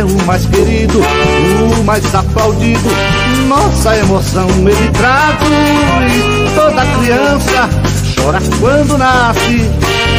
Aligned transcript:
é 0.00 0.04
o 0.04 0.26
mais 0.26 0.46
querido, 0.46 0.98
o 0.98 1.84
mais 1.84 2.14
aplaudido. 2.14 2.88
Nossa 3.48 3.96
emoção 3.98 4.48
ele 4.48 4.90
traduz. 4.92 6.54
Toda 6.54 6.86
criança 6.98 7.68
chora 8.16 8.38
quando 8.58 8.96
nasce, 8.96 9.58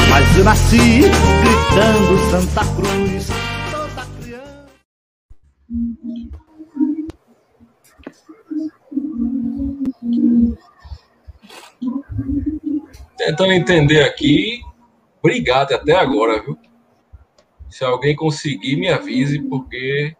mas 0.08 0.38
eu 0.38 0.44
nasci 0.44 1.02
gritando 1.42 2.30
Santa 2.30 2.64
Cruz. 2.76 3.28
Toda 3.72 4.06
criança. 4.22 4.68
Tentando 13.18 13.52
entender 13.52 14.04
aqui, 14.04 14.62
obrigado 15.24 15.74
até 15.74 15.96
agora, 15.96 16.40
viu? 16.44 16.61
Se 17.72 17.86
alguém 17.86 18.14
conseguir, 18.14 18.76
me 18.76 18.90
avise, 18.90 19.40
porque 19.40 20.14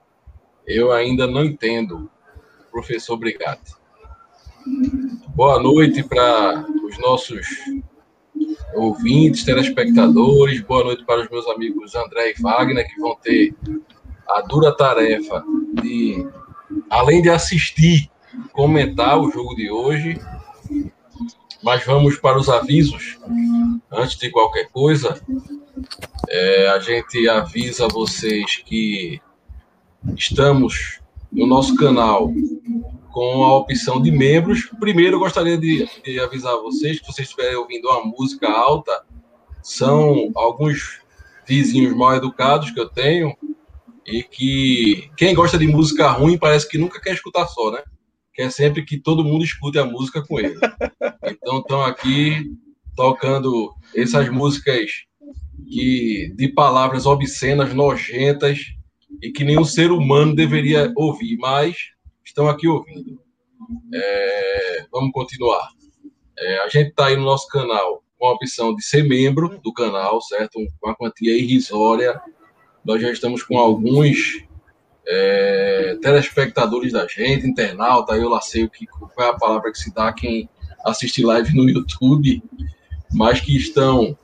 eu 0.66 0.90
ainda 0.94 1.28
não 1.28 1.44
entendo. 1.44 2.10
Professor, 2.72 3.16
obrigado. 3.16 3.76
Boa 5.36 5.62
noite 5.62 6.02
para 6.02 6.66
os 6.86 6.98
nossos 6.98 7.46
ouvintes, 8.74 9.44
telespectadores. 9.44 10.62
Boa 10.62 10.86
noite 10.86 11.04
para 11.04 11.24
os 11.24 11.30
meus 11.30 11.46
amigos 11.50 11.94
André 11.94 12.32
e 12.32 12.42
Wagner, 12.42 12.88
que 12.88 13.02
vão 13.02 13.18
ter 13.18 13.54
a 14.30 14.42
dura 14.44 14.74
tarefa 14.74 15.44
de, 15.74 16.26
além 16.90 17.22
de 17.22 17.30
assistir, 17.30 18.10
comentar 18.54 19.20
o 19.20 19.30
jogo 19.30 19.54
de 19.56 19.70
hoje. 19.70 20.18
Mas 21.62 21.86
vamos 21.86 22.16
para 22.16 22.40
os 22.40 22.48
avisos. 22.48 23.20
Antes 23.92 24.18
de 24.18 24.30
qualquer 24.30 24.70
coisa, 24.70 25.22
é, 26.32 26.70
a 26.70 26.80
gente 26.80 27.28
avisa 27.28 27.90
vocês 27.90 28.56
que 28.66 29.20
estamos 30.16 31.02
no 31.30 31.46
nosso 31.46 31.76
canal 31.76 32.32
com 33.12 33.44
a 33.44 33.58
opção 33.58 34.02
de 34.02 34.12
membros. 34.12 34.72
Primeiro, 34.80 35.18
eu 35.18 35.20
gostaria 35.20 35.58
de, 35.58 35.86
de 36.02 36.20
avisar 36.22 36.56
vocês 36.56 37.02
que 37.02 37.06
vocês 37.06 37.28
estiverem 37.28 37.58
ouvindo 37.58 37.90
uma 37.90 38.06
música 38.06 38.50
alta, 38.50 39.04
são 39.62 40.32
alguns 40.34 41.02
vizinhos 41.46 41.94
mal 41.94 42.16
educados 42.16 42.72
que 42.72 42.80
eu 42.80 42.88
tenho 42.88 43.36
e 44.08 44.24
que 44.24 45.12
quem 45.18 45.36
gosta 45.36 45.58
de 45.58 45.68
música 45.68 46.10
ruim 46.12 46.38
parece 46.38 46.66
que 46.66 46.78
nunca 46.78 47.02
quer 47.02 47.14
escutar 47.14 47.46
só, 47.48 47.72
né? 47.72 47.84
Quer 48.34 48.50
sempre 48.54 48.86
que 48.86 48.98
todo 48.98 49.26
mundo 49.26 49.44
escute 49.44 49.78
a 49.78 49.84
música 49.84 50.26
com 50.26 50.40
ele. 50.40 50.58
Então 51.26 51.60
estão 51.60 51.84
aqui 51.84 52.56
tocando 52.96 53.74
essas 53.94 54.30
músicas 54.30 55.11
que 55.68 56.34
de 56.36 56.48
palavras 56.50 57.06
obscenas, 57.06 57.74
nojentas 57.74 58.60
e 59.22 59.32
que 59.32 59.44
nenhum 59.44 59.66
ser 59.66 59.92
humano 59.92 60.36
deveria 60.36 60.92
ouvir, 60.96 61.38
mas 61.38 61.76
estão 62.24 62.48
aqui 62.48 62.68
ouvindo. 62.68 63.20
É, 63.94 64.86
vamos 64.92 65.12
continuar. 65.12 65.70
É, 66.38 66.64
a 66.64 66.68
gente 66.68 66.90
está 66.90 67.08
aí 67.08 67.16
no 67.16 67.24
nosso 67.24 67.48
canal 67.48 68.04
com 68.18 68.28
a 68.28 68.34
opção 68.34 68.76
de 68.76 68.84
ser 68.84 69.04
membro 69.04 69.60
do 69.64 69.74
canal, 69.74 70.22
certo? 70.22 70.60
Uma 70.84 70.96
quantia 70.96 71.36
irrisória. 71.36 72.22
Nós 72.86 73.02
já 73.02 73.12
estamos 73.12 73.44
com 73.44 73.58
alguns 73.58 74.46
é, 75.08 75.98
telespectadores 76.02 76.94
da 76.94 77.08
gente, 77.08 77.48
internauta, 77.48 78.16
eu 78.16 78.30
lá 78.30 78.42
sei 78.42 78.64
o 78.64 78.70
que, 78.70 78.86
qual 78.86 79.12
é 79.28 79.32
a 79.32 79.38
palavra 79.38 79.72
que 79.72 79.78
se 79.78 79.94
dá 79.94 80.10
a 80.10 80.14
quem 80.14 80.50
assiste 80.86 81.24
live 81.24 81.56
no 81.56 81.70
YouTube, 81.70 82.44
mas 83.12 83.40
que 83.40 83.56
estão 83.56 84.18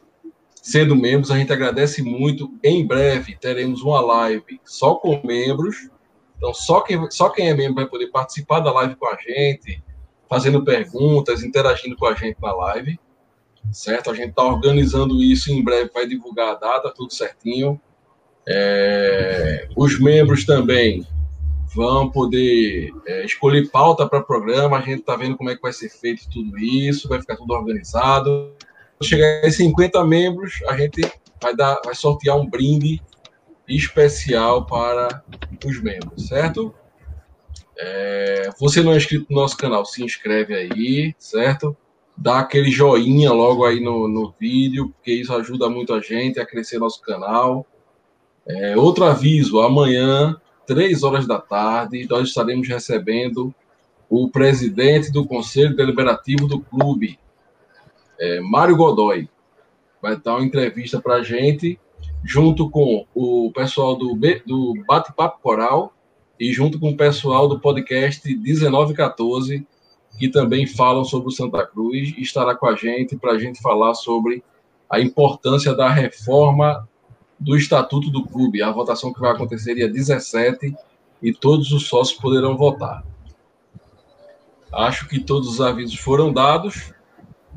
sendo 0.68 0.98
membros, 0.98 1.32
a 1.32 1.38
gente 1.38 1.54
agradece 1.54 2.02
muito. 2.02 2.54
Em 2.62 2.86
breve 2.86 3.38
teremos 3.40 3.82
uma 3.82 4.02
live 4.02 4.60
só 4.66 4.96
com 4.96 5.22
membros. 5.26 5.90
Então, 6.36 6.54
só 6.54 6.82
quem, 6.82 7.10
só 7.10 7.30
quem 7.30 7.50
é 7.50 7.54
membro 7.54 7.76
vai 7.76 7.86
poder 7.86 8.08
participar 8.08 8.60
da 8.60 8.74
live 8.74 8.96
com 8.98 9.08
a 9.08 9.16
gente, 9.16 9.82
fazendo 10.30 10.66
perguntas, 10.66 11.42
interagindo 11.42 11.96
com 11.96 12.06
a 12.06 12.14
gente 12.14 12.42
na 12.42 12.54
live. 12.54 13.00
Certo? 13.72 14.12
A 14.12 14.14
gente 14.14 14.32
está 14.32 14.44
organizando 14.44 15.24
isso 15.24 15.50
em 15.54 15.64
breve, 15.64 15.90
vai 15.94 16.06
divulgar 16.06 16.50
a 16.50 16.56
data, 16.56 16.94
tudo 16.94 17.14
certinho. 17.14 17.80
É, 18.46 19.70
os 19.74 19.98
membros 19.98 20.46
também 20.46 21.08
vão 21.74 22.12
poder 22.12 22.92
é, 23.06 23.24
escolher 23.24 23.70
pauta 23.70 24.06
para 24.06 24.22
programa. 24.22 24.80
A 24.80 24.82
gente 24.82 25.00
está 25.00 25.16
vendo 25.16 25.38
como 25.38 25.50
é 25.50 25.56
que 25.56 25.62
vai 25.62 25.72
ser 25.72 25.88
feito 25.88 26.30
tudo 26.30 26.58
isso, 26.60 27.08
vai 27.08 27.22
ficar 27.22 27.38
tudo 27.38 27.54
organizado. 27.54 28.52
Chegar 29.02 29.46
em 29.46 29.52
50 29.52 30.04
membros, 30.06 30.60
a 30.68 30.78
gente 30.78 31.02
vai, 31.42 31.56
dar, 31.56 31.80
vai 31.84 31.94
sortear 31.94 32.36
um 32.38 32.50
brinde 32.50 33.02
especial 33.68 34.66
para 34.66 35.24
os 35.66 35.82
membros, 35.82 36.28
certo? 36.28 36.74
É, 37.78 38.50
você 38.60 38.82
não 38.82 38.94
é 38.94 38.98
inscrito 38.98 39.28
no 39.30 39.40
nosso 39.40 39.56
canal, 39.58 39.86
se 39.86 40.04
inscreve 40.04 40.56
aí, 40.56 41.14
certo? 41.20 41.78
Dá 42.16 42.40
aquele 42.40 42.72
joinha 42.72 43.32
logo 43.32 43.64
aí 43.64 43.80
no, 43.80 44.08
no 44.08 44.34
vídeo, 44.40 44.90
porque 44.90 45.12
isso 45.12 45.34
ajuda 45.34 45.70
muito 45.70 45.94
a 45.94 46.00
gente 46.00 46.40
a 46.40 46.46
crescer 46.46 46.80
nosso 46.80 47.00
canal. 47.02 47.68
É, 48.48 48.76
outro 48.76 49.06
aviso: 49.06 49.60
amanhã, 49.60 50.36
três 50.66 51.04
horas 51.04 51.28
da 51.28 51.40
tarde, 51.40 52.08
nós 52.10 52.30
estaremos 52.30 52.68
recebendo 52.68 53.54
o 54.10 54.30
presidente 54.30 55.12
do 55.12 55.28
Conselho 55.28 55.76
Deliberativo 55.76 56.48
do 56.48 56.60
clube, 56.62 57.20
é, 58.20 58.40
Mário 58.42 58.76
Godoy. 58.76 59.30
Vai 60.02 60.16
dar 60.16 60.36
uma 60.36 60.46
entrevista 60.46 61.02
para 61.02 61.16
a 61.16 61.24
gente, 61.24 61.80
junto 62.24 62.70
com 62.70 63.06
o 63.14 63.52
pessoal 63.54 63.96
do, 63.96 64.18
do 64.46 64.74
Bate-Papo 64.88 65.42
Coral 65.42 65.94
e 66.40 66.54
junto 66.54 66.80
com 66.80 66.92
o 66.92 66.98
pessoal 66.98 67.48
do 67.48 67.60
podcast 67.60 68.28
1914, 68.28 69.66
que 70.18 70.30
também 70.30 70.68
falam 70.68 71.04
sobre 71.04 71.30
o 71.30 71.32
Santa 71.32 71.66
Cruz, 71.66 72.14
e 72.16 72.22
estará 72.22 72.56
com 72.56 72.68
a 72.68 72.76
gente 72.76 73.18
para 73.18 73.34
a 73.34 73.40
gente 73.40 73.62
falar 73.62 73.94
sobre 73.96 74.44
a 74.90 75.00
importância 75.00 75.74
da 75.74 75.90
reforma 75.90 76.88
do 77.40 77.56
Estatuto 77.56 78.10
do 78.10 78.24
Clube. 78.26 78.62
A 78.62 78.72
votação 78.72 79.14
que 79.14 79.20
vai 79.20 79.32
acontecer 79.32 79.76
dia 79.76 79.90
17 79.90 80.74
e 81.22 81.34
todos 81.34 81.72
os 81.72 81.88
sócios 81.88 82.20
poderão 82.20 82.58
votar. 82.58 83.04
Acho 84.72 85.08
que 85.08 85.20
todos 85.20 85.48
os 85.48 85.62
avisos 85.62 85.98
foram 85.98 86.32
dados. 86.32 86.94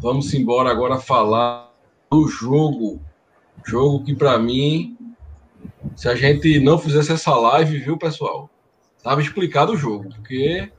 Vamos 0.01 0.33
embora 0.33 0.71
agora 0.71 0.99
falar 0.99 1.75
do 2.11 2.27
jogo. 2.27 3.03
Jogo 3.67 4.03
que, 4.03 4.15
para 4.15 4.39
mim, 4.39 4.97
se 5.95 6.09
a 6.09 6.15
gente 6.15 6.59
não 6.59 6.79
fizesse 6.79 7.13
essa 7.13 7.35
live, 7.37 7.79
viu, 7.79 7.99
pessoal? 7.99 8.49
Tava 9.03 9.21
explicado 9.21 9.73
o 9.73 9.77
jogo, 9.77 10.09
porque 10.09 10.73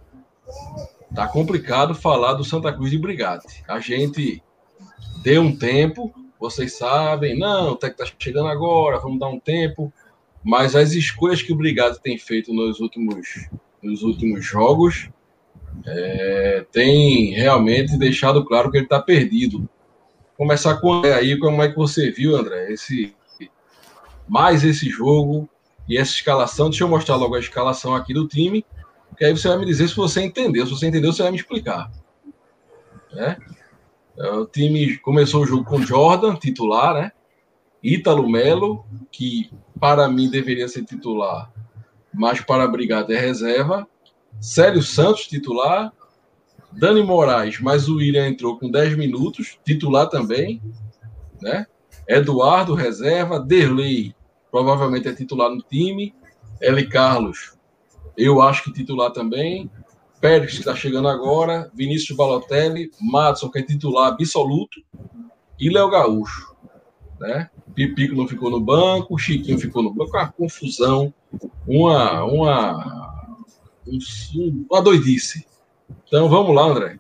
tá 1.14 1.28
complicado 1.28 1.94
falar 1.94 2.34
do 2.34 2.44
Santa 2.44 2.74
Cruz 2.74 2.90
de 2.90 2.98
Brigate. 2.98 3.64
A 3.68 3.80
gente 3.80 4.42
deu 5.22 5.44
um 5.44 5.56
tempo, 5.56 6.12
vocês 6.40 6.74
sabem, 6.74 7.38
não, 7.38 7.74
o 7.74 7.76
técnico 7.76 8.02
está 8.02 8.16
chegando 8.18 8.48
agora, 8.48 8.98
vamos 8.98 9.20
dar 9.20 9.28
um 9.28 9.40
tempo. 9.40 9.94
Mas 10.44 10.76
as 10.76 10.94
escolhas 10.94 11.44
que 11.44 11.54
o 11.54 11.56
Brigado 11.56 12.00
tem 12.00 12.18
feito 12.18 12.52
nos 12.52 12.80
últimos, 12.80 13.48
nos 13.84 14.02
últimos 14.02 14.44
jogos 14.44 15.12
é, 15.86 16.66
tem 16.72 17.34
realmente 17.34 17.98
deixado 17.98 18.46
claro 18.46 18.72
que 18.72 18.78
ele 18.78 18.86
está 18.86 19.00
perdido. 19.00 19.70
começar 20.38 20.78
com 20.78 20.94
André 20.94 21.14
aí, 21.14 21.38
como 21.38 21.62
é 21.62 21.70
que 21.70 21.76
você 21.76 22.10
viu, 22.10 22.36
André, 22.36 22.72
esse 22.72 23.14
mais 24.28 24.64
esse 24.64 24.90
jogo 24.90 25.50
e 25.90 25.98
essa 25.98 26.12
escalação. 26.12 26.70
Deixa 26.70 26.84
eu 26.84 26.88
mostrar 26.88 27.18
logo 27.18 27.36
a 27.36 27.40
escalação 27.40 27.94
aqui 27.94 28.14
do 28.14 28.28
time, 28.28 28.66
que 29.18 29.26
aí 29.26 29.36
você 29.36 29.48
vai 29.50 29.58
me 29.58 29.66
dizer 29.66 29.90
se 29.90 29.96
você 29.96 30.22
entendeu. 30.22 30.66
Se 30.66 30.72
você 30.72 30.88
entendeu, 30.88 31.12
você 31.12 31.22
vai 31.22 31.32
me 31.32 31.38
explicar. 31.38 31.92
Né? 33.12 33.38
O 34.18 34.46
time 34.46 34.98
começou 35.00 35.44
o 35.44 35.46
jogo 35.46 35.66
com 35.66 35.82
Jordan, 35.82 36.36
titular, 36.36 36.94
né? 36.94 37.12
Ítalo 37.84 38.30
Melo, 38.30 38.86
que 39.12 39.50
para 39.80 40.08
mim 40.08 40.30
deveria 40.30 40.68
ser 40.68 40.86
titular, 40.86 41.52
mas 42.14 42.40
para 42.40 42.64
a 42.64 42.68
Brigada 42.68 43.14
é 43.14 43.20
reserva. 43.20 43.88
Célio 44.42 44.82
Santos, 44.82 45.28
titular. 45.28 45.94
Dani 46.74 47.04
Moraes, 47.04 47.60
mas 47.60 47.88
o 47.90 47.98
William 47.98 48.28
entrou 48.28 48.58
com 48.58 48.72
10 48.72 48.98
minutos, 48.98 49.60
titular 49.66 50.08
também, 50.08 50.62
né? 51.42 51.68
Eduardo, 52.08 52.74
reserva. 52.74 53.40
Derlei, 53.40 54.16
provavelmente 54.50 55.08
é 55.08 55.14
titular 55.14 55.50
no 55.50 55.62
time. 55.62 56.16
L. 56.62 56.88
Carlos, 56.88 57.58
eu 58.18 58.42
acho 58.42 58.64
que 58.64 58.74
titular 58.74 59.12
também. 59.12 59.70
Pérez, 60.20 60.52
que 60.52 60.60
está 60.60 60.76
chegando 60.76 61.08
agora. 61.08 61.70
Vinícius 61.74 62.16
Balotelli. 62.16 62.90
Madison, 63.02 63.50
que 63.50 63.60
é 63.60 63.64
titular 63.64 64.08
absoluto. 64.14 64.82
E 65.60 65.70
Léo 65.70 65.90
Gaúcho, 65.90 66.56
né? 67.20 67.50
Pipico 67.74 68.16
não 68.16 68.28
ficou 68.28 68.50
no 68.50 68.60
banco, 68.60 69.18
Chiquinho 69.18 69.60
ficou 69.60 69.82
no 69.82 69.94
banco, 69.94 70.18
uma 70.18 70.32
confusão, 70.32 71.14
uma, 71.66 72.24
uma, 72.24 73.11
uma 74.70 74.82
doidice. 74.82 75.46
Então 76.08 76.30
vamos 76.30 76.56
lá, 76.56 76.64
André. 76.64 77.00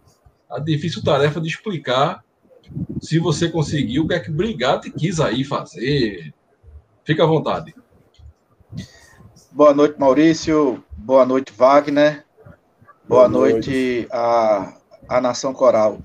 A 0.49 0.59
difícil 0.59 1.03
tarefa 1.03 1.39
de 1.39 1.47
explicar 1.47 2.23
se 3.01 3.19
você 3.19 3.49
conseguiu 3.49 4.03
o 4.03 4.07
que 4.07 4.13
é 4.13 4.19
que 4.19 4.29
o 4.29 4.33
Brigatti 4.33 4.91
quis 4.91 5.19
aí 5.19 5.43
fazer. 5.43 6.33
Fica 7.03 7.23
à 7.23 7.27
vontade. 7.27 7.73
Boa 9.51 9.73
noite, 9.73 9.99
Maurício. 9.99 10.83
Boa 10.91 11.25
noite, 11.25 11.51
Wagner. 11.51 12.25
Boa, 13.07 13.27
Boa 13.27 13.27
noite, 13.27 13.69
noite 13.69 14.07
a, 14.11 14.77
a 15.09 15.21
Nação 15.21 15.53
Coral. 15.53 15.99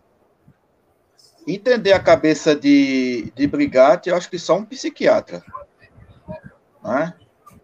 Entender 1.47 1.93
a 1.93 2.01
cabeça 2.01 2.57
de, 2.57 3.33
de 3.37 3.47
Brigatti, 3.47 4.09
eu 4.09 4.17
acho 4.17 4.29
que 4.29 4.39
só 4.39 4.57
um 4.57 4.65
psiquiatra. 4.65 5.45
Né? 6.83 7.15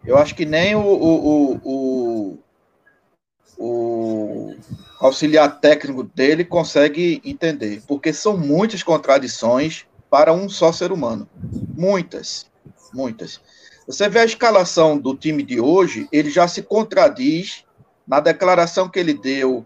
Eu 0.05 0.17
acho 0.17 0.35
que 0.35 0.45
nem 0.45 0.73
o, 0.75 0.79
o, 0.79 1.27
o, 1.27 1.59
o 1.63 2.42
auxiliar 4.99 5.59
técnico 5.59 6.03
dele 6.03 6.45
consegue 6.45 7.21
entender, 7.25 7.81
porque 7.87 8.13
são 8.13 8.37
muitas 8.37 8.81
contradições 8.83 9.85
para 10.09 10.31
um 10.31 10.47
só 10.47 10.71
ser 10.71 10.91
humano. 10.91 11.27
Muitas, 11.75 12.45
muitas. 12.93 13.41
Você 13.85 14.07
vê 14.07 14.19
a 14.19 14.25
escalação 14.25 14.97
do 14.97 15.15
time 15.15 15.43
de 15.43 15.59
hoje, 15.59 16.07
ele 16.11 16.29
já 16.29 16.47
se 16.47 16.61
contradiz 16.61 17.65
na 18.07 18.19
declaração 18.19 18.87
que 18.87 18.99
ele 18.99 19.13
deu 19.13 19.65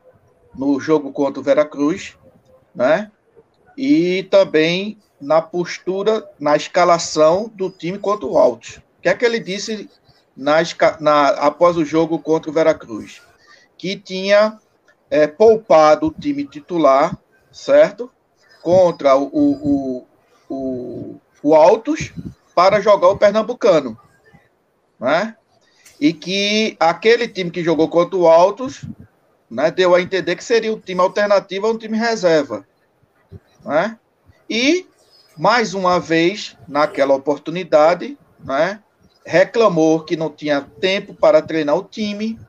no 0.56 0.80
jogo 0.80 1.12
contra 1.12 1.40
o 1.40 1.44
Veracruz, 1.44 2.16
né? 2.74 3.12
E 3.78 4.24
também 4.31 4.98
na 5.22 5.42
postura, 5.42 6.28
na 6.40 6.56
escalação 6.56 7.51
do 7.54 7.69
time 7.69 8.00
contra 8.00 8.25
o 8.25 8.38
Altos. 8.38 8.78
O 8.78 9.01
que 9.01 9.10
é 9.10 9.13
que 9.13 9.25
ele 9.25 9.40
disse 9.40 9.90
na, 10.36 10.57
na, 11.00 11.28
após 11.30 11.78
o 11.78 11.86
jogo 11.86 12.18
contra 12.18 12.50
o 12.50 12.54
Veracruz? 12.54 13.22
Que 13.78 13.96
tinha 13.96 14.58
é, 15.10 15.28
poupado 15.28 16.08
o 16.08 16.12
time 16.12 16.46
titular, 16.46 17.18
certo? 17.52 18.12
Contra 18.62 19.16
o, 19.16 19.30
o, 19.32 20.08
o, 20.50 21.16
o 21.44 21.56
Altos 21.56 22.14
para 22.56 22.82
jogar 22.82 23.10
o 23.10 23.18
Pernambucano. 23.18 23.98
Né? 25.00 25.36
E 26.00 26.12
que 26.14 26.76
aquele 26.80 27.28
time 27.28 27.52
que 27.52 27.64
jogou 27.64 27.88
contra 27.88 28.18
o 28.18 28.28
Altos 28.28 28.84
né, 29.50 29.72
deu 29.72 29.96
a 29.96 30.02
entender 30.02 30.36
que 30.36 30.44
seria 30.44 30.74
um 30.74 30.80
time 30.80 31.02
alternativo 31.02 31.68
a 31.68 31.72
um 31.72 31.78
time 31.78 31.98
reserva. 31.98 32.68
Né? 33.64 33.98
E, 34.50 34.88
mais 35.38 35.74
uma 35.74 36.00
vez, 36.00 36.58
naquela 36.68 37.14
oportunidade, 37.14 38.18
né, 38.40 38.82
reclamou 39.26 40.04
que 40.04 40.16
não 40.16 40.30
tinha 40.30 40.62
tempo 40.62 41.14
para 41.14 41.42
treinar 41.42 41.76
o 41.78 41.84
time, 41.84 42.40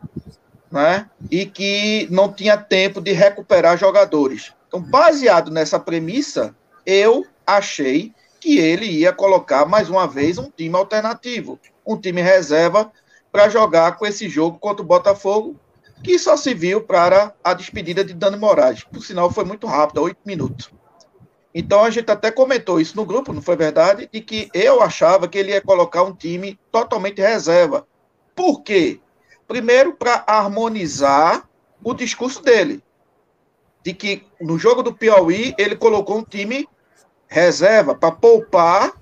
né? 0.70 1.08
e 1.30 1.46
que 1.46 2.06
não 2.10 2.32
tinha 2.32 2.56
tempo 2.56 3.00
de 3.00 3.12
recuperar 3.12 3.78
jogadores. 3.78 4.52
Então, 4.66 4.80
baseado 4.80 5.50
nessa 5.50 5.80
premissa, 5.80 6.54
eu 6.84 7.24
achei 7.46 8.12
que 8.40 8.58
ele 8.58 8.86
ia 8.86 9.12
colocar 9.12 9.66
mais 9.66 9.88
uma 9.88 10.06
vez 10.06 10.38
um 10.38 10.50
time 10.50 10.76
alternativo, 10.76 11.58
um 11.86 11.96
time 11.96 12.20
reserva 12.20 12.92
para 13.32 13.48
jogar 13.48 13.96
com 13.96 14.06
esse 14.06 14.28
jogo 14.28 14.58
contra 14.58 14.82
o 14.82 14.86
Botafogo, 14.86 15.56
que 16.02 16.18
só 16.18 16.36
se 16.36 16.54
viu 16.54 16.82
para 16.82 17.34
a 17.42 17.54
despedida 17.54 18.04
de 18.04 18.14
Dani 18.14 18.36
Moraes. 18.36 18.84
Por 18.84 19.02
sinal, 19.02 19.30
foi 19.30 19.44
muito 19.44 19.66
rápido, 19.66 20.02
oito 20.02 20.20
minutos. 20.24 20.70
Então 21.54 21.82
a 21.82 21.90
gente 21.90 22.10
até 22.10 22.30
comentou 22.30 22.80
isso 22.80 22.96
no 22.96 23.04
grupo, 23.04 23.32
não 23.32 23.42
foi 23.42 23.56
verdade? 23.56 24.08
De 24.12 24.20
que 24.20 24.48
eu 24.54 24.80
achava 24.80 25.26
que 25.26 25.38
ele 25.38 25.50
ia 25.50 25.60
colocar 25.60 26.02
um 26.02 26.14
time 26.14 26.58
totalmente 26.70 27.20
reserva. 27.20 27.86
Por 28.34 28.62
quê? 28.62 29.00
Primeiro, 29.48 29.94
para 29.94 30.22
harmonizar 30.26 31.48
o 31.82 31.94
discurso 31.94 32.42
dele. 32.42 32.82
De 33.82 33.94
que 33.94 34.26
no 34.38 34.58
jogo 34.58 34.82
do 34.82 34.92
Piauí 34.92 35.54
ele 35.56 35.74
colocou 35.74 36.18
um 36.18 36.22
time 36.22 36.68
reserva 37.26 37.94
para 37.94 38.12
poupar 38.12 38.92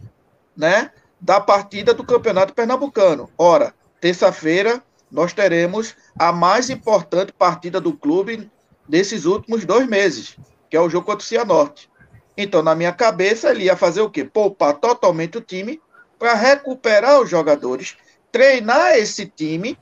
né, 0.56 0.92
da 1.20 1.40
partida 1.40 1.92
do 1.92 2.04
Campeonato 2.04 2.54
Pernambucano. 2.54 3.28
Ora, 3.36 3.74
terça-feira 4.00 4.82
nós 5.10 5.32
teremos 5.32 5.96
a 6.16 6.32
mais 6.32 6.70
importante 6.70 7.32
partida 7.32 7.80
do 7.80 7.92
clube 7.92 8.50
desses 8.88 9.24
últimos 9.24 9.64
dois 9.64 9.88
meses, 9.88 10.36
que 10.70 10.76
é 10.76 10.80
o 10.80 10.88
jogo 10.88 11.06
contra 11.06 11.24
o 11.24 11.26
Cianorte. 11.26 11.90
Então, 12.36 12.62
na 12.62 12.74
minha 12.74 12.92
cabeça, 12.92 13.50
ele 13.50 13.64
ia 13.64 13.76
fazer 13.76 14.00
o 14.00 14.10
quê? 14.10 14.24
Poupar 14.24 14.74
totalmente 14.74 15.38
o 15.38 15.40
time 15.40 15.80
para 16.18 16.34
recuperar 16.34 17.20
os 17.20 17.30
jogadores, 17.30 17.96
treinar 18.30 18.96
esse 18.96 19.26
time 19.26 19.78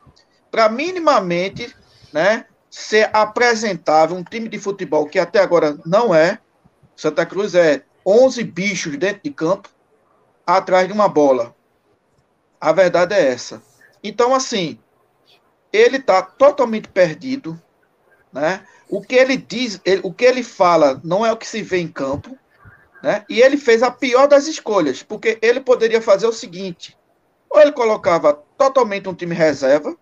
para 0.54 0.68
minimamente 0.68 1.74
né, 2.12 2.46
ser 2.70 3.10
apresentável 3.12 4.16
um 4.16 4.22
time 4.22 4.48
de 4.48 4.56
futebol 4.56 5.04
que 5.04 5.18
até 5.18 5.40
agora 5.40 5.76
não 5.84 6.14
é. 6.14 6.38
Santa 6.94 7.26
Cruz 7.26 7.56
é 7.56 7.82
11 8.06 8.44
bichos 8.44 8.96
dentro 8.96 9.20
de 9.24 9.30
campo 9.32 9.68
atrás 10.46 10.86
de 10.86 10.92
uma 10.92 11.08
bola. 11.08 11.56
A 12.60 12.70
verdade 12.70 13.16
é 13.16 13.32
essa. 13.32 13.60
Então, 14.00 14.32
assim, 14.32 14.78
ele 15.72 15.96
está 15.96 16.22
totalmente 16.22 16.86
perdido. 16.86 17.60
Né? 18.32 18.64
O 18.88 19.02
que 19.02 19.16
ele 19.16 19.36
diz, 19.36 19.80
ele, 19.84 20.02
o 20.04 20.12
que 20.12 20.24
ele 20.24 20.44
fala 20.44 21.00
não 21.02 21.26
é 21.26 21.32
o 21.32 21.36
que 21.36 21.48
se 21.48 21.62
vê 21.62 21.78
em 21.78 21.88
campo. 21.88 22.38
Né? 23.02 23.24
E 23.28 23.40
ele 23.40 23.56
fez 23.56 23.82
a 23.82 23.90
pior 23.90 24.28
das 24.28 24.46
escolhas, 24.46 25.02
porque 25.02 25.36
ele 25.42 25.58
poderia 25.58 26.00
fazer 26.00 26.28
o 26.28 26.32
seguinte: 26.32 26.96
ou 27.50 27.60
ele 27.60 27.72
colocava 27.72 28.40
totalmente 28.56 29.08
um 29.08 29.14
time 29.14 29.34
reserva, 29.34 29.96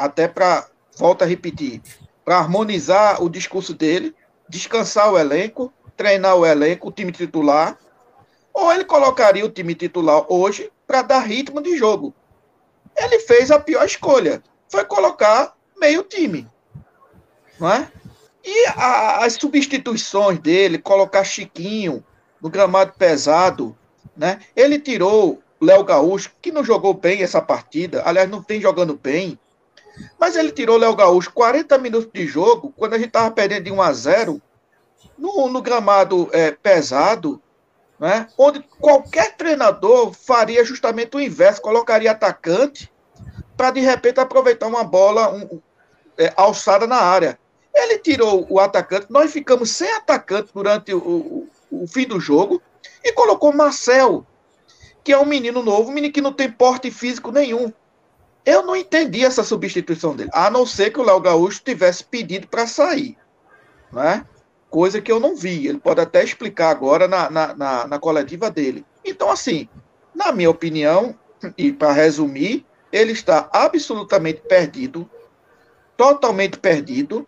até 0.00 0.26
para, 0.26 0.66
volta 0.96 1.24
a 1.24 1.28
repetir, 1.28 1.82
para 2.24 2.38
harmonizar 2.38 3.22
o 3.22 3.28
discurso 3.28 3.74
dele, 3.74 4.14
descansar 4.48 5.12
o 5.12 5.18
elenco, 5.18 5.72
treinar 5.96 6.36
o 6.36 6.46
elenco, 6.46 6.88
o 6.88 6.92
time 6.92 7.12
titular, 7.12 7.78
ou 8.52 8.72
ele 8.72 8.84
colocaria 8.84 9.44
o 9.44 9.50
time 9.50 9.74
titular 9.74 10.24
hoje 10.28 10.72
para 10.86 11.02
dar 11.02 11.20
ritmo 11.20 11.60
de 11.60 11.76
jogo. 11.76 12.14
Ele 12.96 13.18
fez 13.20 13.50
a 13.50 13.60
pior 13.60 13.84
escolha, 13.84 14.42
foi 14.70 14.84
colocar 14.86 15.54
meio 15.78 16.02
time, 16.02 16.48
não 17.58 17.70
é? 17.70 17.90
E 18.42 18.66
a, 18.68 19.24
as 19.24 19.34
substituições 19.34 20.38
dele, 20.38 20.78
colocar 20.78 21.24
Chiquinho 21.24 22.02
no 22.40 22.48
gramado 22.48 22.94
pesado, 22.96 23.76
né? 24.16 24.40
Ele 24.56 24.78
tirou 24.78 25.42
Léo 25.60 25.84
Gaúcho, 25.84 26.32
que 26.40 26.50
não 26.50 26.64
jogou 26.64 26.94
bem 26.94 27.22
essa 27.22 27.40
partida, 27.42 28.02
aliás, 28.06 28.28
não 28.30 28.42
tem 28.42 28.60
jogando 28.60 28.94
bem. 28.94 29.38
Mas 30.18 30.36
ele 30.36 30.52
tirou 30.52 30.76
o 30.76 30.78
Léo 30.78 30.94
Gaúcho 30.94 31.32
40 31.32 31.76
minutos 31.78 32.10
de 32.12 32.26
jogo, 32.26 32.72
quando 32.76 32.94
a 32.94 32.98
gente 32.98 33.08
estava 33.08 33.30
perdendo 33.30 33.64
de 33.64 33.72
1 33.72 33.82
a 33.82 33.92
0 33.92 34.42
no, 35.16 35.48
no 35.48 35.62
gramado 35.62 36.28
é, 36.32 36.50
pesado, 36.50 37.40
né? 37.98 38.26
onde 38.38 38.60
qualquer 38.80 39.36
treinador 39.36 40.12
faria 40.12 40.64
justamente 40.64 41.16
o 41.16 41.20
inverso, 41.20 41.60
colocaria 41.60 42.10
atacante 42.10 42.90
para 43.56 43.70
de 43.70 43.80
repente 43.80 44.18
aproveitar 44.18 44.66
uma 44.66 44.82
bola 44.82 45.34
um, 45.34 45.60
é, 46.16 46.32
alçada 46.36 46.86
na 46.86 46.96
área. 46.96 47.38
Ele 47.74 47.98
tirou 47.98 48.46
o 48.48 48.58
atacante, 48.58 49.06
nós 49.10 49.30
ficamos 49.30 49.70
sem 49.70 49.90
atacante 49.92 50.50
durante 50.52 50.92
o, 50.94 50.98
o, 50.98 51.48
o 51.70 51.86
fim 51.86 52.06
do 52.06 52.18
jogo 52.18 52.60
e 53.04 53.12
colocou 53.12 53.52
Marcel, 53.52 54.26
que 55.04 55.12
é 55.12 55.18
um 55.18 55.26
menino 55.26 55.62
novo, 55.62 55.90
um 55.90 55.94
menino 55.94 56.12
que 56.12 56.20
não 56.20 56.32
tem 56.32 56.50
porte 56.50 56.90
físico 56.90 57.30
nenhum. 57.30 57.72
Eu 58.44 58.64
não 58.64 58.74
entendi 58.74 59.24
essa 59.24 59.44
substituição 59.44 60.16
dele, 60.16 60.30
a 60.32 60.50
não 60.50 60.64
ser 60.64 60.90
que 60.90 61.00
o 61.00 61.04
Léo 61.04 61.20
Gaúcho 61.20 61.62
tivesse 61.62 62.04
pedido 62.04 62.48
para 62.48 62.66
sair. 62.66 63.16
Né? 63.92 64.24
coisa 64.70 65.00
que 65.02 65.10
eu 65.10 65.20
não 65.20 65.36
vi. 65.36 65.66
Ele 65.66 65.78
pode 65.78 66.00
até 66.00 66.22
explicar 66.22 66.70
agora 66.70 67.08
na, 67.08 67.28
na, 67.28 67.54
na, 67.54 67.86
na 67.86 67.98
coletiva 67.98 68.50
dele. 68.50 68.86
Então, 69.04 69.30
assim, 69.30 69.68
na 70.14 70.32
minha 70.32 70.48
opinião, 70.48 71.18
e 71.58 71.72
para 71.72 71.92
resumir, 71.92 72.64
ele 72.92 73.12
está 73.12 73.50
absolutamente 73.52 74.40
perdido, 74.42 75.10
totalmente 75.96 76.58
perdido, 76.58 77.26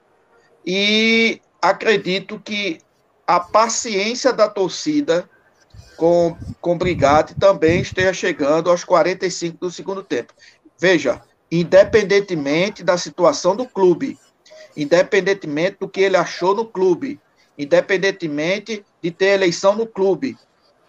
e 0.65 1.41
acredito 1.61 2.41
que 2.43 2.79
a 3.27 3.41
paciência 3.41 4.33
da 4.33 4.49
torcida 4.49 5.29
com, 5.97 6.37
com 6.61 6.79
Brigatti 6.79 7.35
também 7.35 7.81
esteja 7.81 8.13
chegando 8.13 8.71
aos 8.71 8.85
45 8.85 9.59
do 9.59 9.71
segundo 9.71 10.03
tempo. 10.03 10.33
Veja, 10.83 11.23
independentemente 11.49 12.83
da 12.83 12.99
situação 12.99 13.55
do 13.55 13.65
clube, 13.65 14.19
independentemente 14.77 15.77
do 15.79 15.89
que 15.89 16.01
ele 16.01 16.17
achou 16.17 16.57
no 16.57 16.67
clube, 16.67 17.21
independentemente 17.57 18.85
de 19.01 19.13
ter 19.13 19.27
eleição 19.27 19.77
no 19.77 19.87
clube, 19.87 20.37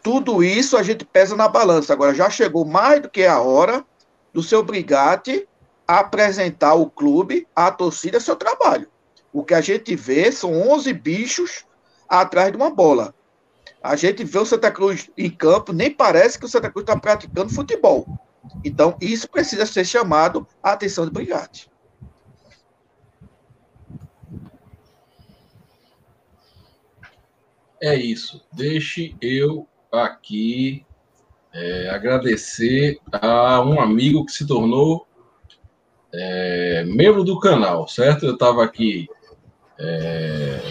tudo 0.01 0.43
isso 0.43 0.77
a 0.77 0.81
gente 0.81 1.05
pesa 1.05 1.35
na 1.35 1.47
balança. 1.47 1.93
Agora, 1.93 2.15
já 2.15 2.27
chegou 2.27 2.65
mais 2.65 3.03
do 3.03 3.07
que 3.07 3.23
a 3.23 3.39
hora 3.39 3.85
do 4.33 4.41
seu 4.41 4.63
Brigatti 4.63 5.47
apresentar 5.87 6.73
o 6.73 6.89
clube, 6.89 7.47
a 7.55 7.69
torcida, 7.69 8.19
seu 8.19 8.35
trabalho. 8.35 8.87
O 9.31 9.43
que 9.43 9.53
a 9.53 9.61
gente 9.61 9.95
vê 9.95 10.31
são 10.31 10.71
11 10.71 10.91
bichos 10.91 11.67
atrás 12.09 12.51
de 12.51 12.57
uma 12.57 12.71
bola. 12.71 13.13
A 13.79 13.95
gente 13.95 14.23
vê 14.23 14.39
o 14.39 14.45
Santa 14.45 14.71
Cruz 14.71 15.11
em 15.15 15.29
campo, 15.29 15.71
nem 15.71 15.91
parece 15.91 16.39
que 16.39 16.45
o 16.45 16.49
Santa 16.49 16.71
Cruz 16.71 16.81
está 16.81 16.99
praticando 16.99 17.53
futebol. 17.53 18.07
Então, 18.63 18.97
isso 19.01 19.29
precisa 19.29 19.65
ser 19.65 19.85
chamado 19.85 20.47
a 20.61 20.71
atenção 20.71 21.05
do 21.05 21.11
Brigatti. 21.11 21.71
É 27.81 27.95
isso. 27.95 28.41
Deixe 28.51 29.15
eu 29.21 29.67
aqui 29.91 30.85
é, 31.53 31.89
agradecer 31.89 32.97
a 33.11 33.61
um 33.61 33.79
amigo 33.79 34.25
que 34.25 34.31
se 34.31 34.47
tornou 34.47 35.05
é, 36.13 36.85
membro 36.85 37.23
do 37.23 37.39
canal, 37.39 37.87
certo? 37.87 38.25
Eu 38.25 38.33
estava 38.35 38.63
aqui 38.63 39.07
é, 39.77 40.61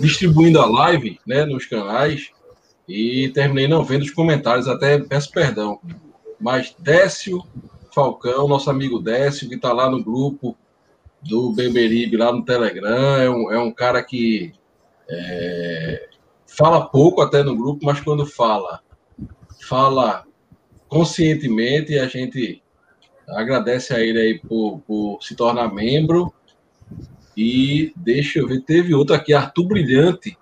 distribuindo 0.00 0.60
a 0.60 0.66
live 0.66 1.18
né, 1.26 1.44
nos 1.44 1.64
canais 1.66 2.30
e 2.92 3.30
terminei 3.30 3.66
não 3.66 3.82
vendo 3.82 4.02
os 4.02 4.10
comentários, 4.10 4.68
até 4.68 4.98
peço 4.98 5.30
perdão. 5.30 5.80
Mas 6.38 6.76
Décio 6.78 7.42
Falcão, 7.94 8.46
nosso 8.46 8.68
amigo 8.68 8.98
Décio, 8.98 9.48
que 9.48 9.54
está 9.54 9.72
lá 9.72 9.88
no 9.88 10.04
grupo 10.04 10.54
do 11.22 11.52
Beberibe, 11.52 12.18
lá 12.18 12.30
no 12.30 12.44
Telegram, 12.44 13.16
é 13.16 13.30
um, 13.30 13.52
é 13.52 13.58
um 13.58 13.72
cara 13.72 14.02
que 14.02 14.52
é, 15.08 16.08
fala 16.46 16.86
pouco 16.86 17.22
até 17.22 17.42
no 17.42 17.56
grupo, 17.56 17.86
mas 17.86 17.98
quando 18.00 18.26
fala, 18.26 18.80
fala 19.66 20.26
conscientemente 20.86 21.92
e 21.92 21.98
a 21.98 22.06
gente 22.06 22.62
agradece 23.26 23.94
a 23.94 24.00
ele 24.00 24.18
aí 24.18 24.38
por, 24.38 24.80
por 24.80 25.22
se 25.22 25.34
tornar 25.34 25.72
membro 25.72 26.30
e 27.34 27.94
deixa 27.96 28.40
eu 28.40 28.46
ver, 28.46 28.60
teve 28.60 28.94
outro 28.94 29.14
aqui, 29.14 29.32
Arthur 29.32 29.64
Brilhante, 29.64 30.36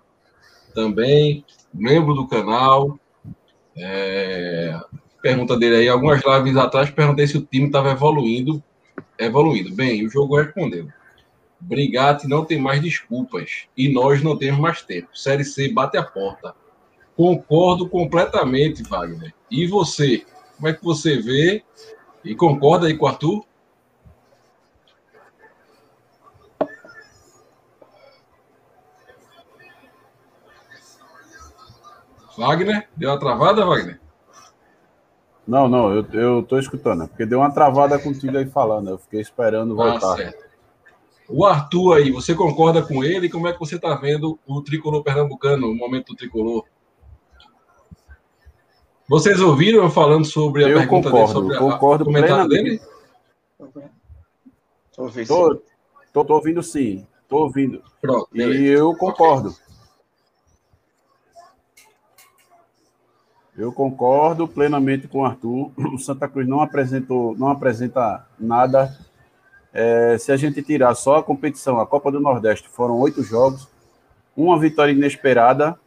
também, 0.75 1.45
membro 1.73 2.15
do 2.15 2.27
canal. 2.27 2.99
É, 3.77 4.79
pergunta 5.23 5.57
dele 5.59 5.77
aí, 5.77 5.89
algumas 5.89 6.23
lives 6.25 6.57
atrás, 6.57 6.91
perguntei 6.91 7.27
se 7.27 7.39
o 7.39 7.43
time 7.43 7.67
estava 7.67 7.91
evoluindo. 7.91 8.63
Evoluindo. 9.19 9.75
Bem, 9.75 10.07
o 10.07 10.11
jogo 10.11 10.37
respondeu. 10.37 10.89
Brigate 11.61 12.27
não 12.27 12.45
tem 12.45 12.59
mais 12.59 12.81
desculpas 12.81 13.67
e 13.77 13.93
nós 13.93 14.23
não 14.23 14.37
temos 14.37 14.59
mais 14.59 14.83
tempo. 14.83 15.09
Série 15.15 15.45
C 15.45 15.71
bate 15.71 15.97
a 15.97 16.03
porta. 16.03 16.55
Concordo 17.15 17.89
completamente, 17.89 18.83
Wagner. 18.83 19.35
E 19.51 19.67
você? 19.67 20.25
Como 20.57 20.69
é 20.69 20.73
que 20.73 20.83
você 20.83 21.19
vê? 21.19 21.63
E 22.25 22.35
concorda 22.35 22.87
aí 22.87 22.97
com 22.97 23.05
o 23.05 23.09
Arthur? 23.09 23.45
Wagner? 32.41 32.89
Deu 32.97 33.11
uma 33.11 33.19
travada, 33.19 33.67
Wagner? 33.67 34.01
Não, 35.47 35.69
não, 35.69 35.93
eu, 35.93 36.07
eu 36.13 36.43
tô 36.43 36.59
escutando, 36.59 37.07
porque 37.07 37.27
deu 37.27 37.41
uma 37.41 37.53
travada 37.53 37.99
contigo 37.99 38.37
aí 38.39 38.47
falando, 38.47 38.91
eu 38.91 38.99
fiquei 38.99 39.21
esperando 39.21 39.81
ah, 39.81 39.91
voltar. 39.91 40.13
Ah, 40.15 40.17
certo. 40.17 40.51
O 41.29 41.45
Arthur 41.45 41.97
aí, 41.97 42.11
você 42.11 42.35
concorda 42.35 42.83
com 42.83 43.05
ele? 43.05 43.29
Como 43.29 43.47
é 43.47 43.53
que 43.53 43.59
você 43.59 43.77
está 43.77 43.95
vendo 43.95 44.39
o 44.47 44.63
tricolor 44.63 45.03
pernambucano, 45.03 45.69
o 45.69 45.75
momento 45.75 46.09
do 46.09 46.17
tricolor? 46.17 46.65
Vocês 49.07 49.41
ouviram 49.41 49.83
eu 49.85 49.91
falando 49.91 50.25
sobre 50.25 50.65
a 50.65 50.69
eu 50.69 50.79
pergunta 50.79 51.11
concordo, 51.11 51.43
dele, 51.43 51.55
sobre 51.59 51.59
concordo 51.59 52.05
o 52.05 52.07
comentário 52.07 52.49
dele? 52.49 52.81
Tô, 55.27 55.63
tô, 56.13 56.25
tô 56.25 56.35
ouvindo 56.35 56.63
sim, 56.63 57.07
tô 57.29 57.43
ouvindo. 57.43 57.83
Pronto, 58.01 58.29
e 58.35 58.67
eu 58.67 58.95
concordo. 58.97 59.51
Okay. 59.51 59.70
Eu 63.61 63.71
concordo 63.71 64.49
plenamente 64.49 65.07
com 65.07 65.19
o 65.19 65.25
Arthur. 65.27 65.71
O 65.77 65.99
Santa 65.99 66.27
Cruz 66.27 66.49
não 66.49 66.63
apresentou, 66.63 67.37
não 67.37 67.49
apresenta 67.49 68.27
nada. 68.39 68.97
É, 69.71 70.17
se 70.19 70.33
a 70.33 70.37
gente 70.39 70.63
tirar 70.63 70.95
só 70.95 71.17
a 71.17 71.23
competição, 71.23 71.79
a 71.79 71.87
Copa 71.87 72.11
do 72.11 72.19
Nordeste, 72.19 72.71
foram 72.71 72.99
oito 72.99 73.23
jogos, 73.23 73.69
uma 74.35 74.59
vitória 74.59 74.93
inesperada 74.93 75.79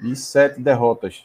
e 0.00 0.16
sete 0.16 0.60
derrotas. 0.60 1.24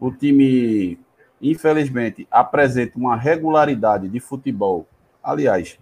O 0.00 0.10
time, 0.10 0.98
infelizmente, 1.40 2.26
apresenta 2.32 2.98
uma 2.98 3.14
regularidade 3.14 4.08
de 4.08 4.18
futebol. 4.18 4.88
Aliás, 5.22 5.78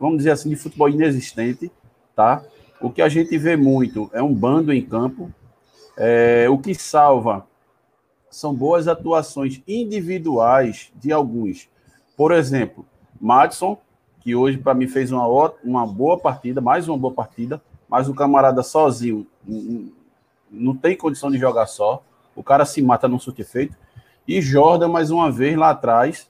vamos 0.00 0.16
dizer 0.16 0.30
assim, 0.30 0.48
de 0.48 0.56
futebol 0.56 0.88
inexistente, 0.88 1.70
tá? 2.16 2.42
O 2.80 2.88
que 2.88 3.02
a 3.02 3.08
gente 3.10 3.36
vê 3.36 3.54
muito 3.54 4.10
é 4.14 4.22
um 4.22 4.32
bando 4.32 4.72
em 4.72 4.80
campo. 4.80 5.30
É, 5.94 6.46
o 6.48 6.56
que 6.56 6.74
salva 6.74 7.46
são 8.34 8.52
boas 8.52 8.88
atuações 8.88 9.62
individuais 9.66 10.90
de 10.96 11.12
alguns. 11.12 11.68
Por 12.16 12.32
exemplo, 12.32 12.84
Madison, 13.20 13.78
que 14.20 14.34
hoje 14.34 14.58
para 14.58 14.74
mim 14.74 14.88
fez 14.88 15.12
uma, 15.12 15.24
uma 15.62 15.86
boa 15.86 16.18
partida, 16.18 16.60
mais 16.60 16.88
uma 16.88 16.98
boa 16.98 17.14
partida, 17.14 17.62
mas 17.88 18.08
o 18.08 18.14
camarada 18.14 18.62
sozinho 18.62 19.24
não 20.50 20.74
tem 20.74 20.96
condição 20.96 21.30
de 21.30 21.38
jogar 21.38 21.66
só. 21.66 22.02
O 22.34 22.42
cara 22.42 22.64
se 22.64 22.82
mata 22.82 23.06
num 23.06 23.20
surte 23.20 23.44
feito. 23.44 23.76
E 24.26 24.42
Jordan, 24.42 24.88
mais 24.88 25.12
uma 25.12 25.30
vez, 25.30 25.56
lá 25.56 25.70
atrás, 25.70 26.28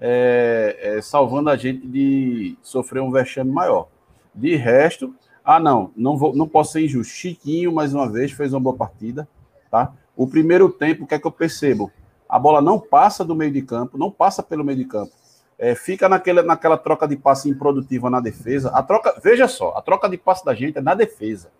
é, 0.00 0.76
é, 0.80 1.02
salvando 1.02 1.50
a 1.50 1.56
gente 1.56 1.86
de 1.86 2.56
sofrer 2.62 3.00
um 3.00 3.12
vexame 3.12 3.52
maior. 3.52 3.86
De 4.34 4.56
resto, 4.56 5.14
ah, 5.44 5.60
não, 5.60 5.92
não, 5.96 6.16
vou, 6.16 6.34
não 6.34 6.48
posso 6.48 6.72
ser 6.72 6.84
injusto. 6.84 7.12
Chiquinho, 7.12 7.72
mais 7.72 7.94
uma 7.94 8.10
vez, 8.10 8.32
fez 8.32 8.52
uma 8.52 8.60
boa 8.60 8.74
partida, 8.74 9.28
tá? 9.70 9.92
O 10.16 10.26
primeiro 10.26 10.68
tempo, 10.68 11.04
o 11.04 11.06
que 11.06 11.14
é 11.14 11.18
que 11.18 11.26
eu 11.26 11.32
percebo? 11.32 11.90
A 12.28 12.38
bola 12.38 12.60
não 12.60 12.78
passa 12.78 13.24
do 13.24 13.34
meio 13.34 13.52
de 13.52 13.62
campo, 13.62 13.98
não 13.98 14.10
passa 14.10 14.42
pelo 14.42 14.64
meio 14.64 14.78
de 14.78 14.84
campo. 14.84 15.12
É, 15.58 15.74
fica 15.74 16.08
naquela, 16.08 16.42
naquela 16.42 16.76
troca 16.76 17.06
de 17.06 17.16
passe 17.16 17.48
improdutiva 17.48 18.10
na 18.10 18.20
defesa. 18.20 18.70
A 18.70 18.82
troca, 18.82 19.20
veja 19.22 19.46
só, 19.46 19.70
a 19.76 19.82
troca 19.82 20.08
de 20.08 20.16
passe 20.16 20.44
da 20.44 20.54
gente 20.54 20.78
é 20.78 20.80
na 20.80 20.94
defesa. 20.94 21.50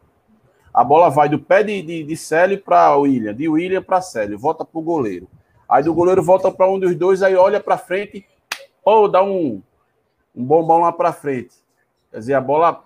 A 0.72 0.82
bola 0.82 1.08
vai 1.08 1.28
do 1.28 1.38
pé 1.38 1.62
de, 1.62 1.80
de, 1.82 2.02
de 2.02 2.16
Célio 2.16 2.60
para 2.60 2.96
William, 2.96 3.32
de 3.32 3.48
William 3.48 3.82
para 3.82 4.00
Célio, 4.00 4.38
volta 4.38 4.64
para 4.64 4.78
o 4.78 4.82
goleiro. 4.82 5.28
Aí 5.68 5.82
do 5.82 5.94
goleiro 5.94 6.22
volta 6.22 6.50
para 6.50 6.68
um 6.68 6.78
dos 6.78 6.94
dois, 6.96 7.22
aí 7.22 7.36
olha 7.36 7.60
para 7.60 7.78
frente, 7.78 8.26
ou 8.84 9.08
dá 9.08 9.22
um, 9.22 9.62
um 10.34 10.44
bombom 10.44 10.80
lá 10.80 10.92
para 10.92 11.12
frente. 11.12 11.54
Quer 12.10 12.18
dizer, 12.18 12.34
a 12.34 12.40
bola 12.40 12.84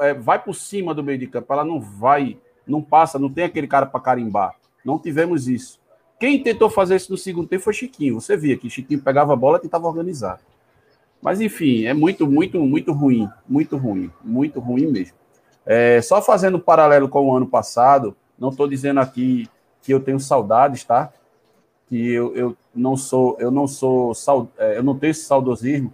é, 0.00 0.14
vai 0.14 0.42
por 0.42 0.54
cima 0.54 0.94
do 0.94 1.02
meio 1.02 1.18
de 1.18 1.26
campo, 1.26 1.52
ela 1.52 1.64
não 1.64 1.80
vai 1.80 2.38
não 2.66 2.82
passa, 2.82 3.18
não 3.18 3.30
tem 3.30 3.44
aquele 3.44 3.66
cara 3.66 3.86
para 3.86 4.00
carimbar. 4.00 4.54
Não 4.84 4.98
tivemos 4.98 5.48
isso. 5.48 5.78
Quem 6.18 6.42
tentou 6.42 6.70
fazer 6.70 6.96
isso 6.96 7.10
no 7.10 7.18
segundo 7.18 7.48
tempo 7.48 7.64
foi 7.64 7.72
Chiquinho. 7.72 8.20
Você 8.20 8.36
via 8.36 8.56
que 8.56 8.70
Chiquinho 8.70 9.00
pegava 9.00 9.32
a 9.32 9.36
bola 9.36 9.58
e 9.58 9.60
tentava 9.60 9.86
organizar. 9.86 10.40
Mas 11.20 11.40
enfim, 11.40 11.84
é 11.84 11.94
muito, 11.94 12.26
muito, 12.26 12.60
muito 12.60 12.92
ruim. 12.92 13.28
Muito 13.48 13.76
ruim. 13.76 14.10
Muito 14.22 14.60
ruim 14.60 14.86
mesmo. 14.86 15.16
É, 15.66 16.00
só 16.02 16.20
fazendo 16.20 16.58
paralelo 16.58 17.08
com 17.08 17.26
o 17.26 17.36
ano 17.36 17.46
passado, 17.46 18.14
não 18.38 18.50
estou 18.50 18.68
dizendo 18.68 19.00
aqui 19.00 19.48
que 19.82 19.92
eu 19.92 20.00
tenho 20.00 20.20
saudades, 20.20 20.84
tá? 20.84 21.12
Que 21.88 22.12
eu, 22.12 22.34
eu 22.34 22.56
não 22.74 22.96
sou, 22.96 23.36
eu 23.38 23.50
não 23.50 23.66
sou, 23.66 24.12
é, 24.58 24.78
eu 24.78 24.82
não 24.82 24.98
tenho 24.98 25.12
esse 25.12 25.24
saudosismo, 25.24 25.92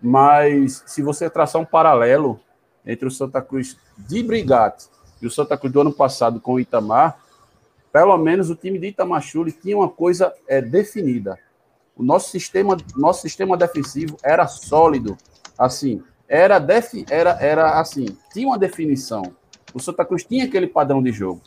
mas 0.00 0.82
se 0.86 1.02
você 1.02 1.28
traçar 1.28 1.60
um 1.60 1.64
paralelo 1.64 2.38
entre 2.86 3.06
o 3.06 3.10
Santa 3.10 3.42
Cruz 3.42 3.76
de 3.98 4.22
Brigatti 4.22 4.88
e 5.20 5.26
o 5.26 5.30
Santa 5.30 5.56
Cruz 5.56 5.72
do 5.72 5.80
ano 5.80 5.92
passado 5.92 6.40
com 6.40 6.54
o 6.54 6.60
Itamar, 6.60 7.18
pelo 7.92 8.16
menos 8.16 8.50
o 8.50 8.54
time 8.54 8.78
de 8.78 8.88
Itamachule 8.88 9.52
tinha 9.52 9.76
uma 9.76 9.88
coisa 9.88 10.32
é, 10.48 10.60
definida. 10.60 11.38
O 11.96 12.02
nosso 12.02 12.30
sistema, 12.30 12.76
nosso 12.96 13.22
sistema 13.22 13.56
defensivo 13.56 14.16
era 14.22 14.46
sólido, 14.46 15.18
assim, 15.58 16.02
era, 16.28 16.58
defi, 16.58 17.04
era, 17.10 17.36
era 17.40 17.80
assim, 17.80 18.06
tinha 18.32 18.46
uma 18.46 18.58
definição. 18.58 19.22
O 19.74 19.80
Santa 19.80 20.04
Cruz 20.04 20.24
tinha 20.24 20.44
aquele 20.44 20.66
padrão 20.66 21.02
de 21.02 21.12
jogo. 21.12 21.42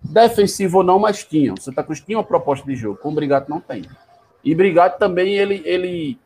Defensivo 0.00 0.78
ou 0.78 0.84
não, 0.84 0.98
mas 0.98 1.24
tinha. 1.24 1.52
O 1.52 1.60
Santa 1.60 1.82
Cruz 1.82 2.00
tinha 2.00 2.18
uma 2.18 2.24
proposta 2.24 2.64
de 2.66 2.76
jogo, 2.76 2.98
como 2.98 3.12
o 3.12 3.16
Brigado 3.16 3.46
não 3.48 3.60
tem. 3.60 3.84
E 4.44 4.54
Brigado 4.54 4.98
também, 4.98 5.34
ele, 5.34 5.62
ele 5.64 6.18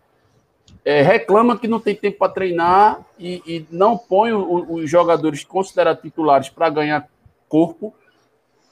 é, 0.88 1.02
reclama 1.02 1.59
que 1.59 1.68
não 1.68 1.78
tem 1.78 1.95
tempo 1.95 2.16
para 2.16 2.33
treinar 2.33 3.04
e, 3.18 3.42
e, 3.47 3.66
não 3.71 3.99
põe 3.99 4.33
os 4.33 4.88
jogadores 4.88 5.45
considerados 5.45 6.00
titulares 6.00 6.49
para 6.49 6.71
ganhar 6.71 7.07
corpo 7.47 7.95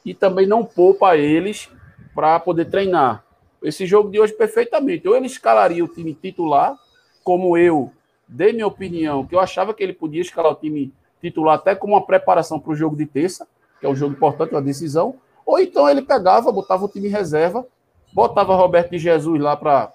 e 0.03 0.15
também 0.15 0.47
não 0.47 0.65
poupa 0.65 1.15
eles 1.15 1.69
para 2.15 2.41
poder 2.41 2.71
treinar. 2.71 3.23
Esse 3.63 3.85
jogo 3.85 4.11
de 4.11 4.19
hoje, 4.19 4.33
perfeitamente. 4.33 5.07
Ou 5.07 5.15
ele 5.15 5.27
escalaria 5.27 5.85
o 5.85 5.89
time 5.89 6.15
titular, 6.15 6.75
como 7.23 7.55
eu 7.59 7.93
dei 8.27 8.51
minha 8.55 8.67
opinião, 8.67 9.27
que 9.27 9.35
eu 9.35 9.41
achava 9.41 9.75
que 9.75 9.83
ele 9.83 9.93
podia 9.93 10.23
escalar 10.23 10.53
o 10.53 10.57
time 10.57 10.95
titular 11.21 11.57
até 11.57 11.75
como 11.75 11.93
uma 11.93 12.07
preparação 12.07 12.59
para 12.59 12.73
o 12.73 12.77
jogo 12.77 12.97
de 12.97 13.05
terça, 13.05 13.47
que 13.79 13.85
é 13.85 13.91
um 13.91 13.95
jogo 13.95 14.15
importante, 14.15 14.55
uma 14.55 14.63
decisão, 14.63 15.17
ou 15.45 15.59
então 15.59 15.87
ele 15.87 16.01
pegava, 16.01 16.51
botava 16.51 16.87
o 16.87 16.89
time 16.89 17.09
reserva, 17.09 17.67
botava 18.11 18.57
Roberto 18.57 18.93
de 18.93 18.99
Jesus 18.99 19.39
lá 19.39 19.55
para 19.55 19.93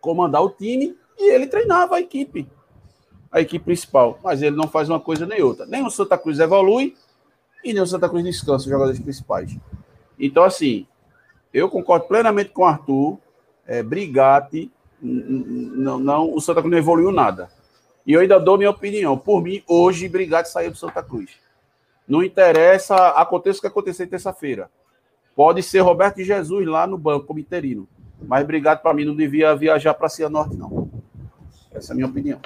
comandar 0.00 0.40
o 0.40 0.50
time 0.50 0.94
e 1.18 1.32
ele 1.32 1.46
treinava 1.46 1.96
a 1.96 2.00
equipe, 2.00 2.48
a 3.30 3.40
equipe 3.40 3.64
principal. 3.64 4.18
Mas 4.22 4.42
ele 4.42 4.56
não 4.56 4.68
faz 4.68 4.88
uma 4.88 5.00
coisa 5.00 5.26
nem 5.26 5.42
outra. 5.42 5.66
Nem 5.66 5.84
o 5.84 5.90
Santa 5.90 6.18
Cruz 6.18 6.38
evolui 6.38 6.94
e 7.64 7.72
nem 7.72 7.82
o 7.82 7.86
Santa 7.86 8.08
Cruz 8.08 8.22
descansa 8.24 8.64
os 8.64 8.70
jogadores 8.70 9.00
principais. 9.00 9.56
Então, 10.18 10.44
assim, 10.44 10.86
eu 11.52 11.68
concordo 11.68 12.06
plenamente 12.06 12.50
com 12.50 12.62
o 12.62 12.66
Arthur. 12.66 13.18
É, 13.66 13.82
Brigate, 13.82 14.70
não, 15.02 15.98
não, 15.98 16.32
o 16.32 16.40
Santa 16.40 16.60
Cruz 16.60 16.70
não 16.70 16.78
evoluiu 16.78 17.10
nada. 17.10 17.48
E 18.06 18.12
eu 18.12 18.20
ainda 18.20 18.38
dou 18.38 18.56
minha 18.56 18.70
opinião. 18.70 19.18
Por 19.18 19.42
mim, 19.42 19.62
hoje, 19.66 20.08
Brigate 20.08 20.48
saiu 20.48 20.70
do 20.70 20.76
Santa 20.76 21.02
Cruz. 21.02 21.30
Não 22.06 22.22
interessa, 22.22 22.94
aconteça 23.08 23.58
o 23.58 23.60
que 23.62 23.66
acontecer 23.66 24.06
terça-feira. 24.06 24.70
Pode 25.34 25.62
ser 25.62 25.80
Roberto 25.80 26.22
Jesus 26.22 26.66
lá 26.66 26.86
no 26.86 26.96
banco, 26.96 27.26
como 27.26 27.40
interino. 27.40 27.88
Mas 28.22 28.46
Brigado, 28.46 28.80
para 28.80 28.94
mim, 28.94 29.04
não 29.04 29.14
devia 29.14 29.54
viajar 29.56 29.92
para 29.94 30.08
Cianorte, 30.08 30.56
não. 30.56 30.85
Essa 31.76 31.92
é 31.92 31.94
a 31.94 31.96
minha 31.96 32.08
opinião. 32.08 32.40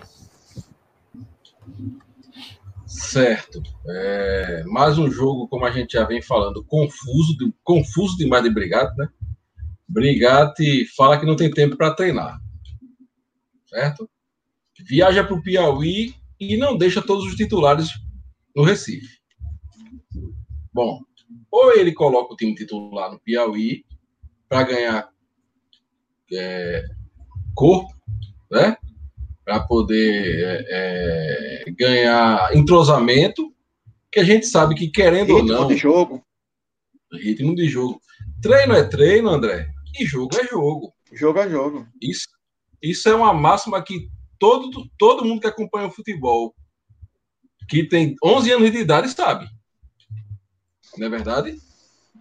Certo. 2.84 3.62
É, 3.86 4.64
mais 4.64 4.98
um 4.98 5.08
jogo, 5.08 5.46
como 5.46 5.64
a 5.64 5.70
gente 5.70 5.92
já 5.92 6.04
vem 6.04 6.20
falando, 6.20 6.64
confuso, 6.64 7.36
confuso 7.62 8.16
demais 8.18 8.42
de 8.42 8.50
Brigate, 8.50 8.96
né? 8.98 9.08
Brigate 9.88 10.84
fala 10.96 11.18
que 11.18 11.24
não 11.24 11.36
tem 11.36 11.48
tempo 11.48 11.76
para 11.76 11.94
treinar. 11.94 12.40
Certo? 13.66 14.10
Viaja 14.80 15.22
para 15.22 15.34
o 15.34 15.42
Piauí 15.42 16.12
e 16.38 16.56
não 16.56 16.76
deixa 16.76 17.00
todos 17.00 17.24
os 17.24 17.36
titulares 17.36 17.88
no 18.54 18.64
Recife. 18.64 19.20
Bom, 20.72 21.00
ou 21.52 21.72
ele 21.72 21.92
coloca 21.92 22.34
o 22.34 22.36
time 22.36 22.56
titular 22.56 23.12
no 23.12 23.20
Piauí 23.20 23.84
para 24.48 24.64
ganhar 24.64 25.08
é, 26.32 26.84
corpo, 27.54 27.94
né? 28.50 28.76
Para 29.44 29.60
poder 29.60 30.64
é, 30.68 31.64
é, 31.66 31.70
ganhar 31.72 32.54
entrosamento, 32.56 33.52
que 34.12 34.20
a 34.20 34.24
gente 34.24 34.46
sabe 34.46 34.74
que 34.74 34.88
querendo 34.88 35.34
ritmo 35.34 35.38
ou 35.38 35.44
não. 35.44 35.68
Ritmo 35.68 35.68
de 35.68 35.76
jogo. 35.76 36.26
Ritmo 37.12 37.54
de 37.54 37.68
jogo. 37.68 38.00
Treino 38.42 38.74
é 38.74 38.84
treino, 38.84 39.30
André, 39.30 39.68
e 39.98 40.04
jogo 40.04 40.36
é 40.36 40.46
jogo. 40.46 40.92
Jogo 41.12 41.38
é 41.38 41.48
jogo. 41.48 41.86
Isso, 42.00 42.28
isso 42.82 43.08
é 43.08 43.14
uma 43.14 43.34
máxima 43.34 43.82
que 43.82 44.08
todo, 44.38 44.70
todo 44.96 45.24
mundo 45.24 45.40
que 45.40 45.46
acompanha 45.46 45.88
o 45.88 45.92
futebol, 45.92 46.54
que 47.68 47.84
tem 47.84 48.14
11 48.22 48.52
anos 48.52 48.70
de 48.70 48.78
idade, 48.78 49.08
sabe 49.08 49.48
não 50.96 51.06
é 51.06 51.10
verdade? 51.10 51.56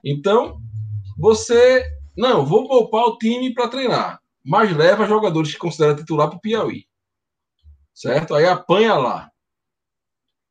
Então, 0.04 0.62
você. 1.18 1.84
Não, 2.18 2.46
vou 2.46 2.68
poupar 2.68 3.06
o 3.06 3.18
time 3.18 3.54
para 3.54 3.70
treinar, 3.70 4.20
mas 4.44 4.76
leva 4.76 5.08
jogadores 5.08 5.54
que 5.54 5.58
considera 5.58 5.96
titular 5.96 6.28
para 6.28 6.38
o 6.38 6.42
Piauí. 6.42 6.86
Certo? 8.00 8.34
Aí 8.34 8.46
apanha 8.46 8.96
lá. 8.96 9.30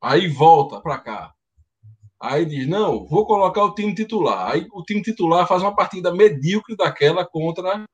Aí 0.02 0.28
volta 0.28 0.82
para 0.82 0.98
cá. 0.98 1.32
Aí 2.20 2.44
diz: 2.44 2.68
não, 2.68 3.06
vou 3.06 3.26
colocar 3.26 3.64
o 3.64 3.74
time 3.74 3.94
titular. 3.94 4.52
Aí 4.52 4.68
o 4.70 4.82
time 4.82 5.00
titular 5.00 5.48
faz 5.48 5.62
uma 5.62 5.74
partida 5.74 6.14
medíocre 6.14 6.76
daquela 6.76 7.24
contra 7.24 7.87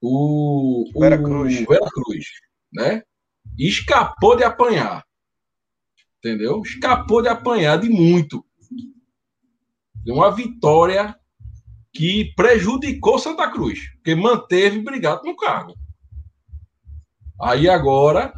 o, 0.00 0.84
o 0.94 1.00
Vera 1.00 1.22
Cruz. 1.22 1.54
Vera 1.66 1.90
Cruz 1.92 2.24
né? 2.72 3.02
E 3.58 3.68
escapou 3.68 4.34
de 4.34 4.42
apanhar. 4.42 5.04
Entendeu? 6.18 6.62
Escapou 6.62 7.20
de 7.20 7.28
apanhar 7.28 7.78
de 7.78 7.90
muito 7.90 8.42
uma 10.06 10.30
vitória 10.30 11.14
que 11.92 12.32
prejudicou 12.34 13.18
Santa 13.18 13.50
Cruz, 13.50 13.80
porque 13.96 14.14
manteve 14.14 14.80
Brigado 14.80 15.24
no 15.24 15.36
cargo. 15.36 15.74
Aí 17.40 17.68
agora, 17.68 18.32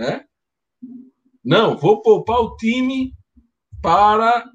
né? 0.00 0.24
Não, 1.44 1.76
vou 1.76 2.00
poupar 2.00 2.38
o 2.40 2.56
time 2.56 3.12
para 3.82 4.50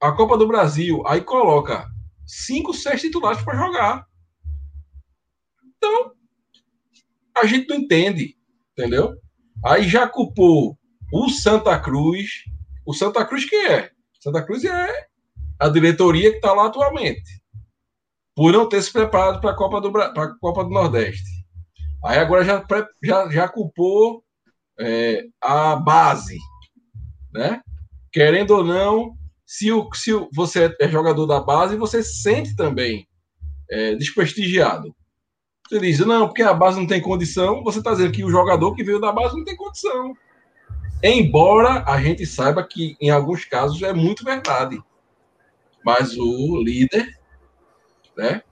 a 0.00 0.12
Copa 0.12 0.36
do 0.36 0.46
Brasil. 0.46 1.06
Aí 1.06 1.20
coloca 1.20 1.86
cinco, 2.26 2.74
seis 2.74 3.00
titulares 3.00 3.40
para 3.42 3.56
jogar. 3.56 4.04
Então, 5.76 6.12
a 7.36 7.46
gente 7.46 7.68
não 7.68 7.76
entende, 7.76 8.36
entendeu? 8.72 9.16
Aí 9.64 9.88
já 9.88 10.08
culpou 10.08 10.76
o 11.12 11.28
Santa 11.28 11.78
Cruz. 11.78 12.28
O 12.84 12.92
Santa 12.92 13.24
Cruz 13.24 13.48
que 13.48 13.54
é? 13.54 13.92
Santa 14.20 14.44
Cruz 14.44 14.64
é 14.64 15.06
a 15.60 15.68
diretoria 15.68 16.30
que 16.30 16.36
está 16.36 16.52
lá 16.52 16.66
atualmente, 16.66 17.40
por 18.34 18.52
não 18.52 18.68
ter 18.68 18.82
se 18.82 18.92
preparado 18.92 19.40
para 19.40 19.50
a 19.50 19.56
Copa 19.56 19.80
do, 19.80 19.92
Copa 20.40 20.64
do 20.64 20.70
Nordeste. 20.70 21.28
Aí 22.04 22.18
agora 22.18 22.44
já, 22.44 22.64
já, 23.02 23.30
já 23.30 23.48
culpou 23.48 24.24
é, 24.78 25.24
a 25.40 25.76
base, 25.76 26.38
né? 27.32 27.60
Querendo 28.12 28.52
ou 28.52 28.64
não, 28.64 29.14
se, 29.46 29.70
o, 29.72 29.88
se 29.94 30.12
você 30.32 30.74
é 30.80 30.88
jogador 30.88 31.26
da 31.26 31.40
base, 31.40 31.76
você 31.76 32.02
se 32.02 32.22
sente 32.22 32.56
também 32.56 33.06
é, 33.70 33.94
desprestigiado. 33.94 34.94
Você 35.68 35.80
diz, 35.80 35.98
não, 36.00 36.26
porque 36.26 36.42
a 36.42 36.54
base 36.54 36.78
não 36.78 36.86
tem 36.86 37.00
condição, 37.00 37.62
você 37.62 37.78
está 37.78 37.92
dizendo 37.92 38.12
que 38.12 38.24
o 38.24 38.30
jogador 38.30 38.74
que 38.74 38.82
veio 38.82 39.00
da 39.00 39.12
base 39.12 39.36
não 39.36 39.44
tem 39.44 39.56
condição. 39.56 40.14
Embora 41.02 41.84
a 41.86 42.00
gente 42.00 42.24
saiba 42.24 42.66
que, 42.66 42.96
em 43.00 43.10
alguns 43.10 43.44
casos, 43.44 43.82
é 43.82 43.92
muito 43.92 44.24
verdade 44.24 44.82
mas 45.88 46.18
o 46.18 46.62
líder, 46.62 47.18
né, 48.14 48.42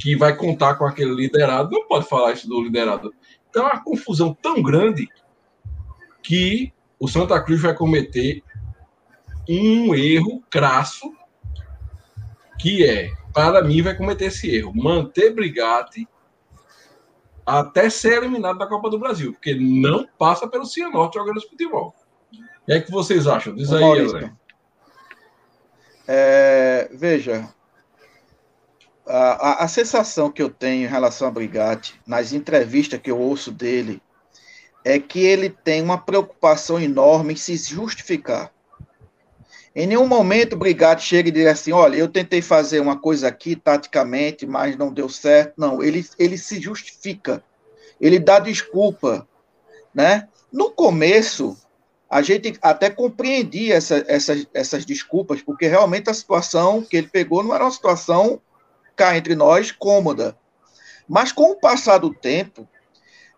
que 0.00 0.16
vai 0.16 0.36
contar 0.36 0.74
com 0.74 0.84
aquele 0.84 1.14
liderado, 1.14 1.70
não 1.70 1.86
pode 1.86 2.08
falar 2.08 2.32
isso 2.32 2.48
do 2.48 2.60
liderado. 2.60 3.14
Então 3.54 3.68
é 3.68 3.72
uma 3.72 3.84
confusão 3.84 4.34
tão 4.34 4.60
grande 4.60 5.08
que 6.20 6.72
o 6.98 7.06
Santa 7.06 7.40
Cruz 7.40 7.62
vai 7.62 7.72
cometer 7.72 8.42
um 9.48 9.94
erro 9.94 10.42
crasso, 10.50 11.14
que 12.58 12.84
é, 12.84 13.12
para 13.32 13.62
mim, 13.62 13.80
vai 13.80 13.96
cometer 13.96 14.24
esse 14.24 14.52
erro, 14.52 14.74
manter 14.74 15.32
Brigate 15.32 16.08
até 17.46 17.88
ser 17.88 18.14
eliminado 18.14 18.58
da 18.58 18.66
Copa 18.66 18.90
do 18.90 18.98
Brasil, 18.98 19.32
porque 19.32 19.54
não 19.54 20.04
passa 20.18 20.48
pelo 20.48 20.66
Cianorte 20.66 21.16
jogando 21.16 21.36
esse 21.36 21.48
futebol. 21.48 21.94
O 22.32 22.66
que 22.66 22.72
é 22.72 22.80
que 22.80 22.90
vocês 22.90 23.28
acham? 23.28 23.54
Diz 23.54 23.72
aí, 23.72 23.84
André. 23.84 24.32
É, 26.08 26.90
veja, 26.92 27.54
a, 29.06 29.50
a, 29.50 29.64
a, 29.64 29.68
sensação 29.68 30.30
que 30.30 30.42
eu 30.42 30.48
tenho 30.48 30.84
em 30.84 30.90
relação 30.90 31.28
a 31.28 31.30
Brigatti, 31.30 32.00
nas 32.06 32.32
entrevistas 32.32 33.00
que 33.00 33.10
eu 33.10 33.18
ouço 33.18 33.50
dele, 33.50 34.00
é 34.84 34.98
que 34.98 35.20
ele 35.20 35.48
tem 35.48 35.82
uma 35.82 35.98
preocupação 35.98 36.80
enorme 36.80 37.32
em 37.32 37.36
se 37.36 37.56
justificar. 37.56 38.52
Em 39.74 39.86
nenhum 39.86 40.06
momento 40.06 40.52
o 40.52 40.58
Brigatti 40.58 41.04
chega 41.04 41.28
e 41.28 41.32
diz 41.32 41.46
assim: 41.46 41.72
olha, 41.72 41.96
eu 41.96 42.08
tentei 42.08 42.40
fazer 42.40 42.80
uma 42.80 42.96
coisa 42.96 43.26
aqui 43.26 43.56
taticamente, 43.56 44.46
mas 44.46 44.76
não 44.76 44.92
deu 44.92 45.08
certo. 45.08 45.54
Não, 45.56 45.82
ele, 45.82 46.06
ele 46.18 46.38
se 46.38 46.60
justifica, 46.60 47.42
ele 48.00 48.18
dá 48.18 48.38
desculpa. 48.38 49.26
Né? 49.92 50.28
No 50.52 50.70
começo, 50.70 51.56
a 52.08 52.22
gente 52.22 52.56
até 52.62 52.90
compreendia 52.90 53.74
essa, 53.74 54.04
essas, 54.06 54.46
essas 54.54 54.84
desculpas, 54.84 55.42
porque 55.42 55.66
realmente 55.66 56.08
a 56.08 56.14
situação 56.14 56.82
que 56.82 56.96
ele 56.96 57.08
pegou 57.08 57.42
não 57.42 57.54
era 57.54 57.64
uma 57.64 57.70
situação, 57.70 58.40
cá 58.96 59.16
entre 59.16 59.34
nós, 59.34 59.70
cômoda. 59.70 60.36
Mas 61.08 61.32
com 61.32 61.52
o 61.52 61.56
passar 61.56 61.98
do 61.98 62.12
tempo, 62.12 62.68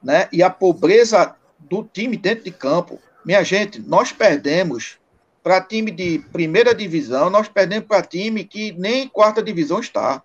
né, 0.03 0.29
e 0.33 0.43
a 0.43 0.51
pobreza 0.51 1.35
do 1.59 1.83
time 1.83 2.17
dentro 2.17 2.45
de 2.45 2.51
campo, 2.51 3.01
minha 3.25 3.43
gente, 3.43 3.81
nós 3.81 4.13
perdemos 4.13 4.99
para 5.43 5.61
time 5.61 5.91
de 5.91 6.19
primeira 6.33 6.75
divisão, 6.75 7.31
nós 7.31 7.49
perdemos 7.49 7.87
para 7.87 8.03
time 8.03 8.45
que 8.45 8.73
nem 8.73 9.05
em 9.05 9.09
quarta 9.09 9.43
divisão 9.43 9.81
está. 9.81 10.23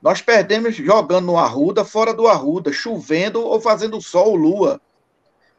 Nós 0.00 0.20
perdemos 0.20 0.74
jogando 0.74 1.26
no 1.26 1.38
Arruda, 1.38 1.84
fora 1.84 2.12
do 2.12 2.26
Arruda, 2.26 2.72
chovendo 2.72 3.40
ou 3.40 3.60
fazendo 3.60 4.00
sol 4.00 4.30
ou 4.30 4.36
lua. 4.36 4.80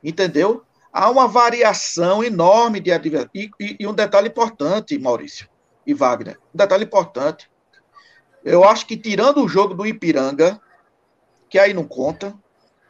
Entendeu? 0.04 0.66
há 0.94 1.10
uma 1.10 1.28
variação 1.28 2.24
enorme 2.24 2.80
de 2.80 2.92
adversários. 2.92 3.32
E, 3.34 3.50
e, 3.60 3.78
e, 3.80 3.88
um 3.88 3.94
detalhe 3.94 4.28
importante, 4.28 4.98
Maurício 5.00 5.50
e 5.88 5.94
Wagner, 5.94 6.38
um 6.54 6.58
detalhe 6.58 6.86
importante. 6.86 7.50
Eu 8.44 8.64
acho 8.64 8.86
que 8.86 8.98
tirando 8.98 9.44
o 9.44 9.48
jogo 9.48 9.74
do 9.74 9.86
Ipiranga, 9.86 10.60
que 11.50 11.58
aí 11.58 11.74
não 11.74 11.86
conta, 11.86 12.34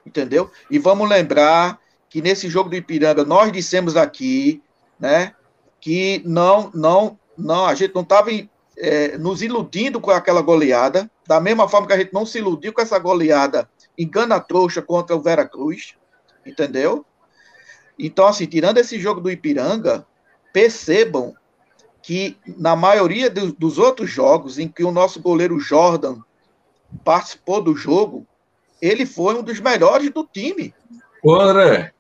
entendeu? 0.05 0.49
E 0.69 0.79
vamos 0.79 1.07
lembrar 1.07 1.79
que 2.09 2.21
nesse 2.21 2.49
jogo 2.49 2.69
do 2.69 2.75
Ipiranga 2.75 3.23
nós 3.23 3.51
dissemos 3.51 3.95
aqui, 3.95 4.61
né, 4.99 5.33
que 5.79 6.21
não, 6.25 6.71
não, 6.73 7.19
não, 7.37 7.65
a 7.65 7.75
gente 7.75 7.93
não 7.93 8.03
estava 8.03 8.29
é, 8.77 9.17
nos 9.17 9.41
iludindo 9.41 9.99
com 9.99 10.11
aquela 10.11 10.41
goleada, 10.41 11.09
da 11.27 11.39
mesma 11.39 11.67
forma 11.67 11.87
que 11.87 11.93
a 11.93 11.97
gente 11.97 12.13
não 12.13 12.25
se 12.25 12.39
iludiu 12.39 12.73
com 12.73 12.81
essa 12.81 12.97
goleada 12.99 13.69
engana 13.97 14.39
trouxa 14.39 14.81
contra 14.81 15.15
o 15.15 15.21
Veracruz, 15.21 15.95
entendeu? 16.45 17.05
Então, 17.97 18.25
assim, 18.25 18.45
tirando 18.45 18.77
esse 18.77 18.99
jogo 18.99 19.21
do 19.21 19.29
Ipiranga, 19.29 20.05
percebam 20.51 21.35
que 22.03 22.37
na 22.57 22.75
maioria 22.75 23.29
do, 23.29 23.53
dos 23.53 23.77
outros 23.77 24.11
jogos 24.11 24.59
em 24.59 24.67
que 24.67 24.83
o 24.83 24.91
nosso 24.91 25.21
goleiro 25.21 25.57
Jordan 25.57 26.17
participou 27.03 27.63
do 27.63 27.75
jogo, 27.75 28.27
ele 28.81 29.05
foi 29.05 29.35
um 29.35 29.41
dos 29.41 29.59
melhores 29.61 30.11
do 30.11 30.25
time. 30.25 30.75
Ô, 31.23 31.35
André. 31.35 31.93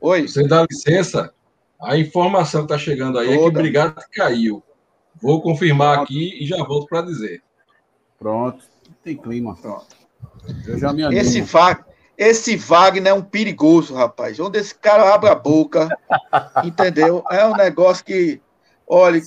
Oi. 0.00 0.26
Você 0.26 0.46
dá 0.46 0.66
licença? 0.68 1.32
A 1.80 1.96
informação 1.96 2.66
que 2.66 2.72
está 2.72 2.78
chegando 2.78 3.18
aí 3.18 3.28
Toda. 3.28 3.38
é 3.38 3.42
que 3.42 3.48
o 3.48 3.52
Brigado 3.52 4.02
caiu. 4.12 4.62
Vou 5.22 5.40
confirmar 5.40 5.98
Pronto. 5.98 6.10
aqui 6.10 6.42
e 6.42 6.46
já 6.46 6.56
volto 6.64 6.88
para 6.88 7.02
dizer. 7.02 7.42
Pronto. 8.18 8.64
Tem 9.04 9.16
clima. 9.16 9.56
Pronto. 9.56 9.86
Eu 10.66 10.78
já 10.78 10.92
me 10.92 11.04
animo. 11.04 11.20
Esse, 11.20 11.40
Wagner, 11.40 11.93
esse 12.16 12.56
Wagner 12.56 13.12
é 13.12 13.14
um 13.14 13.22
perigoso, 13.22 13.94
rapaz. 13.94 14.38
Onde 14.38 14.58
esse 14.58 14.74
cara 14.74 15.14
abre 15.14 15.28
a 15.30 15.34
boca, 15.34 15.88
entendeu? 16.64 17.24
É 17.30 17.44
um 17.46 17.56
negócio 17.56 18.04
que, 18.04 18.40
olha, 18.86 19.20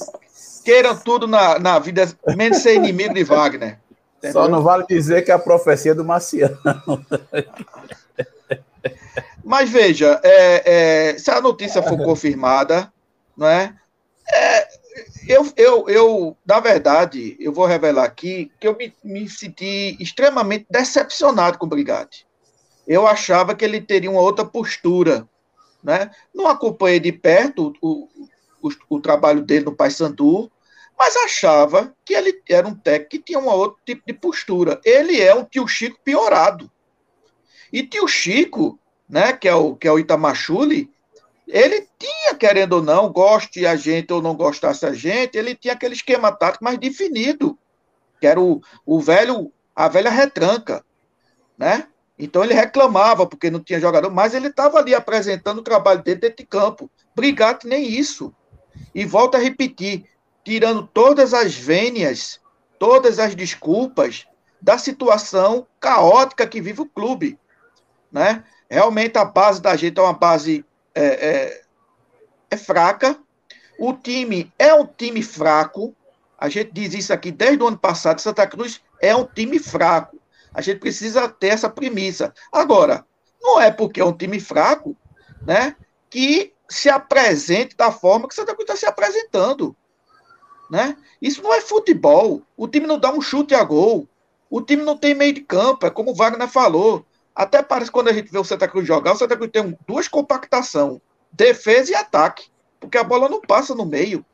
queiram 0.64 0.96
tudo 0.98 1.28
na, 1.28 1.60
na 1.60 1.80
vida, 1.80 2.08
menos 2.36 2.60
ser 2.60 2.76
inimigo 2.76 3.14
de 3.14 3.24
Wagner. 3.24 3.80
Entendeu? 4.18 4.34
Só 4.34 4.48
não 4.48 4.62
vale 4.62 4.86
dizer 4.88 5.24
que 5.24 5.32
é 5.32 5.34
a 5.34 5.40
profecia 5.40 5.94
do 5.94 6.04
Marciano. 6.04 6.58
Mas 9.44 9.70
veja, 9.70 10.20
é, 10.24 11.12
é, 11.14 11.18
se 11.18 11.32
a 11.32 11.40
notícia 11.40 11.82
for 11.82 11.98
confirmada, 11.98 12.92
não 13.36 13.48
é? 13.48 13.74
é 14.30 14.68
eu, 15.28 15.54
eu, 15.56 15.90
eu, 15.90 16.38
na 16.46 16.60
verdade, 16.60 17.38
eu 17.40 17.54
vou 17.54 17.66
revelar 17.66 18.04
aqui 18.04 18.52
que 18.60 18.68
eu 18.68 18.76
me, 18.76 18.94
me 19.04 19.30
senti 19.30 19.96
extremamente 20.02 20.66
decepcionado 20.70 21.58
com 21.58 21.66
o 21.66 21.70
Brigatti. 21.70 22.27
Eu 22.88 23.06
achava 23.06 23.54
que 23.54 23.66
ele 23.66 23.82
teria 23.82 24.10
uma 24.10 24.22
outra 24.22 24.46
postura. 24.46 25.28
Né? 25.84 26.10
Não 26.34 26.48
acompanhei 26.48 27.00
de 27.00 27.12
perto 27.12 27.74
o, 27.82 28.08
o, 28.62 28.70
o 28.90 29.00
trabalho 29.02 29.44
dele 29.44 29.66
no 29.66 29.76
Paysandu, 29.76 30.52
mas 30.98 31.16
achava 31.18 31.94
que 32.04 32.14
ele 32.14 32.42
era 32.50 32.68
um 32.68 32.74
técnico 32.74 33.10
que 33.10 33.20
tinha 33.20 33.40
um 33.40 33.48
outro 33.48 33.78
tipo 33.86 34.02
de 34.08 34.14
postura. 34.14 34.80
Ele 34.84 35.22
é 35.22 35.36
um 35.36 35.44
tio 35.44 35.68
Chico 35.68 36.00
piorado. 36.04 36.72
E 37.72 37.84
tio 37.84 38.08
Chico 38.08 38.80
né, 39.08 39.34
que 39.34 39.48
é 39.48 39.56
o, 39.56 39.76
que 39.76 39.88
é 39.88 39.92
o 39.92 40.00
Itamachule, 40.00 40.92
ele 41.48 41.88
tinha, 41.98 42.36
querendo 42.36 42.74
ou 42.74 42.84
não, 42.84 43.10
goste 43.10 43.66
a 43.66 43.76
gente 43.76 44.12
ou 44.12 44.22
não 44.22 44.36
gostasse 44.36 44.86
a 44.86 44.92
gente, 44.92 45.38
ele 45.38 45.56
tinha 45.56 45.74
aquele 45.74 45.94
esquema 45.94 46.32
tático 46.32 46.64
mais 46.64 46.78
definido, 46.78 47.58
que 48.20 48.28
era 48.28 48.40
o, 48.40 48.62
o 48.86 49.00
velho, 49.00 49.52
a 49.74 49.88
velha 49.88 50.10
retranca, 50.10 50.84
né? 51.58 51.88
Então 52.18 52.44
ele 52.44 52.54
reclamava 52.54 53.28
porque 53.28 53.52
não 53.52 53.60
tinha 53.60 53.80
jogador, 53.80 54.10
mas 54.10 54.34
ele 54.34 54.48
estava 54.48 54.80
ali 54.80 54.96
apresentando 54.96 55.60
o 55.60 55.64
trabalho 55.64 56.02
dele 56.02 56.20
dentro 56.20 56.38
de 56.38 56.46
campo. 56.46 56.90
Brigatti 57.16 57.68
nem 57.68 57.88
isso. 57.88 58.34
E 58.94 59.06
volta 59.06 59.38
a 59.38 59.42
repetir, 59.42 60.06
tirando 60.44 60.88
todas 60.88 61.34
as 61.34 61.54
vênias, 61.56 62.40
todas 62.80 63.20
as 63.20 63.36
desculpas 63.36 64.26
da 64.60 64.78
situação 64.78 65.68
caótica 65.80 66.48
que 66.48 66.60
vive 66.60 66.82
o 66.82 66.86
clube, 66.86 67.40
né? 68.12 68.44
Realmente 68.70 69.18
a 69.18 69.26
base 69.26 69.62
da 69.62 69.76
gente 69.76 70.00
é 70.00 70.02
uma 70.02 70.14
base 70.14 70.66
é, 70.94 71.06
é, 71.06 71.62
é 72.52 72.58
fraca. 72.58 73.18
O 73.80 73.94
time 73.94 74.52
é 74.58 74.74
um 74.74 74.86
time 74.86 75.22
fraco. 75.22 75.96
A 76.38 76.50
gente 76.50 76.72
diz 76.74 76.94
isso 76.94 77.14
aqui 77.14 77.32
desde 77.32 77.64
o 77.64 77.68
ano 77.68 77.78
passado. 77.78 78.20
Santa 78.20 78.46
Cruz 78.46 78.82
é 79.02 79.16
um 79.16 79.26
time 79.26 79.60
fraco. 79.60 80.17
A 80.58 80.62
gente 80.62 80.80
precisa 80.80 81.30
ter 81.30 81.50
essa 81.50 81.70
premissa. 81.70 82.34
Agora, 82.52 83.06
não 83.40 83.62
é 83.62 83.70
porque 83.70 84.02
é 84.02 84.04
um 84.04 84.18
time 84.18 84.40
fraco, 84.40 84.98
né, 85.46 85.76
que 86.10 86.52
se 86.68 86.90
apresente 86.90 87.78
da 87.78 87.92
forma 87.92 88.28
que 88.28 88.34
Santa 88.34 88.56
Cruz 88.56 88.68
está 88.68 88.76
se 88.76 88.88
apresentando, 88.88 89.76
né? 90.68 90.98
Isso 91.22 91.44
não 91.44 91.54
é 91.54 91.62
futebol. 91.62 92.42
O 92.58 92.68
time 92.68 92.88
não 92.88 92.98
dá 92.98 93.12
um 93.12 93.22
chute 93.22 93.54
a 93.54 93.64
gol. 93.64 94.10
O 94.50 94.60
time 94.60 94.82
não 94.82 94.98
tem 94.98 95.14
meio 95.14 95.32
de 95.32 95.42
campo, 95.42 95.86
é 95.86 95.92
como 95.92 96.10
o 96.10 96.16
Wagner 96.16 96.48
falou. 96.48 97.06
Até 97.36 97.62
parece 97.62 97.92
quando 97.92 98.08
a 98.08 98.14
gente 98.14 98.32
vê 98.32 98.40
o 98.40 98.44
Santa 98.44 98.68
Cruz 98.68 98.88
jogar, 98.88 99.14
o 99.14 99.16
Santa 99.16 99.38
Cruz 99.38 99.52
tem 99.52 99.78
duas 99.88 100.08
compactação, 100.08 101.00
defesa 101.32 101.92
e 101.92 101.96
ataque, 101.96 102.50
porque 102.80 102.98
a 102.98 103.04
bola 103.04 103.30
não 103.30 103.42
passa 103.42 103.76
no 103.76 103.86
meio. 103.86 104.26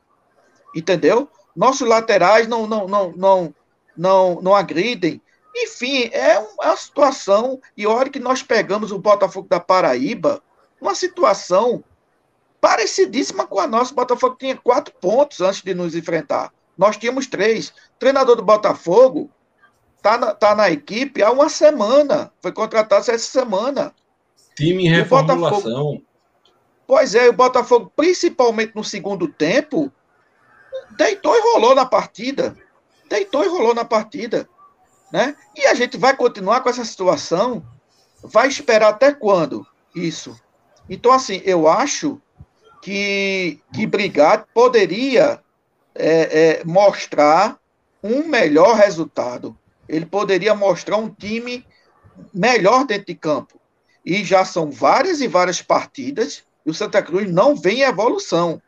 Entendeu? 0.73 1.29
Nossos 1.53 1.85
laterais 1.85 2.47
não 2.47 2.65
não 2.65 2.87
não 2.87 3.11
não 3.11 3.55
não, 3.95 4.41
não 4.41 4.55
agridem. 4.55 5.21
Enfim, 5.55 6.09
é, 6.11 6.31
é 6.31 6.39
uma 6.39 6.75
situação 6.75 7.59
e 7.77 7.85
olha 7.85 8.09
que 8.09 8.19
nós 8.19 8.41
pegamos 8.41 8.91
o 8.91 8.99
Botafogo 8.99 9.47
da 9.47 9.59
Paraíba, 9.59 10.41
uma 10.81 10.95
situação 10.95 11.83
parecidíssima 12.59 13.45
com 13.45 13.59
a 13.59 13.67
nossa. 13.67 13.91
O 13.91 13.95
Botafogo 13.95 14.35
tinha 14.39 14.55
quatro 14.55 14.93
pontos 14.99 15.41
antes 15.41 15.61
de 15.61 15.73
nos 15.73 15.95
enfrentar. 15.95 16.51
Nós 16.77 16.97
tínhamos 16.97 17.27
três. 17.27 17.69
O 17.69 17.99
treinador 17.99 18.35
do 18.35 18.43
Botafogo 18.43 19.29
Tá 20.03 20.17
na, 20.17 20.33
tá 20.33 20.53
na 20.53 20.69
equipe 20.69 21.23
há 21.23 21.31
uma 21.31 21.47
semana. 21.47 22.29
Foi 22.41 22.51
contratado 22.51 23.09
essa 23.09 23.17
semana. 23.17 23.95
Time 24.53 24.85
em 24.85 24.89
reformulação. 24.89 26.01
Pois 26.85 27.15
é, 27.15 27.29
o 27.29 27.33
Botafogo, 27.33 27.89
principalmente 27.95 28.75
no 28.75 28.83
segundo 28.83 29.29
tempo, 29.29 29.89
deitou 30.97 31.33
e 31.33 31.39
rolou 31.39 31.73
na 31.73 31.85
partida. 31.85 32.53
Deitou 33.09 33.45
e 33.45 33.47
rolou 33.47 33.73
na 33.73 33.85
partida. 33.85 34.47
Né? 35.13 35.35
E 35.55 35.67
a 35.67 35.75
gente 35.75 35.95
vai 35.95 36.17
continuar 36.17 36.61
com 36.61 36.69
essa 36.69 36.83
situação? 36.83 37.63
Vai 38.21 38.47
esperar 38.47 38.89
até 38.89 39.13
quando 39.13 39.65
isso? 39.95 40.35
Então, 40.89 41.13
assim, 41.13 41.41
eu 41.45 41.67
acho 41.67 42.19
que, 42.81 43.61
que 43.73 43.87
Brigade 43.87 44.45
poderia 44.53 45.39
é, 45.95 46.59
é, 46.59 46.63
mostrar 46.65 47.59
um 48.01 48.27
melhor 48.27 48.75
resultado 48.75 49.55
ele 49.87 50.05
poderia 50.05 50.55
mostrar 50.55 50.97
um 50.97 51.09
time 51.09 51.65
melhor 52.33 52.85
dentro 52.85 53.07
de 53.07 53.15
campo. 53.15 53.59
E 54.05 54.23
já 54.23 54.43
são 54.43 54.69
várias 54.69 55.21
e 55.21 55.27
várias 55.27 55.61
partidas 55.61 56.43
e 56.65 56.69
o 56.69 56.73
Santa 56.73 57.01
Cruz 57.01 57.29
não 57.29 57.55
vem 57.55 57.79
em 57.79 57.83
evolução, 57.83 58.61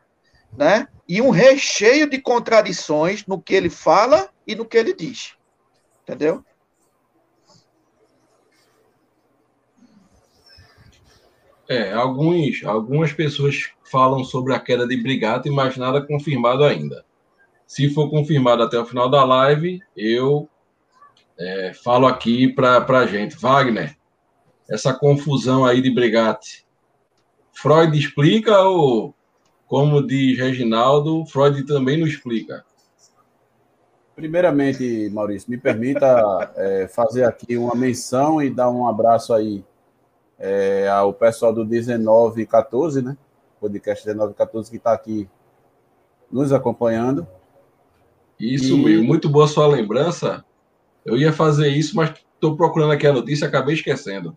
né? 0.57 0.87
E 1.07 1.21
um 1.21 1.29
recheio 1.29 2.09
de 2.09 2.19
contradições 2.19 3.25
no 3.25 3.41
que 3.41 3.53
ele 3.53 3.69
fala 3.69 4.29
e 4.45 4.55
no 4.55 4.65
que 4.65 4.77
ele 4.77 4.93
diz. 4.93 5.33
Entendeu? 6.05 6.45
É, 11.67 11.91
alguns, 11.93 12.63
algumas 12.63 13.11
pessoas 13.11 13.71
falam 13.83 14.23
sobre 14.23 14.53
a 14.53 14.59
queda 14.59 14.87
de 14.87 14.95
Brigata, 15.01 15.51
mas 15.51 15.75
nada 15.77 16.05
confirmado 16.05 16.63
ainda. 16.63 17.03
Se 17.65 17.89
for 17.89 18.07
confirmado 18.11 18.61
até 18.61 18.77
o 18.77 18.85
final 18.85 19.09
da 19.09 19.23
live, 19.23 19.81
eu 19.97 20.47
é, 21.39 21.73
falo 21.73 22.05
aqui 22.05 22.47
para 22.53 22.85
a 22.85 23.07
gente. 23.07 23.35
Wagner, 23.35 23.97
essa 24.69 24.93
confusão 24.93 25.65
aí 25.65 25.81
de 25.81 25.89
Brigatti, 25.89 26.65
Freud 27.51 27.97
explica 27.97 28.61
ou, 28.61 29.15
como 29.65 30.05
diz 30.05 30.37
Reginaldo, 30.37 31.25
Freud 31.25 31.65
também 31.65 31.97
não 31.97 32.05
explica? 32.05 32.63
Primeiramente, 34.15 35.09
Maurício, 35.11 35.51
me 35.51 35.57
permita 35.57 36.53
é, 36.55 36.87
fazer 36.93 37.25
aqui 37.25 37.57
uma 37.57 37.75
menção 37.75 38.41
e 38.41 38.49
dar 38.49 38.69
um 38.69 38.87
abraço 38.87 39.33
aí 39.33 39.63
é, 40.39 40.87
ao 40.87 41.13
pessoal 41.13 41.53
do 41.53 41.65
1914, 41.65 43.01
né? 43.01 43.17
Podcast 43.59 44.05
1914 44.05 44.69
que 44.69 44.77
está 44.77 44.93
aqui 44.93 45.27
nos 46.31 46.53
acompanhando. 46.53 47.27
Isso, 48.39 48.75
e... 48.87 49.01
muito 49.01 49.29
boa 49.29 49.47
sua 49.47 49.67
lembrança. 49.67 50.45
Eu 51.05 51.17
ia 51.17 51.31
fazer 51.31 51.69
isso, 51.69 51.95
mas 51.95 52.13
estou 52.33 52.55
procurando 52.55 52.91
aqui 52.91 53.05
a 53.07 53.13
notícia, 53.13 53.47
acabei 53.47 53.75
esquecendo. 53.75 54.35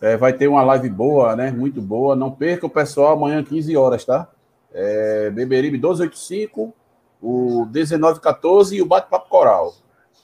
É, 0.00 0.16
vai 0.16 0.32
ter 0.32 0.46
uma 0.46 0.62
live 0.62 0.88
boa, 0.88 1.34
né? 1.34 1.50
Muito 1.50 1.80
boa. 1.80 2.14
Não 2.14 2.30
perca 2.30 2.66
o 2.66 2.70
pessoal 2.70 3.14
amanhã, 3.14 3.42
15 3.42 3.76
horas, 3.76 4.04
tá? 4.04 4.30
É, 4.72 5.30
Beberibe 5.30 5.78
1285, 5.78 6.74
o 7.20 7.66
1914 7.66 8.76
e 8.76 8.82
o 8.82 8.86
Bate-Papo 8.86 9.28
Coral, 9.28 9.74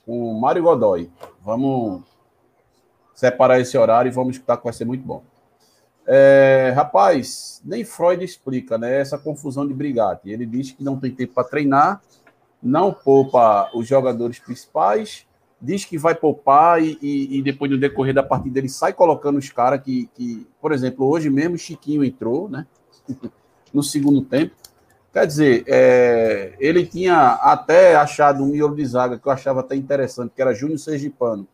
com 0.04 0.32
o 0.32 0.40
Mário 0.40 0.62
Godoy. 0.62 1.10
Vamos 1.42 2.02
separar 3.14 3.60
esse 3.60 3.76
horário 3.76 4.08
e 4.08 4.12
vamos 4.12 4.36
escutar 4.36 4.56
que 4.56 4.64
vai 4.64 4.72
ser 4.72 4.84
muito 4.84 5.04
bom. 5.04 5.22
É, 6.06 6.72
rapaz, 6.74 7.62
nem 7.64 7.84
Freud 7.84 8.24
explica, 8.24 8.76
né? 8.76 9.00
Essa 9.00 9.16
confusão 9.16 9.66
de 9.66 9.72
brigate. 9.72 10.30
Ele 10.30 10.44
diz 10.44 10.72
que 10.72 10.82
não 10.82 10.98
tem 10.98 11.12
tempo 11.12 11.34
para 11.34 11.44
treinar, 11.44 12.02
não 12.62 12.92
poupa 12.92 13.70
os 13.74 13.86
jogadores 13.86 14.38
principais, 14.38 15.26
diz 15.60 15.84
que 15.84 15.96
vai 15.96 16.14
poupar 16.14 16.82
e, 16.82 16.98
e, 17.00 17.38
e, 17.38 17.42
depois 17.42 17.70
no 17.70 17.78
decorrer 17.78 18.12
da 18.12 18.22
partida 18.22 18.58
ele 18.58 18.68
sai 18.68 18.92
colocando 18.92 19.38
os 19.38 19.48
caras 19.50 19.80
que, 19.80 20.08
que, 20.14 20.46
por 20.60 20.72
exemplo, 20.72 21.06
hoje 21.06 21.30
mesmo 21.30 21.56
Chiquinho 21.56 22.04
entrou, 22.04 22.48
né? 22.48 22.66
no 23.72 23.82
segundo 23.82 24.22
tempo. 24.22 24.54
Quer 25.12 25.26
dizer, 25.26 25.64
é, 25.66 26.54
ele 26.58 26.86
tinha 26.86 27.32
até 27.42 27.94
achado 27.94 28.42
um 28.42 28.46
miolo 28.46 28.74
de 28.74 28.86
zaga 28.86 29.18
que 29.18 29.26
eu 29.26 29.32
achava 29.32 29.60
até 29.60 29.76
interessante, 29.76 30.32
que 30.34 30.40
era 30.40 30.54
Júnior 30.54 30.78
Sergipano 30.78 31.46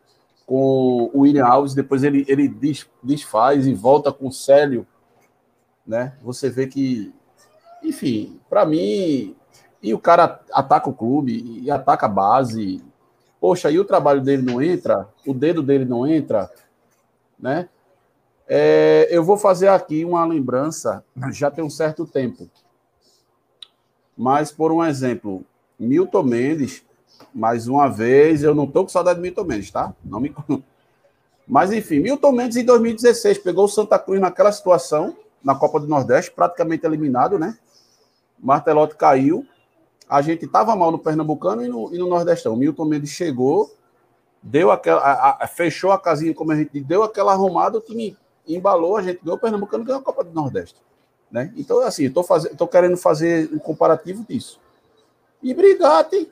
com 0.46 1.10
o 1.12 1.20
William 1.20 1.44
Alves, 1.44 1.74
depois 1.74 2.02
ele, 2.02 2.24
ele 2.26 2.48
desfaz 3.02 3.66
e 3.66 3.74
volta 3.74 4.10
com 4.10 4.28
o 4.28 4.32
Célio, 4.32 4.86
né? 5.86 6.14
Você 6.22 6.48
vê 6.48 6.66
que, 6.66 7.12
enfim, 7.82 8.40
para 8.48 8.64
mim, 8.64 9.36
e 9.82 9.92
o 9.92 9.98
cara 9.98 10.40
ataca 10.52 10.88
o 10.88 10.94
clube, 10.94 11.60
e 11.62 11.70
ataca 11.70 12.06
a 12.06 12.08
base, 12.08 12.82
poxa, 13.38 13.70
e 13.70 13.78
o 13.78 13.84
trabalho 13.84 14.22
dele 14.22 14.40
não 14.40 14.62
entra, 14.62 15.06
o 15.26 15.34
dedo 15.34 15.62
dele 15.62 15.84
não 15.84 16.06
entra, 16.06 16.50
né? 17.38 17.68
É, 18.46 19.06
eu 19.10 19.22
vou 19.22 19.36
fazer 19.36 19.68
aqui 19.68 20.02
uma 20.02 20.24
lembrança, 20.24 21.04
já 21.30 21.50
tem 21.50 21.62
um 21.62 21.68
certo 21.68 22.06
tempo, 22.06 22.48
mas 24.18 24.50
por 24.50 24.72
um 24.72 24.84
exemplo, 24.84 25.44
Milton 25.78 26.24
Mendes 26.24 26.84
mais 27.34 27.68
uma 27.68 27.88
vez, 27.88 28.42
eu 28.42 28.54
não 28.54 28.66
tô 28.66 28.82
com 28.82 28.88
saudade 28.88 29.18
de 29.18 29.22
Milton 29.22 29.44
Mendes, 29.44 29.70
tá? 29.70 29.94
Não 30.04 30.20
me. 30.20 30.34
Mas 31.46 31.72
enfim, 31.72 32.00
Milton 32.00 32.32
Mendes 32.32 32.56
em 32.56 32.64
2016 32.64 33.38
pegou 33.38 33.64
o 33.64 33.68
Santa 33.68 33.98
Cruz 33.98 34.20
naquela 34.20 34.52
situação, 34.52 35.16
na 35.42 35.54
Copa 35.54 35.80
do 35.80 35.86
Nordeste, 35.86 36.30
praticamente 36.30 36.84
eliminado, 36.84 37.38
né? 37.38 37.56
Martelotti 38.38 38.96
caiu. 38.96 39.46
A 40.08 40.20
gente 40.20 40.44
estava 40.44 40.74
mal 40.76 40.90
no 40.90 40.98
Pernambucano 40.98 41.64
e 41.64 41.68
no, 41.68 41.94
e 41.94 41.98
no 41.98 42.08
Nordestão. 42.08 42.56
Milton 42.56 42.84
Mendes 42.84 43.10
chegou, 43.10 43.74
deu 44.42 44.70
aquela, 44.70 45.00
a, 45.00 45.44
a, 45.44 45.46
fechou 45.46 45.90
a 45.90 45.98
casinha, 45.98 46.34
como 46.34 46.52
a 46.52 46.56
gente 46.56 46.80
deu 46.80 47.02
aquela 47.02 47.32
arrumada, 47.32 47.78
o 47.78 47.80
time 47.80 48.16
embalou, 48.46 48.96
a 48.96 49.02
gente 49.02 49.20
ganhou 49.22 49.36
o 49.36 49.40
Pernambucano 49.40 49.84
ganhou 49.84 50.00
a 50.00 50.04
Copa 50.04 50.24
do 50.24 50.32
Nordeste. 50.32 50.80
Né? 51.30 51.52
Então, 51.56 51.80
assim, 51.80 52.04
estou 52.04 52.24
tô 52.56 52.66
querendo 52.66 52.96
fazer 52.96 53.50
um 53.52 53.58
comparativo 53.58 54.24
disso. 54.28 54.58
E 55.42 55.52
Brigatti, 55.54 56.30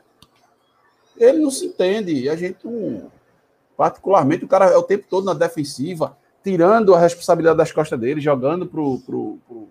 ele 1.16 1.38
não 1.38 1.50
se 1.50 1.66
entende. 1.66 2.28
A 2.28 2.37
gente, 2.37 2.66
um, 2.66 3.09
particularmente, 3.76 4.44
o 4.44 4.48
cara 4.48 4.66
é 4.66 4.76
o 4.76 4.82
tempo 4.82 5.06
todo 5.09 5.24
na 5.24 5.35
defensiva, 5.35 6.16
tirando 6.42 6.94
a 6.94 6.98
responsabilidade 6.98 7.59
das 7.59 7.72
costas 7.72 7.98
dele, 7.98 8.20
jogando 8.20 8.66
pro, 8.66 8.98
pro, 9.00 9.38
pro, 9.46 9.68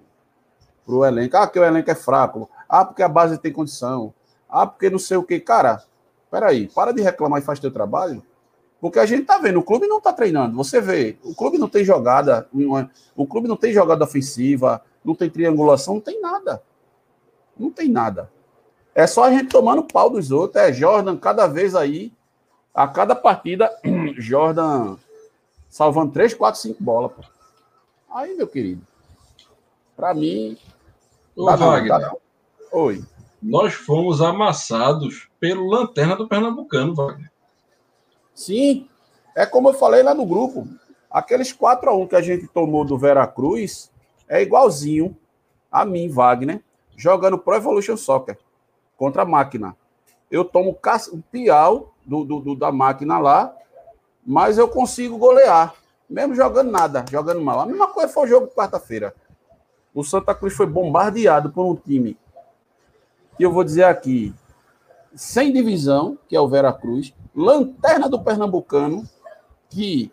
pro 0.85 1.05
elenco. 1.05 1.35
Ah, 1.37 1.47
porque 1.47 1.59
o 1.59 1.63
elenco 1.63 1.89
é 1.89 1.95
fraco. 1.95 2.49
Ah, 2.69 2.85
porque 2.85 3.01
a 3.03 3.09
base 3.09 3.37
tem 3.37 3.51
condição. 3.51 4.13
Ah, 4.49 4.67
porque 4.67 4.89
não 4.89 4.99
sei 4.99 5.17
o 5.17 5.23
que. 5.23 5.39
Cara, 5.39 5.83
peraí, 6.29 6.67
para 6.67 6.91
de 6.91 7.01
reclamar 7.01 7.41
e 7.41 7.45
faz 7.45 7.59
teu 7.59 7.71
trabalho. 7.71 8.23
Porque 8.79 8.99
a 8.99 9.05
gente 9.05 9.23
tá 9.23 9.37
vendo, 9.37 9.59
o 9.59 9.63
clube 9.63 9.87
não 9.87 9.99
tá 9.99 10.13
treinando. 10.13 10.55
Você 10.57 10.79
vê, 10.79 11.17
o 11.23 11.33
clube 11.33 11.57
não 11.57 11.67
tem 11.67 11.83
jogada, 11.83 12.47
o 13.15 13.25
clube 13.25 13.47
não 13.47 13.55
tem 13.55 13.73
jogada 13.73 14.03
ofensiva, 14.03 14.81
não 15.05 15.15
tem 15.15 15.29
triangulação, 15.29 15.95
não 15.95 16.01
tem 16.01 16.19
nada. 16.19 16.61
Não 17.57 17.69
tem 17.69 17.87
nada. 17.87 18.31
É 18.93 19.05
só 19.05 19.25
a 19.25 19.31
gente 19.31 19.49
tomando 19.49 19.83
pau 19.83 20.09
dos 20.09 20.31
outros. 20.31 20.61
É 20.61 20.73
Jordan 20.73 21.17
cada 21.17 21.47
vez 21.47 21.75
aí, 21.75 22.11
a 22.73 22.87
cada 22.87 23.15
partida, 23.15 23.71
Jordan 24.17 24.97
salvando 25.69 26.13
3, 26.13 26.33
4, 26.33 26.61
5 26.61 26.83
bolas. 26.83 27.11
Pô. 27.11 27.23
Aí, 28.09 28.35
meu 28.35 28.47
querido, 28.47 28.85
para 29.95 30.13
mim. 30.13 30.57
Ô, 31.35 31.45
tá 31.45 31.55
Wagner, 31.57 31.99
tá 31.99 32.15
Oi. 32.71 33.03
Nós 33.41 33.73
fomos 33.73 34.21
amassados 34.21 35.29
pelo 35.39 35.69
Lanterna 35.69 36.15
do 36.15 36.27
Pernambucano, 36.27 36.95
Wagner. 36.95 37.31
Sim, 38.33 38.89
é 39.35 39.45
como 39.45 39.69
eu 39.69 39.73
falei 39.73 40.01
lá 40.01 40.13
no 40.13 40.25
grupo. 40.25 40.67
Aqueles 41.11 41.53
4 41.53 41.89
a 41.89 41.93
1 41.93 42.07
que 42.07 42.15
a 42.15 42.21
gente 42.21 42.47
tomou 42.47 42.83
do 42.83 42.97
Veracruz 42.97 43.91
é 44.27 44.41
igualzinho 44.41 45.15
a 45.71 45.85
mim, 45.85 46.09
Wagner, 46.09 46.61
jogando 46.95 47.37
Pro 47.37 47.55
Evolution 47.55 47.97
Soccer 47.97 48.37
contra 48.97 49.23
a 49.23 49.25
máquina. 49.25 49.75
Eu 50.31 50.43
tomo 50.45 50.77
o 51.11 51.21
pial 51.31 51.93
do, 52.05 52.23
do, 52.23 52.39
do, 52.39 52.55
da 52.55 52.71
máquina 52.71 53.19
lá, 53.19 53.55
mas 54.25 54.57
eu 54.57 54.67
consigo 54.67 55.17
golear, 55.17 55.75
mesmo 56.09 56.33
jogando 56.35 56.71
nada, 56.71 57.05
jogando 57.09 57.41
mal. 57.41 57.59
A 57.59 57.65
mesma 57.65 57.87
coisa 57.87 58.11
foi 58.11 58.23
o 58.23 58.27
jogo 58.27 58.47
quarta-feira. 58.47 59.13
O 59.93 60.03
Santa 60.03 60.33
Cruz 60.33 60.53
foi 60.53 60.65
bombardeado 60.65 61.51
por 61.51 61.65
um 61.65 61.75
time 61.75 62.17
que 63.37 63.45
eu 63.45 63.51
vou 63.51 63.63
dizer 63.63 63.83
aqui, 63.83 64.33
sem 65.13 65.51
divisão, 65.51 66.17
que 66.27 66.35
é 66.35 66.39
o 66.39 66.47
Vera 66.47 66.71
Cruz, 66.71 67.13
lanterna 67.35 68.09
do 68.09 68.21
Pernambucano, 68.21 69.07
que 69.69 70.11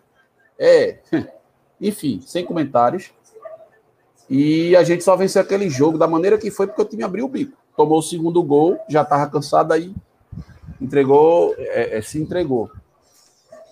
é, 0.59 0.99
enfim, 1.79 2.21
sem 2.21 2.45
comentários. 2.45 3.11
E 4.33 4.75
a 4.75 4.83
gente 4.83 5.03
só 5.03 5.15
venceu 5.15 5.41
aquele 5.41 5.69
jogo 5.69 5.97
da 5.97 6.07
maneira 6.07 6.37
que 6.37 6.49
foi 6.49 6.65
porque 6.65 6.81
o 6.81 6.85
time 6.85 7.03
abriu 7.03 7.25
o 7.25 7.29
bico 7.29 7.63
tomou 7.75 7.99
o 7.99 8.03
segundo 8.03 8.41
gol, 8.43 8.79
já 8.87 9.01
estava 9.01 9.29
cansado 9.29 9.73
aí, 9.73 9.93
entregou, 10.79 11.55
é, 11.57 11.97
é, 11.97 12.01
se 12.01 12.19
entregou. 12.21 12.71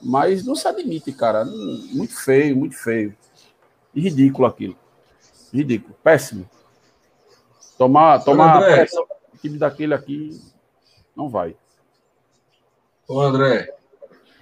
Mas 0.01 0.43
não 0.43 0.55
se 0.55 0.67
admite, 0.67 1.11
cara. 1.11 1.45
Muito 1.45 2.15
feio, 2.15 2.55
muito 2.55 2.75
feio. 2.75 3.15
E 3.93 4.01
ridículo 4.01 4.47
aquilo. 4.47 4.75
Ridículo. 5.53 5.95
Péssimo. 6.03 6.49
Tomar, 7.77 8.23
tomar 8.23 8.57
André, 8.57 8.77
pressão 8.77 9.05
time 9.41 9.57
daquele 9.57 9.93
aqui 9.93 10.39
não 11.15 11.29
vai. 11.29 11.55
Ô 13.07 13.19
André, 13.19 13.73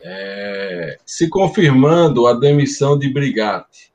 é, 0.02 0.98
se 1.06 1.30
confirmando 1.30 2.28
a 2.28 2.34
demissão 2.34 2.98
de 2.98 3.12
Brigatti, 3.12 3.92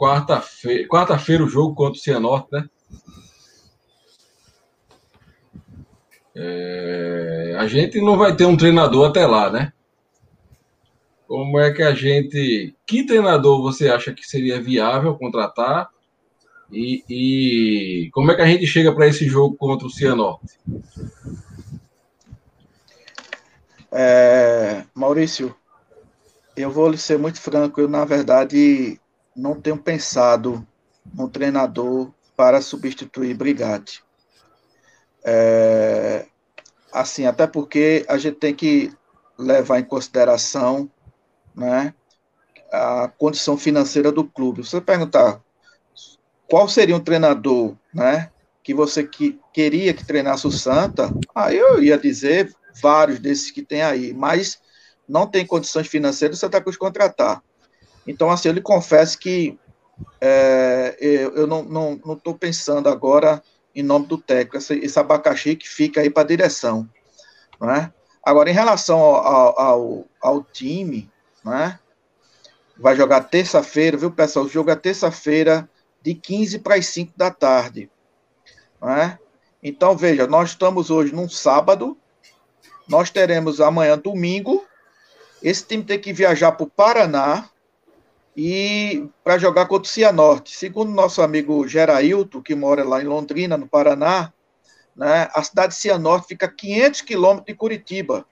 quarta-feira 0.00 0.88
quarta 0.88 1.14
o 1.14 1.48
jogo 1.48 1.74
contra 1.74 1.98
o 1.98 2.02
Cianorte, 2.02 2.48
né? 2.50 2.68
É, 6.34 7.56
a 7.58 7.66
gente 7.66 8.00
não 8.00 8.16
vai 8.16 8.34
ter 8.34 8.46
um 8.46 8.56
treinador 8.56 9.10
até 9.10 9.26
lá, 9.26 9.50
né? 9.50 9.72
Como 11.26 11.60
é 11.60 11.70
que 11.70 11.82
a 11.82 11.94
gente. 11.94 12.74
Que 12.86 13.04
treinador 13.04 13.60
você 13.60 13.88
acha 13.88 14.12
que 14.12 14.24
seria 14.24 14.60
viável 14.60 15.16
contratar? 15.16 15.88
E, 16.72 17.04
e 17.08 18.10
como 18.12 18.30
é 18.30 18.36
que 18.36 18.42
a 18.42 18.46
gente 18.46 18.66
chega 18.66 18.94
para 18.94 19.06
esse 19.06 19.26
jogo 19.26 19.56
contra 19.56 19.86
o 19.86 19.90
Cianorte? 19.90 20.58
É, 23.92 24.84
Maurício, 24.94 25.54
eu 26.56 26.70
vou 26.70 26.96
ser 26.96 27.18
muito 27.18 27.40
franco, 27.40 27.80
eu 27.80 27.88
na 27.88 28.04
verdade 28.04 28.99
não 29.36 29.60
tenho 29.60 29.76
pensado 29.76 30.66
no 31.14 31.28
treinador 31.28 32.12
para 32.36 32.60
substituir 32.60 33.34
Brigatti. 33.34 34.02
É, 35.24 36.26
assim, 36.92 37.26
até 37.26 37.46
porque 37.46 38.04
a 38.08 38.16
gente 38.18 38.36
tem 38.36 38.54
que 38.54 38.92
levar 39.38 39.78
em 39.78 39.84
consideração 39.84 40.90
né, 41.54 41.94
a 42.72 43.08
condição 43.08 43.56
financeira 43.56 44.12
do 44.12 44.24
clube. 44.24 44.64
Você 44.64 44.80
perguntar 44.80 45.40
qual 46.48 46.68
seria 46.68 46.96
um 46.96 47.00
treinador 47.00 47.76
né, 47.92 48.30
que 48.62 48.74
você 48.74 49.04
que, 49.04 49.38
queria 49.52 49.94
que 49.94 50.04
treinasse 50.04 50.46
o 50.46 50.50
Santa, 50.50 51.10
aí 51.34 51.56
eu 51.56 51.82
ia 51.82 51.98
dizer 51.98 52.54
vários 52.82 53.18
desses 53.18 53.50
que 53.50 53.62
tem 53.62 53.82
aí, 53.82 54.12
mas 54.12 54.60
não 55.08 55.26
tem 55.26 55.44
condições 55.44 55.88
financeiras, 55.88 56.38
você 56.38 56.46
está 56.46 56.60
com 56.60 56.70
os 56.70 56.76
contratar. 56.76 57.42
Então, 58.06 58.30
assim, 58.30 58.48
eu 58.48 58.54
lhe 58.54 58.60
confesso 58.60 59.18
que 59.18 59.58
é, 60.20 60.96
eu, 60.98 61.34
eu 61.34 61.46
não 61.46 62.00
estou 62.12 62.34
pensando 62.34 62.88
agora 62.88 63.42
em 63.74 63.82
nome 63.82 64.06
do 64.06 64.18
técnico, 64.18 64.56
esse, 64.56 64.74
esse 64.78 64.98
abacaxi 64.98 65.54
que 65.54 65.68
fica 65.68 66.00
aí 66.00 66.10
para 66.10 66.22
a 66.22 66.26
direção. 66.26 66.88
Né? 67.60 67.92
Agora, 68.22 68.50
em 68.50 68.54
relação 68.54 68.98
ao, 68.98 69.60
ao, 69.60 70.04
ao 70.20 70.42
time, 70.42 71.10
né? 71.44 71.78
vai 72.76 72.96
jogar 72.96 73.24
terça-feira, 73.24 73.96
viu, 73.96 74.10
pessoal? 74.10 74.44
O 74.44 74.48
jogo 74.48 74.70
é 74.70 74.76
terça-feira, 74.76 75.68
de 76.02 76.14
15 76.14 76.60
para 76.60 76.76
as 76.76 76.86
5 76.86 77.12
da 77.16 77.30
tarde. 77.30 77.90
Né? 78.80 79.18
Então, 79.62 79.96
veja, 79.96 80.26
nós 80.26 80.50
estamos 80.50 80.90
hoje 80.90 81.14
num 81.14 81.28
sábado, 81.28 81.96
nós 82.88 83.10
teremos 83.10 83.60
amanhã, 83.60 83.96
domingo, 83.96 84.64
esse 85.42 85.64
time 85.64 85.84
tem 85.84 85.98
que 85.98 86.12
viajar 86.12 86.52
para 86.52 86.64
o 86.64 86.70
Paraná, 86.70 87.48
e 88.36 89.08
para 89.24 89.38
jogar 89.38 89.66
contra 89.66 89.88
o 89.88 89.92
Cianorte. 89.92 90.56
Segundo 90.56 90.92
nosso 90.92 91.22
amigo 91.22 91.66
Gerailton, 91.66 92.40
que 92.40 92.54
mora 92.54 92.84
lá 92.84 93.02
em 93.02 93.06
Londrina, 93.06 93.56
no 93.56 93.66
Paraná, 93.66 94.32
né, 94.96 95.28
a 95.34 95.42
cidade 95.42 95.74
de 95.74 95.80
Cianorte 95.80 96.28
fica 96.28 96.46
a 96.46 96.50
500 96.50 97.00
quilômetros 97.02 97.46
de 97.46 97.54
Curitiba. 97.54 98.26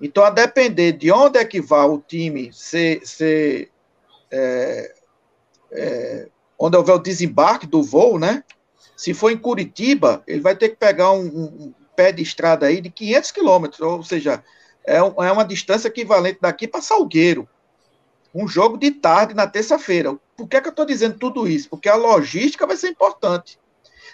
Então, 0.00 0.24
a 0.24 0.30
depender 0.30 0.92
de 0.92 1.12
onde 1.12 1.38
é 1.38 1.44
que 1.44 1.60
vá 1.60 1.84
o 1.84 1.98
time 1.98 2.50
ser, 2.52 3.06
ser 3.06 3.70
é, 4.30 4.94
é, 5.72 6.28
onde 6.58 6.76
houver 6.76 6.94
o 6.94 6.98
desembarque 6.98 7.66
do 7.66 7.82
voo, 7.82 8.18
né? 8.18 8.42
Se 8.96 9.12
for 9.12 9.30
em 9.30 9.36
Curitiba, 9.36 10.22
ele 10.26 10.40
vai 10.40 10.56
ter 10.56 10.70
que 10.70 10.76
pegar 10.76 11.12
um, 11.12 11.26
um 11.26 11.74
pé 11.94 12.12
de 12.12 12.22
estrada 12.22 12.66
aí 12.66 12.80
de 12.80 12.90
500 12.90 13.30
quilômetros, 13.30 13.80
ou 13.80 14.02
seja, 14.02 14.42
é, 14.86 14.96
é 14.96 15.02
uma 15.32 15.44
distância 15.44 15.88
equivalente 15.88 16.38
daqui 16.40 16.66
para 16.66 16.80
Salgueiro. 16.80 17.48
Um 18.34 18.46
jogo 18.46 18.76
de 18.76 18.90
tarde 18.90 19.34
na 19.34 19.46
terça-feira. 19.46 20.16
Por 20.36 20.48
que, 20.48 20.56
é 20.56 20.60
que 20.60 20.68
eu 20.68 20.70
estou 20.70 20.86
dizendo 20.86 21.18
tudo 21.18 21.48
isso? 21.48 21.68
Porque 21.68 21.88
a 21.88 21.96
logística 21.96 22.66
vai 22.66 22.76
ser 22.76 22.88
importante. 22.88 23.58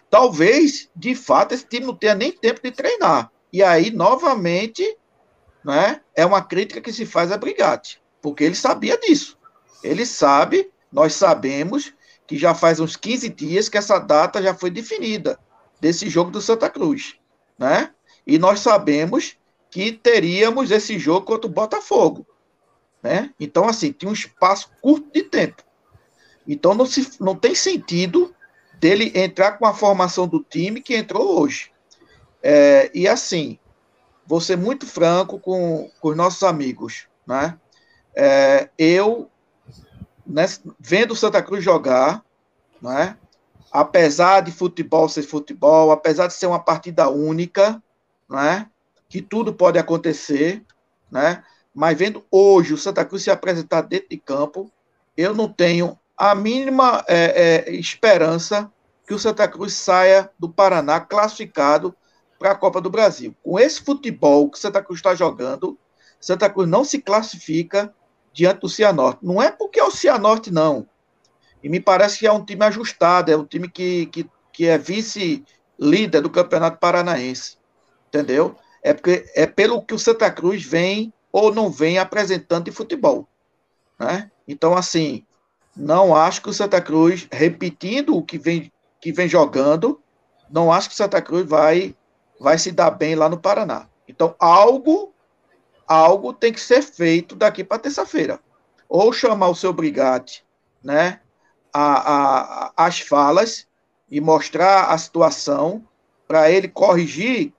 Talvez, 0.08 0.88
de 0.94 1.14
fato, 1.14 1.52
esse 1.52 1.66
time 1.66 1.86
não 1.86 1.94
tenha 1.94 2.14
nem 2.14 2.32
tempo 2.32 2.60
de 2.62 2.70
treinar. 2.70 3.30
E 3.52 3.62
aí, 3.62 3.90
novamente, 3.90 4.96
né, 5.64 6.00
é 6.14 6.24
uma 6.24 6.42
crítica 6.42 6.80
que 6.80 6.92
se 6.92 7.04
faz 7.04 7.32
a 7.32 7.36
Brigatti, 7.36 8.00
porque 8.22 8.44
ele 8.44 8.54
sabia 8.54 8.98
disso. 8.98 9.38
Ele 9.82 10.06
sabe, 10.06 10.70
nós 10.92 11.14
sabemos, 11.14 11.92
que 12.26 12.36
já 12.36 12.54
faz 12.54 12.80
uns 12.80 12.96
15 12.96 13.28
dias 13.28 13.68
que 13.68 13.78
essa 13.78 13.98
data 13.98 14.42
já 14.42 14.54
foi 14.54 14.70
definida 14.70 15.38
desse 15.80 16.08
jogo 16.08 16.30
do 16.30 16.40
Santa 16.40 16.68
Cruz, 16.68 17.16
né? 17.58 17.90
E 18.26 18.38
nós 18.38 18.60
sabemos 18.60 19.36
que 19.70 19.92
teríamos 19.92 20.70
esse 20.70 20.98
jogo 20.98 21.26
contra 21.26 21.46
o 21.46 21.52
Botafogo, 21.52 22.26
né? 23.06 23.30
Então, 23.38 23.68
assim, 23.68 23.92
tinha 23.92 24.10
um 24.10 24.14
espaço 24.14 24.68
curto 24.82 25.08
de 25.12 25.22
tempo. 25.22 25.62
Então, 26.46 26.74
não, 26.74 26.84
se, 26.84 27.08
não 27.20 27.36
tem 27.36 27.54
sentido 27.54 28.34
dele 28.80 29.12
entrar 29.14 29.52
com 29.52 29.64
a 29.64 29.72
formação 29.72 30.26
do 30.26 30.42
time 30.42 30.80
que 30.80 30.96
entrou 30.96 31.40
hoje. 31.40 31.70
É, 32.42 32.90
e 32.92 33.06
assim, 33.06 33.58
vou 34.26 34.40
ser 34.40 34.56
muito 34.56 34.86
franco 34.86 35.38
com, 35.38 35.88
com 36.00 36.08
os 36.08 36.16
nossos 36.16 36.42
amigos, 36.42 37.06
né? 37.26 37.56
É, 38.14 38.68
eu, 38.76 39.30
né, 40.26 40.46
vendo 40.80 41.12
o 41.12 41.16
Santa 41.16 41.40
Cruz 41.42 41.62
jogar, 41.62 42.24
né? 42.82 43.16
apesar 43.70 44.40
de 44.40 44.50
futebol 44.50 45.08
ser 45.08 45.22
futebol, 45.22 45.92
apesar 45.92 46.26
de 46.26 46.34
ser 46.34 46.46
uma 46.46 46.58
partida 46.58 47.08
única, 47.08 47.82
né? 48.28 48.68
que 49.08 49.20
tudo 49.22 49.52
pode 49.52 49.78
acontecer, 49.78 50.64
né? 51.10 51.44
Mas 51.76 51.98
vendo 51.98 52.24
hoje 52.30 52.72
o 52.72 52.78
Santa 52.78 53.04
Cruz 53.04 53.22
se 53.22 53.30
apresentar 53.30 53.82
dentro 53.82 54.08
de 54.08 54.16
campo, 54.16 54.72
eu 55.14 55.34
não 55.34 55.46
tenho 55.46 55.98
a 56.16 56.34
mínima 56.34 57.04
é, 57.06 57.66
é, 57.68 57.72
esperança 57.74 58.72
que 59.06 59.12
o 59.12 59.18
Santa 59.18 59.46
Cruz 59.46 59.74
saia 59.74 60.30
do 60.38 60.48
Paraná 60.48 60.98
classificado 61.00 61.94
para 62.38 62.52
a 62.52 62.54
Copa 62.54 62.80
do 62.80 62.88
Brasil. 62.88 63.36
Com 63.42 63.58
esse 63.58 63.82
futebol 63.82 64.50
que 64.50 64.56
o 64.56 64.60
Santa 64.60 64.82
Cruz 64.82 65.00
está 65.00 65.14
jogando, 65.14 65.78
Santa 66.18 66.48
Cruz 66.48 66.66
não 66.66 66.82
se 66.82 66.98
classifica 66.98 67.94
diante 68.32 68.62
do 68.62 68.70
Cianorte. 68.70 69.20
Não 69.22 69.42
é 69.42 69.50
porque 69.50 69.78
é 69.78 69.84
o 69.84 69.90
Cianorte, 69.90 70.50
não. 70.50 70.88
E 71.62 71.68
me 71.68 71.78
parece 71.78 72.20
que 72.20 72.26
é 72.26 72.32
um 72.32 72.42
time 72.42 72.64
ajustado, 72.64 73.30
é 73.30 73.36
um 73.36 73.44
time 73.44 73.68
que, 73.68 74.06
que, 74.06 74.26
que 74.50 74.66
é 74.66 74.78
vice-líder 74.78 76.22
do 76.22 76.30
Campeonato 76.30 76.78
Paranaense. 76.78 77.58
Entendeu? 78.08 78.56
É, 78.82 78.94
porque, 78.94 79.30
é 79.34 79.46
pelo 79.46 79.82
que 79.82 79.92
o 79.92 79.98
Santa 79.98 80.30
Cruz 80.30 80.64
vem 80.64 81.12
ou 81.36 81.52
não 81.52 81.68
vem 81.68 81.98
apresentando 81.98 82.64
de 82.64 82.70
futebol. 82.70 83.28
Né? 83.98 84.30
Então, 84.48 84.74
assim, 84.74 85.22
não 85.76 86.16
acho 86.16 86.40
que 86.40 86.48
o 86.48 86.52
Santa 86.52 86.80
Cruz, 86.80 87.28
repetindo 87.30 88.16
o 88.16 88.22
que 88.22 88.38
vem, 88.38 88.72
que 88.98 89.12
vem 89.12 89.28
jogando, 89.28 90.00
não 90.48 90.72
acho 90.72 90.88
que 90.88 90.94
o 90.94 90.96
Santa 90.96 91.20
Cruz 91.20 91.46
vai, 91.46 91.94
vai 92.40 92.56
se 92.56 92.72
dar 92.72 92.90
bem 92.90 93.14
lá 93.14 93.28
no 93.28 93.36
Paraná. 93.36 93.86
Então, 94.08 94.34
algo, 94.38 95.12
algo 95.86 96.32
tem 96.32 96.54
que 96.54 96.60
ser 96.60 96.80
feito 96.80 97.36
daqui 97.36 97.62
para 97.62 97.80
terça-feira. 97.80 98.40
Ou 98.88 99.12
chamar 99.12 99.50
o 99.50 99.54
seu 99.54 99.74
brigade, 99.74 100.42
né, 100.82 101.20
a, 101.70 102.70
a, 102.70 102.72
as 102.78 103.00
falas 103.00 103.66
e 104.10 104.22
mostrar 104.22 104.84
a 104.84 104.96
situação 104.96 105.86
para 106.26 106.50
ele 106.50 106.66
corrigir, 106.66 107.52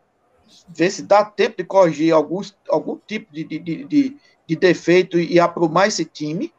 ver 0.68 0.92
se 0.92 1.02
dá 1.04 1.24
tempo 1.24 1.58
de 1.58 1.64
corrigir 1.64 2.14
alguns, 2.14 2.56
algum 2.70 2.98
tipo 3.08 3.32
de, 3.34 3.44
de, 3.44 3.60
de, 3.60 4.18
de 4.46 4.56
defeito 4.56 5.20
e 5.20 5.40
aprumar 5.40 5.88
esse 5.88 6.06
time, 6.06 6.54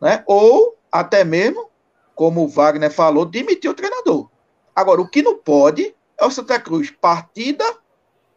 né? 0.00 0.22
ou 0.26 0.76
até 0.90 1.24
mesmo, 1.24 1.68
como 2.14 2.42
o 2.42 2.48
Wagner 2.48 2.90
falou, 2.90 3.24
demitir 3.24 3.70
o 3.70 3.74
treinador. 3.74 4.28
Agora, 4.74 5.00
o 5.00 5.08
que 5.08 5.22
não 5.22 5.36
pode 5.36 5.94
é 6.18 6.24
o 6.24 6.30
Santa 6.30 6.58
Cruz, 6.58 6.90
partida 6.90 7.64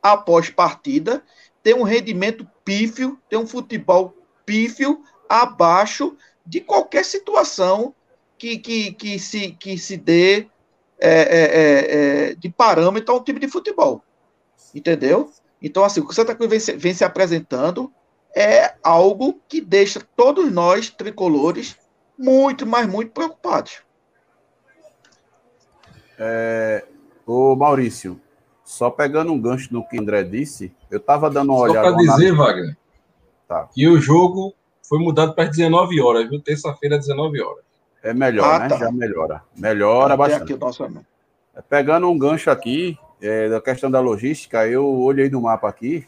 após 0.01 0.49
partida, 0.49 1.23
ter 1.61 1.73
um 1.73 1.83
rendimento 1.83 2.47
pífio, 2.65 3.17
ter 3.29 3.37
um 3.37 3.47
futebol 3.47 4.13
pífio 4.45 5.01
abaixo 5.29 6.17
de 6.45 6.59
qualquer 6.59 7.05
situação 7.05 7.95
que, 8.37 8.57
que, 8.57 8.91
que, 8.91 9.17
se, 9.17 9.51
que 9.51 9.77
se 9.77 9.95
dê 9.95 10.47
é, 10.99 11.09
é, 11.09 11.41
é, 11.41 12.31
é 12.31 12.35
de 12.35 12.49
parâmetro 12.49 13.13
a 13.13 13.17
um 13.17 13.23
time 13.23 13.39
de 13.39 13.47
futebol. 13.47 14.03
Entendeu? 14.73 15.31
Então, 15.61 15.83
assim, 15.83 16.01
o 16.01 16.05
que 16.05 16.11
o 16.11 16.13
Santa 16.13 16.35
Cruz 16.35 16.49
vem 16.49 16.59
se, 16.59 16.73
vem 16.73 16.93
se 16.93 17.03
apresentando 17.03 17.91
é 18.35 18.73
algo 18.83 19.39
que 19.47 19.61
deixa 19.61 20.01
todos 20.15 20.51
nós, 20.51 20.89
tricolores, 20.89 21.77
muito, 22.17 22.65
mas 22.65 22.87
muito 22.87 23.11
preocupados. 23.11 23.81
É, 26.17 26.85
ô 27.25 27.55
Maurício, 27.55 28.19
só 28.63 28.89
pegando 28.89 29.31
um 29.31 29.39
gancho 29.39 29.71
no 29.71 29.87
que 29.87 29.97
o 29.97 30.01
André 30.01 30.23
disse, 30.23 30.73
eu 30.89 30.97
estava 30.97 31.29
dando 31.29 31.51
uma 31.51 31.59
só 31.59 31.63
olhada. 31.63 31.89
Só 31.89 31.95
para 31.95 32.05
dizer, 32.05 32.31
na... 32.31 32.37
Wagner, 32.37 32.77
tá. 33.47 33.69
que 33.73 33.87
o 33.87 33.99
jogo 33.99 34.53
foi 34.87 34.99
mudado 34.99 35.33
para 35.33 35.49
19 35.49 36.01
horas, 36.01 36.29
viu? 36.29 36.41
Terça-feira, 36.41 36.97
19 36.97 37.41
horas. 37.41 37.63
É 38.01 38.13
melhor, 38.13 38.55
ah, 38.55 38.59
né? 38.59 38.67
Tá. 38.67 38.77
Já 38.77 38.91
melhora. 38.91 39.43
Melhora 39.55 40.17
bastante. 40.17 40.53
Aqui, 40.53 40.57
nosso... 40.57 40.83
É, 41.55 41.61
pegando 41.61 42.09
um 42.09 42.17
gancho 42.17 42.49
aqui, 42.49 42.97
é, 43.23 43.47
da 43.47 43.61
questão 43.61 43.89
da 43.89 44.01
logística, 44.01 44.67
eu 44.67 44.85
olhei 44.85 45.29
no 45.29 45.41
mapa 45.41 45.69
aqui, 45.69 46.05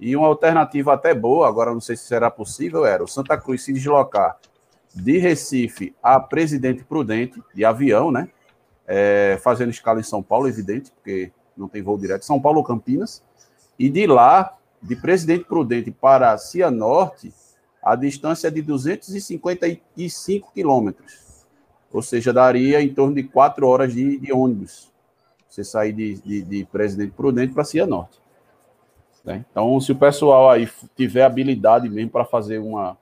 e 0.00 0.16
uma 0.16 0.26
alternativa 0.26 0.94
até 0.94 1.12
boa, 1.12 1.46
agora 1.46 1.72
não 1.74 1.80
sei 1.82 1.94
se 1.94 2.06
será 2.06 2.30
possível, 2.30 2.86
era 2.86 3.04
o 3.04 3.06
Santa 3.06 3.36
Cruz 3.36 3.62
se 3.62 3.74
deslocar 3.74 4.38
de 4.94 5.18
Recife 5.18 5.94
a 6.02 6.18
Presidente 6.18 6.82
Prudente, 6.82 7.42
de 7.54 7.62
avião, 7.62 8.10
né? 8.10 8.30
É, 8.86 9.38
fazendo 9.42 9.70
escala 9.70 10.00
em 10.00 10.02
São 10.02 10.22
Paulo, 10.22 10.48
evidente, 10.48 10.90
porque 10.90 11.30
não 11.54 11.68
tem 11.68 11.82
voo 11.82 11.98
direto, 11.98 12.24
São 12.24 12.40
Paulo 12.40 12.64
Campinas, 12.64 13.22
e 13.78 13.90
de 13.90 14.06
lá, 14.06 14.56
de 14.82 14.96
Presidente 14.96 15.44
Prudente 15.44 15.90
para 15.90 16.36
Cianorte, 16.38 17.32
a 17.82 17.94
distância 17.94 18.48
é 18.48 18.50
de 18.50 18.62
255 18.62 20.52
quilômetros, 20.54 21.46
ou 21.92 22.00
seja, 22.00 22.32
daria 22.32 22.80
em 22.80 22.92
torno 22.92 23.14
de 23.14 23.24
quatro 23.24 23.68
horas 23.68 23.92
de, 23.92 24.18
de 24.18 24.32
ônibus, 24.32 24.89
você 25.50 25.64
sair 25.64 25.92
de, 25.92 26.14
de, 26.14 26.42
de 26.42 26.64
Presidente 26.64 27.12
Prudente 27.12 27.52
para 27.52 27.64
Cianorte. 27.64 28.20
Né? 29.24 29.44
Então, 29.50 29.78
se 29.80 29.92
o 29.92 29.96
pessoal 29.96 30.48
aí 30.48 30.68
tiver 30.96 31.24
habilidade 31.24 31.88
mesmo 31.88 32.10
para 32.10 32.24
fazer 32.24 32.58
uma 32.58 32.96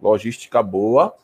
logística 0.00 0.62
boa, 0.62 1.14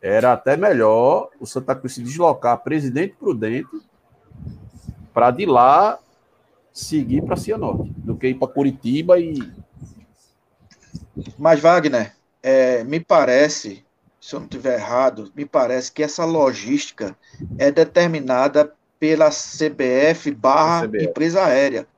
era 0.00 0.32
até 0.32 0.56
melhor 0.56 1.30
o 1.38 1.46
Santa 1.46 1.76
Cruz 1.76 1.94
se 1.94 2.02
deslocar 2.02 2.62
Presidente 2.62 3.14
Prudente 3.14 3.70
para 5.14 5.30
de 5.30 5.46
lá 5.46 5.98
seguir 6.72 7.22
para 7.22 7.36
Cianorte, 7.36 7.92
do 7.98 8.16
que 8.16 8.28
ir 8.28 8.34
para 8.34 8.48
Curitiba 8.48 9.18
e. 9.20 9.34
Mas, 11.38 11.60
Wagner, 11.60 12.14
é, 12.42 12.82
me 12.82 12.98
parece, 12.98 13.84
se 14.20 14.34
eu 14.34 14.40
não 14.40 14.46
estiver 14.46 14.78
errado, 14.78 15.30
me 15.36 15.44
parece 15.44 15.92
que 15.92 16.02
essa 16.02 16.24
logística 16.24 17.16
é 17.58 17.70
determinada 17.70 18.72
pela 19.02 19.30
CBF 19.30 20.30
barra 20.30 20.86
CBF. 20.86 21.04
empresa 21.06 21.44
aérea. 21.44 21.88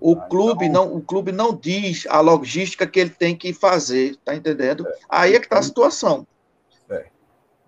O 0.00 0.12
ah, 0.12 0.20
clube 0.28 0.66
então... 0.66 0.86
não, 0.86 0.96
o 0.96 1.02
clube 1.02 1.32
não 1.32 1.52
diz 1.52 2.06
a 2.08 2.20
logística 2.20 2.86
que 2.86 3.00
ele 3.00 3.10
tem 3.10 3.36
que 3.36 3.52
fazer, 3.52 4.14
tá 4.24 4.32
entendendo? 4.32 4.86
É. 4.86 4.98
Aí 5.08 5.34
é 5.34 5.40
que 5.40 5.46
está 5.46 5.58
a 5.58 5.62
situação. 5.62 6.24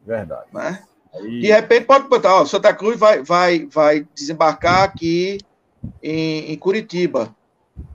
Verdade. 0.07 0.47
Né? 0.53 0.81
Aí... 1.13 1.41
De 1.41 1.49
repente 1.49 1.87
pode 1.87 2.07
botar, 2.07 2.37
ó, 2.37 2.47
Santa 2.47 2.73
Cruz 2.73 2.97
vai, 2.97 3.21
vai, 3.21 3.67
vai 3.67 4.07
desembarcar 4.15 4.85
aqui 4.85 5.39
em, 6.01 6.53
em 6.53 6.57
Curitiba 6.57 7.35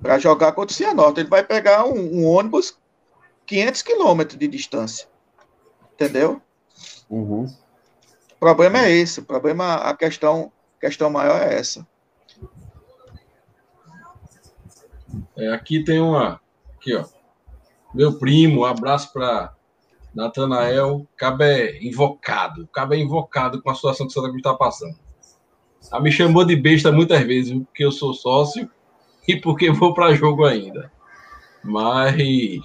para 0.01 0.19
jogar 0.19 0.51
contra 0.51 0.73
o 0.73 0.76
Cianorte. 0.76 1.21
Ele 1.21 1.30
vai 1.30 1.45
pegar 1.45 1.86
um, 1.86 2.19
um 2.19 2.28
ônibus 2.28 2.78
500 3.45 3.82
quilômetros 3.84 4.38
de 4.38 4.49
distância. 4.49 5.07
Entendeu? 5.93 6.41
Uhum. 7.09 7.45
O 7.45 8.38
problema 8.38 8.80
é 8.80 8.91
esse. 8.91 9.21
O 9.21 9.23
problema, 9.23 9.76
a 9.76 9.95
questão, 9.95 10.51
questão 10.80 11.09
maior 11.09 11.41
é 11.41 11.55
essa. 11.55 11.88
É, 15.36 15.51
aqui 15.53 15.84
tem 15.84 15.99
uma. 15.99 16.39
Aqui, 16.75 16.95
ó. 16.95 17.05
Meu 17.93 18.19
primo, 18.19 18.61
um 18.61 18.65
abraço 18.65 19.11
para 19.11 19.53
Natanael, 20.13 21.07
Cabe 21.15 21.45
é 21.45 21.84
invocado. 21.84 22.67
Cabe 22.67 22.95
é 22.95 22.99
invocado 22.99 23.61
com 23.61 23.69
a 23.69 23.75
situação 23.75 24.05
que 24.05 24.11
o 24.11 24.13
Santa 24.13 24.27
Cruz 24.27 24.39
está 24.39 24.53
passando. 24.53 24.97
Ela 25.91 26.01
me 26.01 26.11
chamou 26.11 26.45
de 26.45 26.55
besta 26.55 26.91
muitas 26.91 27.21
vezes, 27.23 27.53
porque 27.63 27.84
eu 27.84 27.91
sou 27.91 28.13
sócio 28.13 28.69
e 29.27 29.36
porque 29.36 29.71
vou 29.71 29.93
para 29.93 30.13
jogo 30.13 30.45
ainda. 30.45 30.91
Mas 31.63 32.61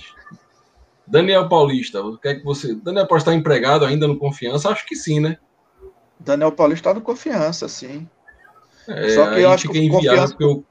Daniel 1.07 1.49
Paulista, 1.49 2.03
o 2.03 2.19
que 2.19 2.29
é 2.29 2.35
que 2.35 2.45
você. 2.45 2.75
Daniel 2.75 3.07
pode 3.07 3.23
estar 3.23 3.35
empregado 3.35 3.85
ainda 3.85 4.07
no 4.07 4.19
confiança? 4.19 4.71
Acho 4.71 4.87
que 4.87 4.97
sim, 4.97 5.21
né? 5.21 5.39
Daniel 6.19 6.53
Paulista 6.53 6.91
está 6.91 6.99
no 6.99 7.05
confiança, 7.05 7.69
sim. 7.69 8.09
É, 8.89 9.09
Só 9.11 9.33
que 9.33 9.41
eu 9.41 9.51
acho 9.51 9.69
que 9.69 9.89
o 9.89 9.91
confiança. 9.91 10.37
Eu... 10.39 10.65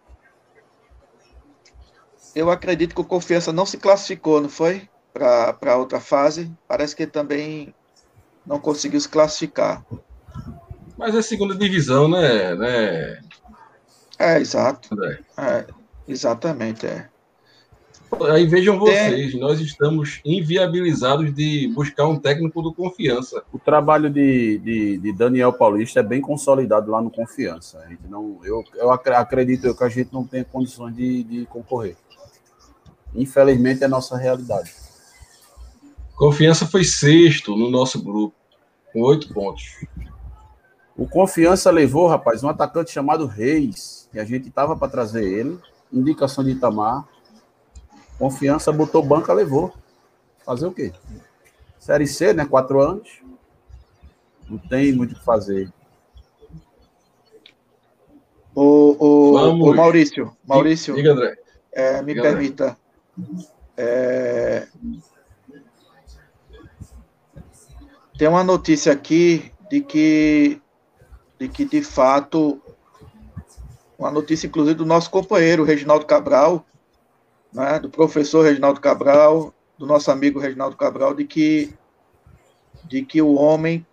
eu 2.35 2.51
acredito 2.51 2.93
que 2.93 3.01
o 3.01 3.05
confiança 3.05 3.51
não 3.51 3.65
se 3.65 3.77
classificou, 3.77 4.41
não 4.41 4.49
foi? 4.49 4.87
Para 5.13 5.77
outra 5.77 5.99
fase. 5.99 6.51
Parece 6.67 6.95
que 6.95 7.03
ele 7.03 7.11
também 7.11 7.73
não 8.45 8.59
conseguiu 8.59 8.99
se 8.99 9.09
classificar. 9.09 9.83
Mas 10.97 11.15
é 11.15 11.21
segunda 11.21 11.55
divisão, 11.55 12.07
né? 12.07 12.55
né? 12.55 13.21
É, 14.19 14.39
exato. 14.39 14.89
É, 15.37 15.65
exatamente, 16.07 16.85
é. 16.85 17.09
Aí 18.31 18.45
vejam 18.45 18.77
vocês, 18.77 19.33
nós 19.35 19.59
estamos 19.59 20.21
inviabilizados 20.23 21.33
de 21.33 21.67
buscar 21.73 22.07
um 22.07 22.19
técnico 22.19 22.61
do 22.61 22.73
confiança. 22.73 23.43
O 23.51 23.59
trabalho 23.59 24.09
de, 24.09 24.57
de, 24.59 24.97
de, 24.97 25.13
Daniel 25.13 25.53
Paulista 25.53 25.99
é 25.99 26.03
bem 26.03 26.21
consolidado 26.21 26.91
lá 26.91 27.01
no 27.01 27.09
confiança. 27.09 27.79
A 27.79 27.87
gente 27.87 28.03
não, 28.07 28.39
eu, 28.43 28.63
eu 28.75 28.91
acredito 28.91 29.75
que 29.75 29.83
a 29.83 29.89
gente 29.89 30.13
não 30.13 30.25
tem 30.25 30.43
condições 30.43 30.95
de, 30.95 31.23
de 31.23 31.45
concorrer. 31.45 31.95
Infelizmente 33.15 33.83
é 33.83 33.85
a 33.85 33.89
nossa 33.89 34.17
realidade. 34.17 34.71
Confiança 36.15 36.65
foi 36.65 36.83
sexto 36.83 37.55
no 37.55 37.69
nosso 37.69 38.01
grupo, 38.01 38.35
com 38.91 39.01
oito 39.01 39.33
pontos. 39.33 39.85
O 40.95 41.07
Confiança 41.07 41.71
levou, 41.71 42.07
rapaz, 42.07 42.43
um 42.43 42.49
atacante 42.49 42.91
chamado 42.91 43.25
Reis, 43.25 44.07
e 44.13 44.19
a 44.19 44.25
gente 44.25 44.49
tava 44.51 44.75
para 44.75 44.87
trazer 44.87 45.23
ele, 45.23 45.57
indicação 45.91 46.43
de 46.43 46.51
Itamar. 46.51 47.07
Confiança 48.17 48.71
botou 48.71 49.03
banca, 49.03 49.33
levou. 49.33 49.73
Fazer 50.45 50.67
o 50.67 50.71
quê? 50.71 50.91
Série 51.79 52.07
C, 52.07 52.33
né? 52.33 52.45
Quatro 52.45 52.81
anos. 52.81 53.21
Não 54.49 54.57
tem 54.57 54.93
muito 54.93 55.13
o 55.13 55.15
que 55.15 55.23
fazer. 55.23 55.71
O, 58.55 58.95
o, 58.99 59.71
o 59.71 59.75
Maurício, 59.75 60.35
Maurício, 60.47 60.93
diga, 60.93 61.13
André. 61.13 61.35
É, 61.71 62.01
me 62.03 62.13
diga, 62.13 62.21
permita. 62.21 62.77
É... 63.75 64.67
Tem 68.15 68.27
uma 68.27 68.43
notícia 68.43 68.93
aqui 68.93 69.51
de 69.71 69.81
que 69.81 70.61
de 71.39 71.49
que, 71.49 71.65
de 71.65 71.81
fato, 71.81 72.61
uma 73.97 74.11
notícia, 74.11 74.47
inclusive, 74.47 74.75
do 74.75 74.85
nosso 74.85 75.09
companheiro, 75.09 75.63
Reginaldo 75.63 76.05
Cabral, 76.05 76.65
né, 77.53 77.79
do 77.79 77.89
professor 77.89 78.43
Reginaldo 78.43 78.81
Cabral, 78.81 79.53
do 79.77 79.85
nosso 79.85 80.11
amigo 80.11 80.39
Reginaldo 80.39 80.75
Cabral, 80.75 81.13
de 81.13 81.25
que, 81.25 81.73
de 82.85 83.03
que 83.03 83.21
o 83.21 83.35
homem 83.35 83.85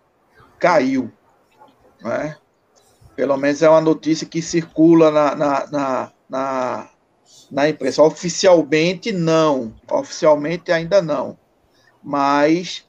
caiu. 0.59 1.11
Né? 2.01 2.37
Pelo 3.15 3.37
menos 3.37 3.61
é 3.61 3.69
uma 3.69 3.81
notícia 3.81 4.27
que 4.27 4.41
circula 4.41 5.11
na, 5.11 5.35
na, 5.35 5.67
na, 5.67 6.11
na, 6.29 6.89
na 7.51 7.69
imprensa. 7.69 8.01
Oficialmente, 8.01 9.11
não. 9.11 9.73
Oficialmente, 9.89 10.71
ainda 10.71 11.01
não. 11.01 11.37
Mas 12.03 12.85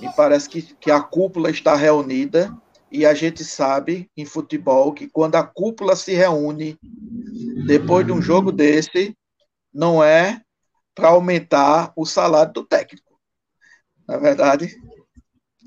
me 0.00 0.12
parece 0.16 0.48
que, 0.48 0.62
que 0.62 0.90
a 0.90 1.00
cúpula 1.00 1.50
está 1.50 1.76
reunida 1.76 2.52
e 2.90 3.04
a 3.04 3.14
gente 3.14 3.44
sabe 3.44 4.10
em 4.16 4.24
futebol 4.24 4.92
que 4.92 5.08
quando 5.08 5.36
a 5.36 5.42
cúpula 5.42 5.94
se 5.94 6.14
reúne 6.14 6.78
depois 7.66 8.06
de 8.06 8.12
um 8.12 8.22
jogo 8.22 8.50
desse, 8.50 9.16
não 9.76 10.02
é 10.02 10.40
para 10.94 11.08
aumentar 11.08 11.92
o 11.94 12.06
salário 12.06 12.52
do 12.52 12.64
técnico. 12.64 13.20
Na 14.08 14.14
é 14.14 14.18
verdade, 14.18 14.74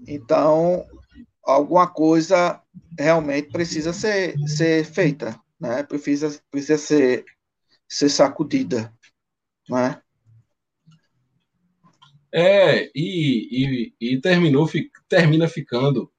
então 0.08 0.84
alguma 1.44 1.88
coisa 1.88 2.60
realmente 2.98 3.52
precisa 3.52 3.94
ser, 3.94 4.36
ser 4.48 4.84
feita, 4.84 5.40
né? 5.60 5.84
Precisa, 5.84 6.42
precisa 6.50 6.78
ser, 6.80 7.24
ser 7.88 8.10
sacudida, 8.10 8.92
né? 9.70 10.02
É, 12.32 12.86
e, 12.96 13.92
e, 13.96 14.14
e 14.14 14.22
terminou, 14.22 14.68
termina 15.08 15.48
ficando 15.48 16.12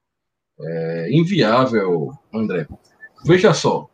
é, 0.60 1.08
inviável, 1.10 2.12
André. 2.32 2.68
Veja 3.24 3.52
só, 3.52 3.88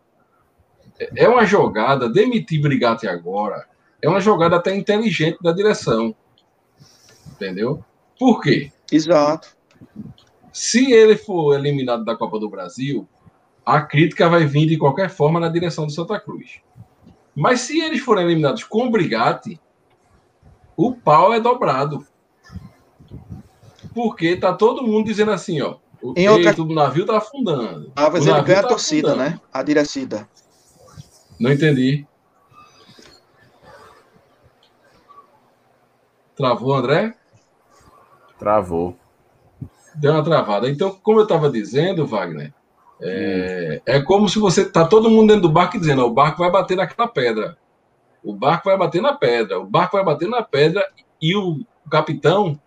é 1.15 1.29
uma 1.29 1.45
jogada, 1.45 2.11
demitir 2.11 2.61
Brigatti 2.61 3.07
agora, 3.07 3.67
é 4.01 4.09
uma 4.09 4.21
jogada 4.21 4.57
até 4.57 4.75
inteligente 4.75 5.39
da 5.43 5.53
direção. 5.53 6.15
Entendeu? 7.33 7.85
Por 8.19 8.41
quê? 8.41 8.73
Exato. 8.91 9.57
Se 10.53 10.91
ele 10.93 11.17
for 11.17 11.55
eliminado 11.55 12.05
da 12.05 12.17
Copa 12.17 12.39
do 12.39 12.49
Brasil, 12.49 13.07
a 13.65 13.83
crítica 13.83 14.29
vai 14.29 14.47
vir 14.47 14.67
de 14.67 14.79
qualquer 14.79 15.11
forma 15.11 15.39
na 15.41 15.49
direção 15.49 15.87
do 15.87 15.93
Santa 15.93 16.19
Cruz. 16.19 16.61
Mas 17.35 17.61
se 17.61 17.79
eles 17.81 18.01
forem 18.01 18.25
eliminados 18.25 18.65
com 18.65 18.87
o 18.87 18.91
Brigatti, 18.91 19.61
o 20.77 20.95
pau 20.95 21.35
é 21.35 21.41
dobrado. 21.41 22.07
Porque 23.95 24.37
tá 24.37 24.55
todo 24.55 24.87
mundo 24.87 25.07
dizendo 25.07 25.31
assim, 25.33 25.61
ó, 25.61 25.77
o 26.03 26.15
em 26.17 26.29
outra... 26.29 26.53
do 26.53 26.67
navio 26.67 27.05
tá 27.05 27.19
afundando. 27.19 27.93
Ah, 27.97 28.09
mas 28.11 28.27
ele 28.27 28.43
ganha 28.43 28.61
tá 28.61 28.67
a 28.67 28.69
torcida, 28.69 29.09
afundando. 29.09 29.31
né? 29.31 29.41
A 29.53 29.63
direcida. 29.63 30.29
Não 31.39 31.53
entendi. 31.53 32.07
Travou, 36.37 36.75
André? 36.75 37.15
Travou. 38.39 38.97
Deu 39.95 40.13
uma 40.13 40.23
travada. 40.23 40.69
Então, 40.69 40.91
como 41.03 41.19
eu 41.19 41.25
estava 41.25 41.51
dizendo, 41.51 42.07
Wagner, 42.07 42.53
é, 43.01 43.81
é, 43.85 44.03
como 44.03 44.29
se 44.29 44.39
você 44.39 44.65
tá 44.69 44.87
todo 44.87 45.11
mundo 45.11 45.29
dentro 45.29 45.43
do 45.43 45.53
barco 45.53 45.79
dizendo, 45.79 46.03
ó, 46.03 46.07
o 46.07 46.13
barco 46.13 46.39
vai 46.39 46.51
bater 46.51 46.77
naquela 46.77 47.09
pedra. 47.09 47.57
O 48.23 48.35
barco 48.35 48.69
vai 48.69 48.77
bater 48.77 49.01
na 49.01 49.15
pedra. 49.15 49.59
O 49.59 49.67
barco 49.67 49.97
vai 49.97 50.05
bater 50.05 50.29
na 50.29 50.43
pedra 50.43 50.87
e 51.21 51.35
o 51.37 51.65
capitão 51.91 52.61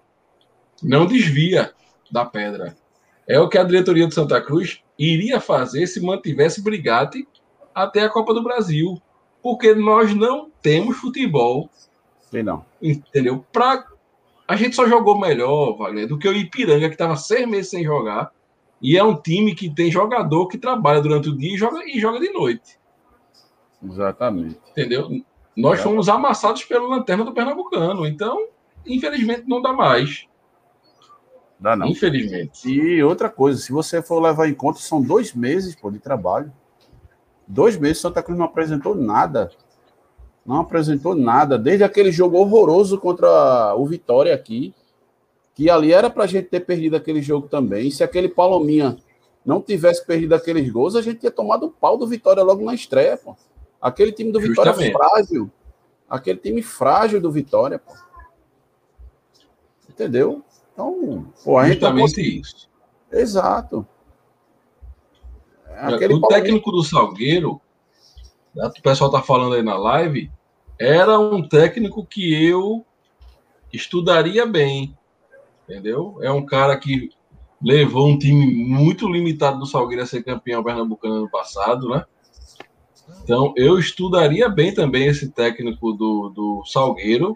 não 0.82 1.06
desvia 1.06 1.72
da 2.12 2.26
pedra. 2.26 2.76
É 3.28 3.40
o 3.40 3.48
que 3.48 3.58
a 3.58 3.64
diretoria 3.64 4.08
de 4.08 4.14
Santa 4.14 4.42
Cruz 4.42 4.82
iria 4.98 5.40
fazer 5.40 5.86
se 5.86 6.02
mantivesse 6.02 6.64
Brigatti 6.64 7.28
até 7.74 8.02
a 8.02 8.10
Copa 8.10 8.34
do 8.34 8.44
Brasil. 8.44 9.00
Porque 9.42 9.74
nós 9.76 10.14
não 10.16 10.52
temos 10.62 10.98
futebol. 10.98 11.70
Sim, 12.30 12.44
não. 12.44 12.66
Entendeu? 12.82 13.46
Pra... 13.52 13.86
A 14.48 14.56
gente 14.56 14.76
só 14.76 14.88
jogou 14.88 15.20
melhor, 15.20 15.78
Wagner, 15.78 16.08
do 16.08 16.18
que 16.18 16.28
o 16.28 16.36
Ipiranga, 16.36 16.88
que 16.88 16.96
estava 16.96 17.16
seis 17.16 17.48
meses 17.48 17.70
sem 17.70 17.84
jogar. 17.84 18.32
E 18.82 18.98
é 18.98 19.04
um 19.04 19.16
time 19.16 19.54
que 19.54 19.70
tem 19.70 19.92
jogador 19.92 20.48
que 20.48 20.58
trabalha 20.58 21.02
durante 21.02 21.30
o 21.30 21.38
dia 21.38 21.54
e 21.54 21.58
joga, 21.58 21.84
e 21.86 22.00
joga 22.00 22.20
de 22.20 22.32
noite. 22.32 22.80
Exatamente. 23.84 24.60
Entendeu? 24.72 25.10
Nós 25.56 25.82
fomos 25.82 26.10
amassados 26.10 26.64
pelo 26.64 26.88
Lanterna 26.88 27.26
do 27.26 27.34
Pernambucano. 27.34 28.08
Então, 28.08 28.48
infelizmente, 28.86 29.44
não 29.48 29.62
dá 29.62 29.74
mais. 29.74 30.28
Dá 31.60 31.76
não. 31.76 31.88
Infelizmente. 31.88 32.70
E 32.70 33.04
outra 33.04 33.30
coisa, 33.30 33.60
se 33.60 33.72
você 33.72 34.02
for 34.02 34.22
levar 34.22 34.48
em 34.48 34.54
conta, 34.54 34.80
são 34.80 35.02
dois 35.02 35.34
meses 35.34 35.76
pô, 35.76 35.92
de 35.92 36.00
trabalho. 36.00 36.52
Dois 37.46 37.78
meses, 37.78 38.02
Santa 38.02 38.24
Cruz 38.24 38.38
não 38.38 38.46
apresentou 38.46 38.96
nada. 38.96 39.52
Não 40.50 40.62
apresentou 40.62 41.14
nada. 41.14 41.60
Desde 41.60 41.84
aquele 41.84 42.12
jogo 42.12 42.40
horroroso 42.40 42.98
contra 42.98 43.76
o 43.76 43.86
Vitória 43.86 44.34
aqui, 44.34 44.74
que 45.54 45.70
ali 45.70 45.94
era 45.94 46.10
pra 46.10 46.26
gente 46.26 46.48
ter 46.48 46.62
perdido 46.62 46.96
aquele 46.96 47.22
jogo 47.22 47.48
também. 47.48 47.92
Se 47.92 48.04
aquele 48.04 48.28
Palominha 48.28 48.98
não 49.46 49.62
tivesse 49.62 50.04
perdido 50.04 50.34
aqueles 50.34 50.68
gols, 50.72 50.96
a 50.96 51.04
gente 51.04 51.20
tinha 51.20 51.32
tomado 51.32 51.68
o 51.68 51.70
pau 51.70 52.00
do 52.00 52.08
Vitória 52.08 52.42
logo 52.42 52.66
na 52.66 52.74
estreia, 52.74 53.16
pô. 53.16 53.38
Aquele 53.80 54.12
time 54.12 54.32
do 54.32 54.40
Vitória 54.40 54.74
Justamente. 54.74 54.98
frágil. 54.98 55.52
Aquele 56.10 56.40
time 56.40 56.64
frágil 56.64 57.22
do 57.22 57.32
Vitória, 57.32 57.78
pô. 57.78 57.94
Entendeu? 59.88 60.42
Então, 60.74 61.28
pô, 61.46 61.60
a 61.60 61.68
gente 61.68 61.80
Justamente 61.80 62.40
isso. 62.40 62.68
Exato. 63.12 63.86
É 65.68 65.94
aquele 65.94 66.16
o 66.16 66.22
técnico 66.22 66.72
do 66.72 66.84
Salgueiro, 66.84 67.62
né, 68.56 68.66
o 68.66 68.82
pessoal 68.82 69.12
tá 69.12 69.22
falando 69.22 69.54
aí 69.54 69.62
na 69.62 69.78
live, 69.78 70.32
era 70.80 71.20
um 71.20 71.46
técnico 71.48 72.06
que 72.06 72.34
eu 72.34 72.86
estudaria 73.72 74.46
bem, 74.46 74.98
entendeu? 75.64 76.18
É 76.22 76.32
um 76.32 76.46
cara 76.46 76.78
que 76.78 77.10
levou 77.62 78.08
um 78.08 78.18
time 78.18 78.46
muito 78.46 79.10
limitado 79.10 79.60
do 79.60 79.66
Salgueiro 79.66 80.02
a 80.02 80.06
ser 80.06 80.24
campeão 80.24 80.64
pernambucano 80.64 81.16
ano 81.16 81.30
passado, 81.30 81.90
né? 81.90 82.06
Então, 83.24 83.54
eu 83.58 83.78
estudaria 83.78 84.48
bem 84.48 84.74
também 84.74 85.08
esse 85.08 85.30
técnico 85.30 85.92
do, 85.92 86.30
do 86.30 86.64
Salgueiro 86.66 87.36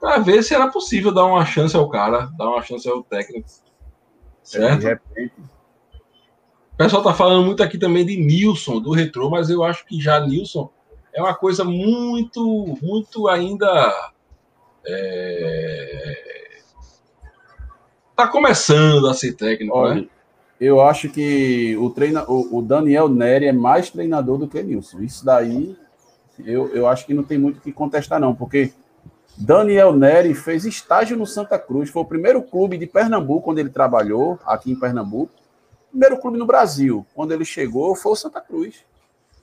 para 0.00 0.18
ver 0.18 0.42
se 0.42 0.54
era 0.54 0.70
possível 0.70 1.12
dar 1.12 1.24
uma 1.24 1.44
chance 1.44 1.76
ao 1.76 1.88
cara, 1.88 2.30
dar 2.38 2.48
uma 2.48 2.62
chance 2.62 2.88
ao 2.88 3.02
técnico. 3.02 3.48
Certo? 4.42 5.00
O 6.72 6.76
pessoal 6.76 7.02
tá 7.02 7.14
falando 7.14 7.44
muito 7.44 7.62
aqui 7.62 7.78
também 7.78 8.04
de 8.04 8.16
Nilson, 8.16 8.80
do 8.80 8.92
retrô, 8.92 9.30
mas 9.30 9.50
eu 9.50 9.64
acho 9.64 9.84
que 9.86 10.00
já 10.00 10.20
Nilson 10.20 10.70
é 11.14 11.20
uma 11.20 11.34
coisa 11.34 11.64
muito, 11.64 12.76
muito 12.82 13.28
ainda 13.28 14.12
É... 14.86 16.32
Tá 18.16 18.28
começando 18.28 19.08
a 19.08 19.14
ser 19.14 19.32
técnico, 19.32 19.76
Olha, 19.76 20.02
né? 20.02 20.08
Eu 20.60 20.80
acho 20.80 21.08
que 21.08 21.76
o, 21.76 21.90
treina, 21.90 22.24
o, 22.30 22.58
o, 22.58 22.62
Daniel 22.62 23.08
Neri 23.08 23.46
é 23.46 23.52
mais 23.52 23.90
treinador 23.90 24.38
do 24.38 24.46
que 24.46 24.62
Nilson. 24.62 25.00
Isso 25.00 25.24
daí 25.24 25.76
eu, 26.38 26.68
eu 26.74 26.86
acho 26.86 27.06
que 27.06 27.14
não 27.14 27.22
tem 27.22 27.38
muito 27.38 27.58
o 27.58 27.60
que 27.60 27.72
contestar, 27.72 28.20
não, 28.20 28.34
porque 28.34 28.72
Daniel 29.36 29.92
Neri 29.92 30.34
fez 30.34 30.64
estágio 30.64 31.16
no 31.16 31.26
Santa 31.26 31.58
Cruz, 31.58 31.90
foi 31.90 32.02
o 32.02 32.06
primeiro 32.06 32.42
clube 32.42 32.78
de 32.78 32.86
Pernambuco, 32.86 33.46
quando 33.46 33.58
ele 33.58 33.70
trabalhou 33.70 34.38
aqui 34.44 34.70
em 34.70 34.78
Pernambuco. 34.78 35.32
Primeiro 35.90 36.18
clube 36.18 36.38
no 36.38 36.46
Brasil, 36.46 37.04
quando 37.14 37.32
ele 37.32 37.44
chegou, 37.44 37.94
foi 37.94 38.12
o 38.12 38.16
Santa 38.16 38.40
Cruz. 38.40 38.84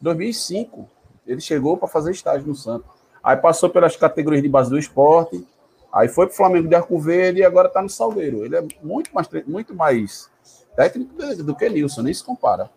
2005, 0.01 0.89
ele 1.29 1.39
chegou 1.39 1.77
para 1.77 1.87
fazer 1.87 2.11
estágio 2.11 2.47
no 2.47 2.55
Santa. 2.55 2.85
Aí 3.23 3.37
passou 3.37 3.69
pelas 3.69 3.95
categorias 3.95 4.41
de 4.41 4.49
base 4.49 4.69
do 4.69 4.79
esporte, 4.79 5.45
aí 5.93 6.07
foi 6.07 6.25
para 6.25 6.33
o 6.33 6.37
Flamengo 6.37 6.67
de 6.67 6.75
Arco 6.75 6.97
Verde 6.97 7.41
e 7.41 7.45
agora 7.45 7.67
está 7.67 7.81
no 7.81 7.89
Salgueiro. 7.89 8.43
Ele 8.43 8.55
é 8.55 8.65
muito 8.81 9.13
mais, 9.13 9.27
muito 9.45 9.75
mais 9.75 10.29
técnico 10.75 11.13
do 11.43 11.55
que 11.55 11.69
Nilson, 11.69 12.01
nem 12.01 12.13
se 12.13 12.23
compara. 12.23 12.69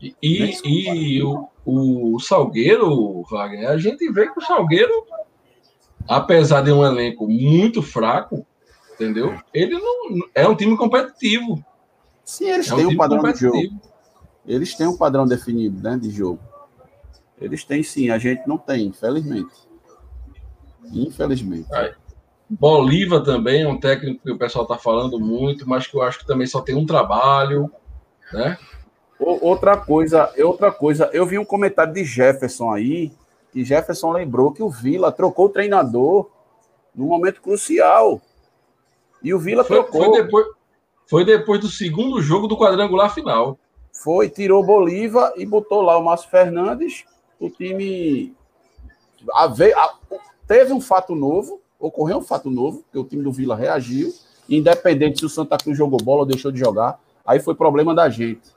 E, 0.00 0.14
e, 0.22 1.18
e 1.18 1.22
o, 1.22 1.48
o 1.64 2.20
Salgueiro, 2.20 3.22
Wagner, 3.30 3.70
a 3.70 3.76
gente 3.76 4.10
vê 4.12 4.30
que 4.30 4.38
o 4.38 4.42
Salgueiro, 4.42 4.92
apesar 6.08 6.62
de 6.62 6.70
um 6.70 6.84
elenco 6.84 7.26
muito 7.26 7.82
fraco, 7.82 8.46
entendeu? 8.94 9.38
Ele 9.52 9.74
não 9.78 10.28
é 10.34 10.46
um 10.46 10.54
time 10.54 10.76
competitivo. 10.76 11.62
Sim, 12.24 12.48
eles 12.48 12.70
é 12.70 12.76
têm 12.76 12.86
um, 12.86 12.90
um 12.90 12.96
padrão 12.96 13.22
de 13.32 13.40
jogo. 13.40 13.80
Eles 14.46 14.74
têm 14.74 14.86
um 14.86 14.96
padrão 14.96 15.26
definido, 15.26 15.82
né, 15.82 15.98
de 15.98 16.10
jogo. 16.10 16.40
Eles 17.40 17.64
têm 17.64 17.82
sim, 17.82 18.10
a 18.10 18.18
gente 18.18 18.46
não 18.46 18.58
tem, 18.58 18.86
infelizmente. 18.86 19.54
Infelizmente. 20.92 21.72
Aí. 21.72 21.92
Bolívar 22.48 23.22
também 23.22 23.62
é 23.62 23.68
um 23.68 23.78
técnico 23.78 24.22
que 24.24 24.32
o 24.32 24.38
pessoal 24.38 24.64
está 24.64 24.76
falando 24.76 25.20
muito, 25.20 25.68
mas 25.68 25.86
que 25.86 25.96
eu 25.96 26.02
acho 26.02 26.18
que 26.18 26.26
também 26.26 26.46
só 26.46 26.60
tem 26.60 26.74
um 26.74 26.84
trabalho, 26.84 27.70
né? 28.32 28.58
Outra 29.18 29.76
coisa, 29.76 30.32
outra 30.38 30.72
coisa, 30.72 31.10
eu 31.12 31.26
vi 31.26 31.38
um 31.38 31.44
comentário 31.44 31.92
de 31.92 32.02
Jefferson 32.04 32.72
aí, 32.72 33.12
que 33.52 33.64
Jefferson 33.64 34.12
lembrou 34.12 34.50
que 34.50 34.62
o 34.62 34.70
Vila 34.70 35.12
trocou 35.12 35.46
o 35.46 35.50
treinador 35.50 36.30
no 36.94 37.06
momento 37.06 37.40
crucial. 37.40 38.20
E 39.22 39.34
o 39.34 39.38
Vila 39.38 39.62
foi, 39.62 39.76
trocou. 39.76 40.04
Foi 40.04 40.22
depois, 40.22 40.46
foi 41.06 41.24
depois 41.24 41.60
do 41.60 41.68
segundo 41.68 42.20
jogo 42.22 42.46
do 42.46 42.56
quadrangular 42.56 43.14
final. 43.14 43.58
Foi, 43.92 44.28
tirou 44.28 44.64
Bolívar 44.64 45.34
e 45.36 45.44
botou 45.44 45.82
lá 45.82 45.98
o 45.98 46.04
Márcio 46.04 46.30
Fernandes. 46.30 47.04
O 47.40 47.48
time. 47.48 48.34
A, 49.32 49.46
a, 49.46 49.94
teve 50.46 50.72
um 50.72 50.80
fato 50.80 51.14
novo, 51.14 51.60
ocorreu 51.78 52.18
um 52.18 52.22
fato 52.22 52.50
novo, 52.50 52.84
que 52.92 52.98
o 52.98 53.04
time 53.04 53.22
do 53.22 53.32
Vila 53.32 53.56
reagiu, 53.56 54.14
independente 54.48 55.18
se 55.18 55.26
o 55.26 55.28
Santa 55.28 55.56
Cruz 55.56 55.76
jogou 55.76 55.98
bola 55.98 56.20
ou 56.20 56.26
deixou 56.26 56.52
de 56.52 56.60
jogar. 56.60 57.00
Aí 57.24 57.40
foi 57.40 57.54
problema 57.54 57.94
da 57.94 58.08
gente. 58.08 58.50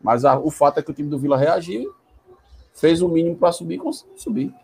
Mas 0.00 0.24
a, 0.24 0.38
o 0.38 0.50
fato 0.50 0.78
é 0.78 0.82
que 0.82 0.90
o 0.90 0.94
time 0.94 1.08
do 1.08 1.18
Vila 1.18 1.36
reagiu, 1.36 1.94
fez 2.74 3.02
o 3.02 3.08
mínimo 3.08 3.36
para 3.36 3.52
subir 3.52 3.74
e 3.74 3.78
conseguiu 3.78 4.16
subir. 4.16 4.54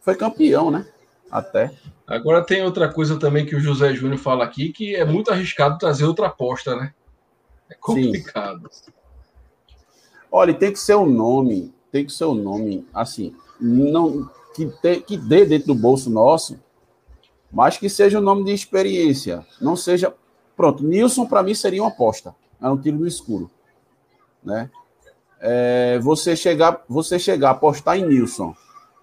Foi 0.00 0.14
campeão, 0.14 0.70
né? 0.70 0.86
Até. 1.30 1.72
Agora 2.06 2.44
tem 2.44 2.62
outra 2.62 2.92
coisa 2.92 3.18
também 3.18 3.44
que 3.44 3.56
o 3.56 3.60
José 3.60 3.92
Júnior 3.94 4.18
fala 4.18 4.44
aqui, 4.44 4.72
que 4.72 4.94
é 4.94 5.04
muito 5.04 5.30
arriscado 5.32 5.78
trazer 5.78 6.04
outra 6.04 6.26
aposta, 6.26 6.76
né? 6.76 6.94
É 7.68 7.74
complicado. 7.74 8.68
Sim. 8.70 8.92
Olha, 10.30 10.54
tem 10.54 10.72
que 10.72 10.78
ser 10.78 10.94
um 10.94 11.06
nome, 11.06 11.73
tem 11.94 12.04
que 12.04 12.12
ser 12.12 12.24
um 12.24 12.34
nome, 12.34 12.86
assim, 12.92 13.34
não 13.60 14.28
que, 14.54 14.66
te, 14.66 15.00
que 15.00 15.16
dê 15.16 15.44
dentro 15.44 15.68
do 15.68 15.74
bolso 15.74 16.10
nosso, 16.10 16.58
mas 17.52 17.78
que 17.78 17.88
seja 17.88 18.18
um 18.18 18.22
nome 18.22 18.44
de 18.44 18.52
experiência. 18.52 19.46
Não 19.60 19.76
seja. 19.76 20.12
Pronto, 20.56 20.82
Nilson 20.82 21.26
para 21.26 21.42
mim 21.42 21.54
seria 21.54 21.82
uma 21.82 21.88
aposta. 21.88 22.34
É 22.60 22.68
um 22.68 22.76
tiro 22.76 22.98
no 22.98 23.06
escuro. 23.06 23.50
Né? 24.42 24.68
é, 25.46 25.98
você 25.98 26.34
chegar, 26.34 26.82
você 26.88 27.18
chegar, 27.18 27.50
apostar 27.50 27.98
em 27.98 28.06
Nilson 28.06 28.54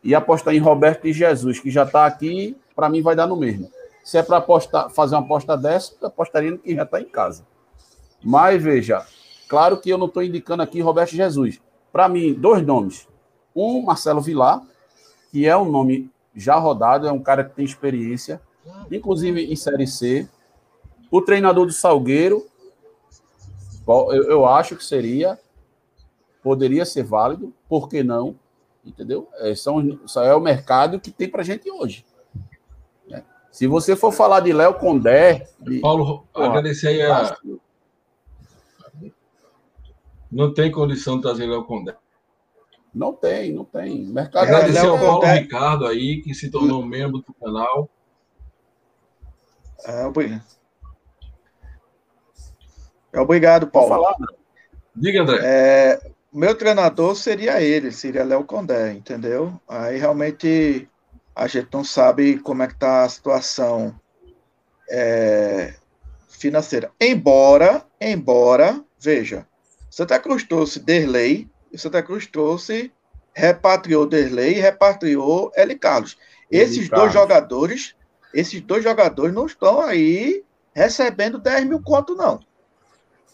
e 0.03 0.15
apostar 0.15 0.55
em 0.55 0.57
Roberto 0.57 1.07
e 1.07 1.13
Jesus, 1.13 1.59
que 1.59 1.69
já 1.69 1.83
está 1.83 2.07
aqui, 2.07 2.57
para 2.75 2.89
mim 2.89 3.03
vai 3.03 3.15
dar 3.15 3.27
no 3.27 3.35
mesmo. 3.35 3.69
Se 4.03 4.17
é 4.17 4.23
para 4.23 4.37
apostar, 4.37 4.89
fazer 4.89 5.13
uma 5.13 5.21
aposta 5.21 5.55
dessa, 5.55 5.93
eu 6.01 6.07
apostaria 6.07 6.49
no 6.49 6.57
que 6.57 6.75
já 6.75 6.81
está 6.81 6.99
em 6.99 7.05
casa. 7.05 7.45
Mas 8.23 8.61
veja, 8.61 9.05
claro 9.47 9.79
que 9.79 9.91
eu 9.91 9.99
não 9.99 10.07
estou 10.07 10.23
indicando 10.23 10.63
aqui 10.63 10.81
Roberto 10.81 11.11
Jesus. 11.11 11.61
Para 11.91 12.07
mim, 12.07 12.33
dois 12.33 12.65
nomes. 12.65 13.07
Um, 13.55 13.81
Marcelo 13.83 14.21
Vilar, 14.21 14.61
que 15.31 15.45
é 15.45 15.55
um 15.57 15.69
nome 15.69 16.09
já 16.35 16.55
rodado, 16.55 17.07
é 17.07 17.11
um 17.11 17.21
cara 17.21 17.43
que 17.43 17.55
tem 17.55 17.65
experiência, 17.65 18.41
inclusive 18.89 19.51
em 19.51 19.55
Série 19.55 19.87
C. 19.87 20.27
O 21.09 21.21
treinador 21.21 21.65
do 21.65 21.73
Salgueiro, 21.73 22.45
eu, 23.87 24.23
eu 24.23 24.45
acho 24.45 24.75
que 24.77 24.83
seria 24.83 25.37
poderia 26.41 26.85
ser 26.85 27.03
válido, 27.03 27.53
por 27.69 27.87
que 27.87 28.03
não? 28.03 28.35
Entendeu? 28.83 29.27
É, 29.35 29.53
são, 29.53 29.99
é 30.17 30.35
o 30.35 30.39
mercado 30.39 30.99
que 30.99 31.11
tem 31.11 31.29
para 31.29 31.43
gente 31.43 31.69
hoje. 31.69 32.03
Né? 33.07 33.23
Se 33.51 33.67
você 33.67 33.95
for 33.95 34.11
falar 34.11 34.39
de 34.39 34.51
Léo 34.51 34.73
Condé. 34.73 35.47
De... 35.59 35.79
Paulo, 35.79 36.25
agradecer 36.33 36.87
aí 36.87 37.01
a. 37.03 37.37
Não 40.31 40.53
tem 40.53 40.71
condição 40.71 41.17
de 41.17 41.23
trazer 41.23 41.45
Léo 41.45 41.65
Condé. 41.65 41.95
Não 42.93 43.13
tem, 43.13 43.53
não 43.53 43.65
tem. 43.65 44.05
Mercado 44.05 44.43
agradecer 44.43 44.85
ao 44.85 44.97
Paulo 44.97 45.21
Condé... 45.21 45.33
Ricardo 45.39 45.85
aí, 45.85 46.21
que 46.21 46.33
se 46.33 46.49
tornou 46.49 46.85
membro 46.85 47.19
do 47.19 47.33
canal. 47.33 47.89
É, 49.85 50.05
obrigado. 50.05 50.43
É, 53.13 53.19
obrigado, 53.19 53.67
Paulo. 53.67 53.89
Falar, 53.89 54.15
Diga, 54.95 55.21
André. 55.21 55.39
É, 55.41 56.11
meu 56.31 56.55
treinador 56.55 57.15
seria 57.15 57.61
ele, 57.61 57.91
seria 57.91 58.23
Léo 58.23 58.43
Condé, 58.43 58.93
entendeu? 58.93 59.59
Aí 59.67 59.97
realmente 59.97 60.87
a 61.35 61.47
gente 61.47 61.69
não 61.73 61.83
sabe 61.83 62.39
como 62.39 62.63
é 62.63 62.67
que 62.67 62.75
tá 62.75 63.03
a 63.03 63.09
situação 63.09 63.99
é, 64.89 65.73
financeira. 66.29 66.91
Embora, 66.99 67.85
embora, 67.99 68.83
veja, 68.99 69.47
Santa 69.91 70.17
Cruz 70.17 70.43
trouxe 70.45 70.79
Derlei, 70.79 71.49
e 71.69 71.77
Santa 71.77 72.01
Cruz 72.01 72.25
trouxe, 72.25 72.93
repatriou 73.33 74.07
Derlei 74.07 74.51
e 74.51 74.61
repatriou 74.61 75.51
L. 75.53 75.77
Carlos. 75.77 76.17
Esses 76.49 76.87
dois 76.89 77.11
jogadores, 77.11 77.93
esses 78.33 78.61
dois 78.61 78.85
jogadores 78.85 79.33
não 79.33 79.45
estão 79.45 79.81
aí 79.81 80.45
recebendo 80.73 81.37
10 81.37 81.65
mil 81.65 81.81
conto, 81.81 82.15
não. 82.15 82.39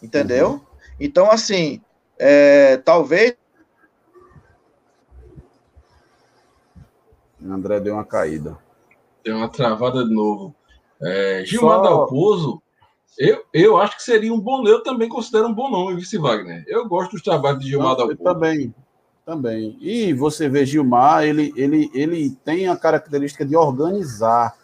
Entendeu? 0.02 0.50
Uhum. 0.50 0.60
Então, 0.98 1.30
assim, 1.30 1.80
é, 2.18 2.76
talvez. 2.78 3.36
André 7.40 7.78
deu 7.78 7.94
uma 7.94 8.04
caída. 8.04 8.58
Deu 9.24 9.36
uma 9.36 9.48
travada 9.48 10.04
de 10.04 10.12
novo. 10.12 10.54
É, 11.00 11.44
Gilmar 11.44 11.76
Só... 11.76 11.82
Dalpozo, 11.82 12.60
eu, 13.18 13.44
eu 13.52 13.76
acho 13.76 13.96
que 13.96 14.02
seria 14.02 14.32
um 14.32 14.40
bom. 14.40 14.64
Eu 14.66 14.82
também 14.82 15.08
considero 15.08 15.48
um 15.48 15.52
bom 15.52 15.68
nome, 15.68 15.96
Vice 15.96 16.16
Wagner. 16.16 16.64
Eu 16.68 16.86
gosto 16.88 17.12
dos 17.12 17.22
trabalhos 17.22 17.60
de 17.60 17.70
Gilmar 17.70 17.96
Dalpozo. 17.96 18.22
Também, 18.22 18.72
também. 19.26 19.76
E 19.80 20.14
você 20.14 20.48
vê 20.48 20.64
Gilmar, 20.64 21.24
ele, 21.24 21.52
ele, 21.56 21.90
ele 21.92 22.30
tem 22.44 22.68
a 22.68 22.76
característica 22.76 23.44
de 23.44 23.56
organizar, 23.56 24.56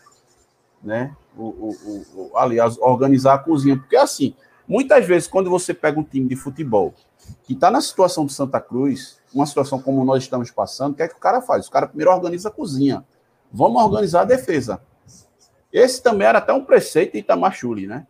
né? 0.80 1.16
O, 1.36 1.42
o, 1.42 2.06
o, 2.14 2.30
aliás, 2.36 2.78
organizar 2.78 3.34
a 3.34 3.38
cozinha. 3.38 3.76
Porque 3.76 3.96
assim, 3.96 4.36
muitas 4.68 5.04
vezes, 5.04 5.26
quando 5.26 5.50
você 5.50 5.74
pega 5.74 5.98
um 5.98 6.04
time 6.04 6.28
de 6.28 6.36
futebol 6.36 6.94
que 7.42 7.54
está 7.54 7.72
na 7.72 7.80
situação 7.80 8.24
do 8.24 8.30
Santa 8.30 8.60
Cruz, 8.60 9.18
uma 9.34 9.46
situação 9.46 9.82
como 9.82 10.04
nós 10.04 10.22
estamos 10.22 10.50
passando, 10.52 10.92
o 10.92 10.96
que 10.96 11.02
é 11.02 11.08
que 11.08 11.16
o 11.16 11.20
cara 11.20 11.42
faz? 11.42 11.66
O 11.66 11.70
cara 11.72 11.88
primeiro 11.88 12.12
organiza 12.12 12.50
a 12.50 12.52
cozinha. 12.52 13.04
Vamos 13.52 13.82
organizar 13.82 14.20
a 14.20 14.24
defesa. 14.24 14.80
Esse 15.72 16.00
também 16.00 16.28
era 16.28 16.38
até 16.38 16.52
um 16.52 16.64
preceito 16.64 17.14
de 17.14 17.18
Itamar 17.18 17.52
Chuli, 17.52 17.88
né? 17.88 18.06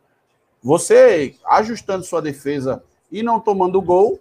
Você 0.64 1.36
ajustando 1.44 2.04
sua 2.04 2.22
defesa 2.22 2.82
e 3.12 3.22
não 3.22 3.38
tomando 3.38 3.82
gol, 3.82 4.18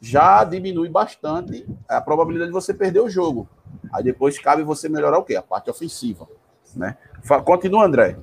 já 0.00 0.44
diminui 0.44 0.88
bastante 0.88 1.66
a 1.88 2.00
probabilidade 2.00 2.50
de 2.50 2.54
você 2.54 2.72
perder 2.72 3.00
o 3.00 3.10
jogo. 3.10 3.48
Aí 3.92 4.04
depois 4.04 4.38
cabe 4.38 4.62
você 4.62 4.88
melhorar 4.88 5.18
o 5.18 5.24
quê? 5.24 5.34
A 5.34 5.42
parte 5.42 5.68
ofensiva, 5.68 6.28
né? 6.76 6.96
Continua, 7.44 7.84
André. 7.84 8.16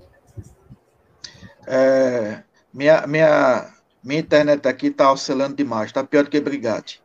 É, 1.68 2.44
minha, 2.74 3.06
minha, 3.06 3.74
minha 4.02 4.22
internet 4.22 4.66
aqui 4.66 4.88
está 4.88 5.12
oscilando 5.12 5.58
demais, 5.58 5.88
está 5.88 6.02
pior 6.02 6.24
do 6.24 6.30
que 6.30 6.40
Brigade. 6.40 7.04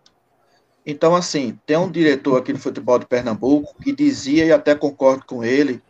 Então, 0.86 1.16
assim, 1.16 1.58
tem 1.66 1.76
um 1.76 1.90
diretor 1.90 2.38
aqui 2.38 2.52
do 2.52 2.60
futebol 2.60 2.98
de 3.00 3.06
Pernambuco 3.06 3.74
que 3.82 3.92
dizia, 3.92 4.44
e 4.44 4.52
até 4.52 4.74
concordo 4.76 5.24
com 5.26 5.42
ele, 5.42 5.82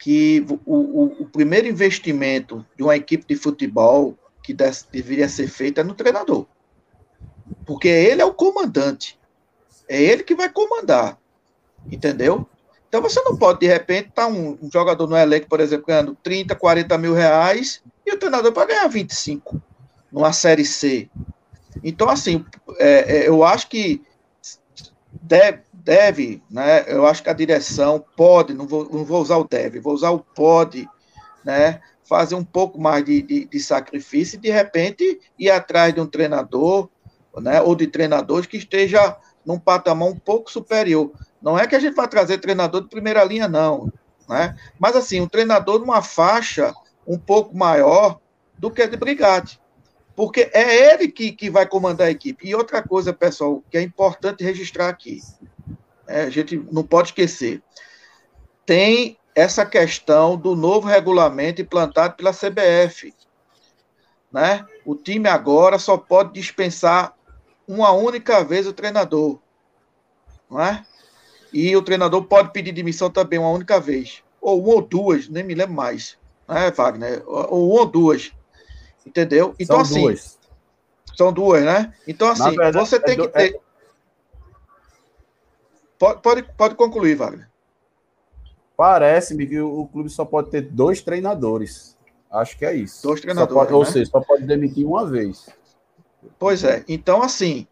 que 0.00 0.44
o, 0.64 0.74
o, 0.74 1.04
o 1.22 1.26
primeiro 1.26 1.68
investimento 1.68 2.66
de 2.74 2.82
uma 2.82 2.96
equipe 2.96 3.26
de 3.28 3.36
futebol 3.36 4.16
que 4.42 4.54
deve, 4.54 4.78
deveria 4.90 5.28
ser 5.28 5.46
feito 5.46 5.78
é 5.78 5.84
no 5.84 5.94
treinador. 5.94 6.46
Porque 7.66 7.86
ele 7.86 8.22
é 8.22 8.24
o 8.24 8.32
comandante. 8.32 9.18
É 9.86 10.02
ele 10.02 10.24
que 10.24 10.34
vai 10.34 10.48
comandar. 10.48 11.18
Entendeu? 11.92 12.48
Então 12.88 13.02
você 13.02 13.20
não 13.20 13.36
pode, 13.36 13.60
de 13.60 13.66
repente, 13.66 14.08
estar 14.08 14.22
tá 14.22 14.28
um, 14.28 14.58
um, 14.62 14.70
jogador 14.72 15.06
no 15.06 15.16
elenco, 15.16 15.48
por 15.48 15.60
exemplo, 15.60 15.86
ganhando 15.86 16.16
30, 16.22 16.56
40 16.56 16.96
mil 16.96 17.12
reais 17.12 17.82
e 18.04 18.12
o 18.12 18.18
treinador 18.18 18.52
pode 18.52 18.72
ganhar 18.72 18.88
25 18.88 19.62
numa 20.10 20.32
Série 20.32 20.64
C. 20.64 21.10
Então, 21.84 22.08
assim, 22.08 22.44
é, 22.78 23.18
é, 23.18 23.28
eu 23.28 23.44
acho 23.44 23.68
que 23.68 24.02
deve, 25.22 25.60
deve, 25.90 26.40
né? 26.48 26.84
Eu 26.86 27.04
acho 27.04 27.20
que 27.20 27.28
a 27.28 27.32
direção 27.32 28.04
pode, 28.16 28.54
não 28.54 28.64
vou, 28.64 28.88
não 28.88 29.04
vou 29.04 29.20
usar 29.20 29.38
o 29.38 29.48
deve, 29.48 29.80
vou 29.80 29.92
usar 29.92 30.10
o 30.10 30.20
pode, 30.20 30.88
né? 31.44 31.80
Fazer 32.04 32.36
um 32.36 32.44
pouco 32.44 32.80
mais 32.80 33.04
de, 33.04 33.20
de, 33.20 33.44
de 33.46 33.58
sacrifício 33.58 34.36
e, 34.36 34.40
de 34.40 34.50
repente, 34.50 35.20
ir 35.36 35.50
atrás 35.50 35.92
de 35.92 36.00
um 36.00 36.06
treinador, 36.06 36.88
né? 37.38 37.60
Ou 37.60 37.74
de 37.74 37.88
treinadores 37.88 38.46
que 38.46 38.56
esteja 38.56 39.16
num 39.44 39.58
patamar 39.58 40.08
um 40.08 40.16
pouco 40.16 40.48
superior. 40.48 41.10
Não 41.42 41.58
é 41.58 41.66
que 41.66 41.74
a 41.74 41.80
gente 41.80 41.96
vai 41.96 42.06
trazer 42.06 42.38
treinador 42.38 42.82
de 42.82 42.88
primeira 42.88 43.24
linha, 43.24 43.48
não. 43.48 43.92
Né? 44.28 44.54
Mas, 44.78 44.94
assim, 44.94 45.20
um 45.20 45.28
treinador 45.28 45.80
numa 45.80 46.02
faixa 46.02 46.72
um 47.04 47.18
pouco 47.18 47.56
maior 47.56 48.20
do 48.56 48.70
que 48.70 48.86
de 48.86 48.96
brigade. 48.96 49.60
Porque 50.14 50.50
é 50.52 50.92
ele 50.92 51.08
que, 51.08 51.32
que 51.32 51.50
vai 51.50 51.66
comandar 51.66 52.06
a 52.06 52.10
equipe. 52.12 52.46
E 52.46 52.54
outra 52.54 52.80
coisa, 52.80 53.12
pessoal, 53.12 53.64
que 53.68 53.76
é 53.76 53.82
importante 53.82 54.44
registrar 54.44 54.88
aqui, 54.88 55.18
é, 56.10 56.22
a 56.22 56.30
gente 56.30 56.56
não 56.70 56.82
pode 56.82 57.08
esquecer, 57.08 57.62
tem 58.66 59.16
essa 59.34 59.64
questão 59.64 60.36
do 60.36 60.56
novo 60.56 60.86
regulamento 60.86 61.62
implantado 61.62 62.16
pela 62.16 62.32
CBF. 62.32 63.14
Né? 64.32 64.64
O 64.84 64.94
time 64.94 65.28
agora 65.28 65.78
só 65.78 65.96
pode 65.96 66.32
dispensar 66.32 67.14
uma 67.66 67.92
única 67.92 68.44
vez 68.44 68.66
o 68.66 68.72
treinador. 68.72 69.38
Não 70.50 70.60
é? 70.60 70.84
E 71.52 71.74
o 71.76 71.82
treinador 71.82 72.24
pode 72.24 72.52
pedir 72.52 72.72
demissão 72.72 73.10
também 73.10 73.38
uma 73.38 73.50
única 73.50 73.80
vez. 73.80 74.22
Ou 74.40 74.62
uma 74.62 74.74
ou 74.74 74.82
duas, 74.82 75.28
nem 75.28 75.44
me 75.44 75.54
lembro 75.54 75.74
mais. 75.74 76.18
Né, 76.48 76.70
Wagner? 76.70 77.22
Ou 77.26 77.70
uma 77.70 77.80
ou 77.80 77.86
duas. 77.86 78.32
Entendeu? 79.06 79.54
Então, 79.58 79.76
são 79.76 79.82
assim. 79.82 80.00
Duas. 80.02 80.38
São 81.16 81.32
duas, 81.32 81.64
né? 81.64 81.92
Então, 82.06 82.28
assim, 82.28 82.56
verdade, 82.56 82.76
você 82.76 82.96
é 82.96 83.00
tem 83.00 83.14
é 83.14 83.16
que 83.16 83.28
ter. 83.28 83.54
É... 83.54 83.69
Pode, 86.00 86.22
pode, 86.22 86.42
pode 86.56 86.74
concluir, 86.76 87.14
Wagner. 87.14 87.46
Parece-me 88.74 89.46
que 89.46 89.60
o 89.60 89.86
clube 89.86 90.08
só 90.08 90.24
pode 90.24 90.48
ter 90.48 90.62
dois 90.62 91.02
treinadores. 91.02 91.94
Acho 92.30 92.56
que 92.56 92.64
é 92.64 92.74
isso. 92.74 93.02
Dois 93.02 93.20
treinadores. 93.20 93.52
Pode, 93.52 93.70
né? 93.70 93.76
Ou 93.76 93.84
seja, 93.84 94.10
só 94.10 94.20
pode 94.20 94.44
demitir 94.44 94.86
uma 94.86 95.06
vez. 95.06 95.50
Pois 96.38 96.64
é. 96.64 96.82
Então, 96.88 97.22
assim, 97.22 97.66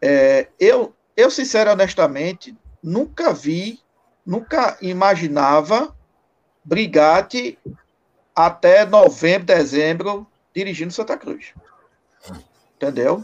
é, 0.00 0.48
eu, 0.58 0.94
eu, 1.14 1.30
sincero 1.30 1.70
honestamente, 1.70 2.56
nunca 2.82 3.30
vi, 3.34 3.78
nunca 4.24 4.78
imaginava 4.80 5.94
Brigatti 6.64 7.58
até 8.34 8.86
novembro, 8.86 9.44
dezembro, 9.44 10.26
dirigindo 10.54 10.94
Santa 10.94 11.18
Cruz. 11.18 11.52
Entendeu? 12.76 13.22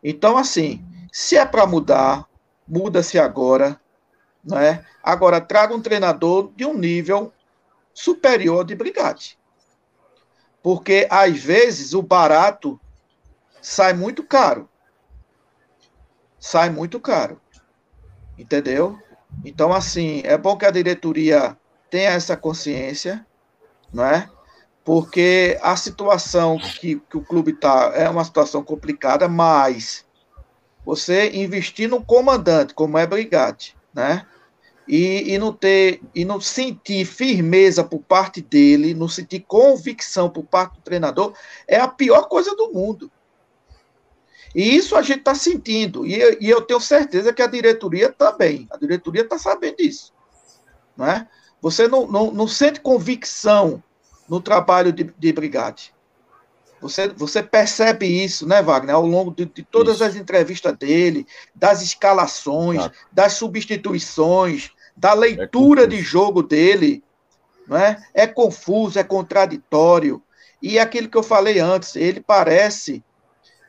Então, 0.00 0.38
assim, 0.38 0.84
se 1.10 1.36
é 1.36 1.44
para 1.44 1.66
mudar, 1.66 2.28
muda-se 2.66 3.18
agora. 3.18 3.80
Né? 4.44 4.84
Agora, 5.02 5.40
traga 5.40 5.74
um 5.74 5.82
treinador 5.82 6.52
de 6.54 6.64
um 6.64 6.74
nível 6.74 7.32
superior 7.92 8.64
de 8.64 8.74
Brigatti. 8.74 9.38
Porque, 10.62 11.06
às 11.10 11.38
vezes, 11.38 11.94
o 11.94 12.02
barato 12.02 12.80
sai 13.60 13.92
muito 13.92 14.22
caro. 14.22 14.68
Sai 16.38 16.70
muito 16.70 16.98
caro. 16.98 17.40
Entendeu? 18.38 18.98
Então, 19.44 19.72
assim, 19.72 20.22
é 20.24 20.36
bom 20.36 20.56
que 20.56 20.66
a 20.66 20.70
diretoria 20.70 21.56
tenha 21.90 22.10
essa 22.10 22.36
consciência, 22.36 23.26
não 23.92 24.04
é? 24.04 24.28
Porque 24.84 25.58
a 25.62 25.76
situação 25.76 26.58
que, 26.58 27.00
que 27.08 27.16
o 27.16 27.24
clube 27.24 27.52
está 27.52 27.92
é 27.94 28.08
uma 28.08 28.24
situação 28.24 28.62
complicada, 28.62 29.28
mas 29.28 30.04
você 30.84 31.30
investir 31.30 31.88
no 31.88 32.04
comandante, 32.04 32.74
como 32.74 32.98
é 32.98 33.06
Brigatti, 33.06 33.76
né? 33.92 34.26
E, 34.86 35.32
e, 35.32 35.38
não 35.38 35.50
ter 35.50 36.02
e 36.14 36.26
não 36.26 36.38
sentir 36.38 37.06
firmeza 37.06 37.82
por 37.82 38.00
parte 38.00 38.42
dele, 38.42 38.92
não 38.92 39.08
sentir 39.08 39.40
convicção 39.40 40.28
por 40.28 40.44
parte 40.44 40.74
do 40.74 40.82
treinador, 40.82 41.32
é 41.66 41.80
a 41.80 41.88
pior 41.88 42.28
coisa 42.28 42.54
do 42.54 42.70
mundo. 42.70 43.10
E 44.54 44.76
isso 44.76 44.94
a 44.94 45.00
gente 45.00 45.20
está 45.20 45.34
sentindo. 45.34 46.06
E, 46.06 46.38
e, 46.38 46.50
eu 46.50 46.60
tenho 46.60 46.78
certeza 46.78 47.32
que 47.32 47.40
a 47.40 47.46
diretoria 47.46 48.12
também. 48.12 48.68
A 48.70 48.76
diretoria 48.76 49.22
está 49.22 49.38
sabendo 49.38 49.78
disso. 49.78 50.12
Né? 50.96 51.26
Você 51.60 51.88
não, 51.88 52.06
não, 52.06 52.30
não, 52.30 52.46
sente 52.46 52.80
convicção 52.80 53.82
no 54.28 54.40
trabalho 54.40 54.92
de, 54.92 55.12
de 55.18 55.32
brigade. 55.32 55.94
Você, 56.84 57.08
você 57.08 57.42
percebe 57.42 58.06
isso, 58.06 58.46
né, 58.46 58.62
Wagner, 58.62 58.94
ao 58.94 59.06
longo 59.06 59.30
de, 59.30 59.46
de 59.46 59.62
todas 59.62 59.94
isso. 59.94 60.04
as 60.04 60.16
entrevistas 60.16 60.76
dele, 60.76 61.26
das 61.54 61.80
escalações, 61.80 62.76
claro. 62.76 62.92
das 63.10 63.32
substituições, 63.32 64.70
da 64.94 65.12
é 65.12 65.14
leitura 65.14 65.84
é 65.84 65.86
de 65.86 66.02
jogo 66.02 66.42
dele. 66.42 67.02
Não 67.66 67.78
é? 67.78 67.96
é 68.12 68.26
confuso, 68.26 68.98
é 68.98 69.02
contraditório. 69.02 70.22
E 70.60 70.76
é 70.76 70.82
aquilo 70.82 71.08
que 71.08 71.16
eu 71.16 71.22
falei 71.22 71.58
antes, 71.58 71.96
ele 71.96 72.20
parece 72.20 73.02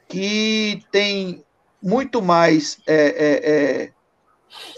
que 0.10 0.84
tem 0.92 1.42
muito 1.82 2.22
mais 2.22 2.80
é, 2.86 2.96
é, 2.96 3.52
é, 3.54 3.92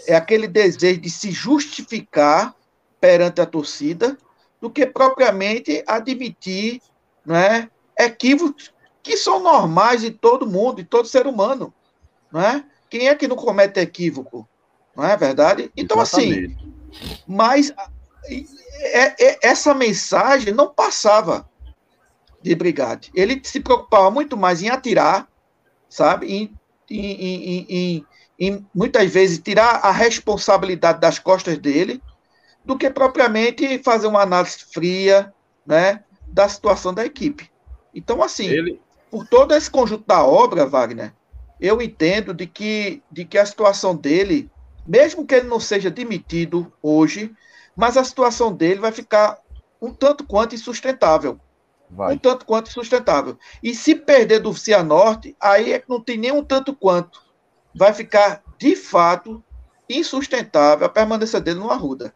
é, 0.06 0.14
aquele 0.14 0.46
desejo 0.46 1.00
de 1.00 1.10
se 1.10 1.32
justificar 1.32 2.54
perante 3.00 3.40
a 3.40 3.46
torcida 3.46 4.16
do 4.60 4.70
que 4.70 4.86
propriamente 4.86 5.82
admitir 5.88 6.80
né, 7.26 7.68
equívocos 7.98 8.72
que 9.02 9.16
são 9.16 9.40
normais 9.42 10.04
em 10.04 10.12
todo 10.12 10.46
mundo, 10.46 10.80
em 10.80 10.84
todo 10.84 11.08
ser 11.08 11.26
humano. 11.26 11.72
Não 12.30 12.40
é? 12.40 12.64
Quem 12.90 13.08
é 13.08 13.14
que 13.14 13.28
não 13.28 13.36
comete 13.36 13.80
equívoco? 13.80 14.48
Não 14.96 15.04
é 15.04 15.16
verdade? 15.16 15.70
Então, 15.76 16.00
assim, 16.00 16.30
Exatamente. 16.30 16.74
assim, 16.92 17.22
mas 17.26 17.72
é, 18.80 19.24
é, 19.24 19.38
essa 19.42 19.74
mensagem 19.74 20.52
não 20.52 20.72
passava 20.72 21.48
de 22.42 22.54
brigade. 22.54 23.10
Ele 23.14 23.40
se 23.44 23.60
preocupava 23.60 24.10
muito 24.10 24.36
mais 24.36 24.62
em 24.62 24.68
atirar, 24.68 25.28
sabe? 25.88 26.32
Em, 26.32 26.54
em, 26.90 27.66
em, 27.68 28.06
em, 28.38 28.66
muitas 28.74 29.10
vezes 29.10 29.38
tirar 29.38 29.80
a 29.84 29.90
responsabilidade 29.90 31.00
das 31.00 31.18
costas 31.18 31.58
dele, 31.58 32.02
do 32.64 32.76
que 32.76 32.90
propriamente 32.90 33.78
fazer 33.82 34.06
uma 34.06 34.22
análise 34.22 34.58
fria, 34.72 35.32
né, 35.66 36.04
da 36.26 36.48
situação 36.48 36.92
da 36.92 37.04
equipe. 37.04 37.50
Então, 37.94 38.22
assim, 38.22 38.46
ele... 38.46 38.80
por 39.10 39.26
todo 39.26 39.54
esse 39.54 39.70
conjunto 39.70 40.04
da 40.06 40.24
obra, 40.24 40.66
Wagner, 40.66 41.12
eu 41.60 41.82
entendo 41.82 42.32
de 42.32 42.46
que, 42.46 43.02
de 43.10 43.24
que 43.24 43.38
a 43.38 43.46
situação 43.46 43.94
dele, 43.94 44.50
mesmo 44.86 45.26
que 45.26 45.34
ele 45.34 45.48
não 45.48 45.58
seja 45.58 45.90
demitido 45.90 46.72
hoje, 46.82 47.34
mas 47.76 47.96
a 47.96 48.04
situação 48.04 48.52
dele 48.52 48.80
vai 48.80 48.92
ficar 48.92 49.38
um 49.80 49.92
tanto 49.92 50.24
quanto 50.24 50.54
insustentável. 50.54 51.38
Vai. 51.90 52.14
Um 52.14 52.18
tanto 52.18 52.44
quanto 52.44 52.70
sustentável. 52.70 53.38
E 53.62 53.74
se 53.74 53.94
perder 53.94 54.40
do 54.40 54.54
Cianorte, 54.54 55.34
aí 55.40 55.72
é 55.72 55.78
que 55.78 55.88
não 55.88 56.00
tem 56.00 56.18
nem 56.18 56.32
um 56.32 56.44
tanto 56.44 56.74
quanto. 56.74 57.22
Vai 57.74 57.92
ficar, 57.94 58.42
de 58.58 58.76
fato, 58.76 59.42
insustentável 59.88 60.86
a 60.86 60.90
permanência 60.90 61.40
dele 61.40 61.60
no 61.60 61.70
Arruda. 61.70 62.12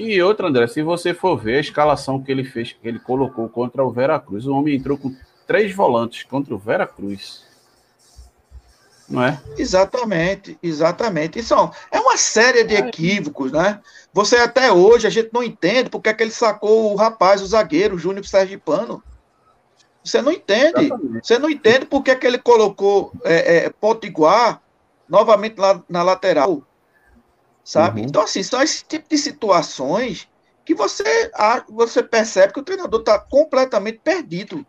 E 0.00 0.22
outra, 0.22 0.48
André, 0.48 0.66
se 0.66 0.82
você 0.82 1.12
for 1.12 1.36
ver 1.36 1.58
a 1.58 1.60
escalação 1.60 2.22
que 2.22 2.32
ele 2.32 2.44
fez, 2.44 2.72
que 2.72 2.88
ele 2.88 2.98
colocou 2.98 3.48
contra 3.48 3.84
o 3.84 3.90
Veracruz, 3.90 4.46
o 4.46 4.54
homem 4.54 4.76
entrou 4.76 4.96
com 4.96 5.14
três 5.46 5.74
volantes 5.74 6.22
contra 6.22 6.54
o 6.54 6.58
Veracruz 6.58 7.50
não 9.10 9.24
é? 9.24 9.40
Exatamente, 9.58 10.56
exatamente. 10.62 11.40
Isso 11.40 11.52
é 11.90 11.98
uma 11.98 12.16
série 12.16 12.62
de 12.62 12.76
equívocos, 12.76 13.50
né? 13.50 13.80
Você 14.12 14.36
até 14.36 14.72
hoje 14.72 15.06
a 15.06 15.10
gente 15.10 15.30
não 15.32 15.42
entende 15.42 15.90
porque 15.90 16.08
é 16.08 16.14
que 16.14 16.22
ele 16.22 16.30
sacou 16.30 16.92
o 16.92 16.96
rapaz, 16.96 17.42
o 17.42 17.46
zagueiro, 17.46 17.96
o 17.96 17.98
Júnior 17.98 18.24
Sergipano. 18.24 19.02
Você 20.02 20.22
não 20.22 20.30
entende. 20.30 20.86
Exatamente. 20.86 21.26
Você 21.26 21.38
não 21.38 21.50
entende 21.50 21.86
porque 21.86 22.12
é 22.12 22.14
que 22.14 22.26
ele 22.26 22.38
colocou 22.38 23.12
é, 23.24 23.56
é, 23.56 23.70
Potiguar 23.70 24.62
novamente 25.08 25.58
lá 25.58 25.82
na 25.88 26.04
lateral. 26.04 26.62
Sabe? 27.64 28.00
Uhum. 28.00 28.06
Então, 28.06 28.22
assim, 28.22 28.42
são 28.42 28.62
esse 28.62 28.84
tipo 28.84 29.08
de 29.08 29.18
situações 29.18 30.28
que 30.64 30.74
você, 30.74 31.30
você 31.68 32.02
percebe 32.02 32.52
que 32.52 32.60
o 32.60 32.64
treinador 32.64 33.00
está 33.00 33.18
completamente 33.18 34.00
perdido. 34.02 34.64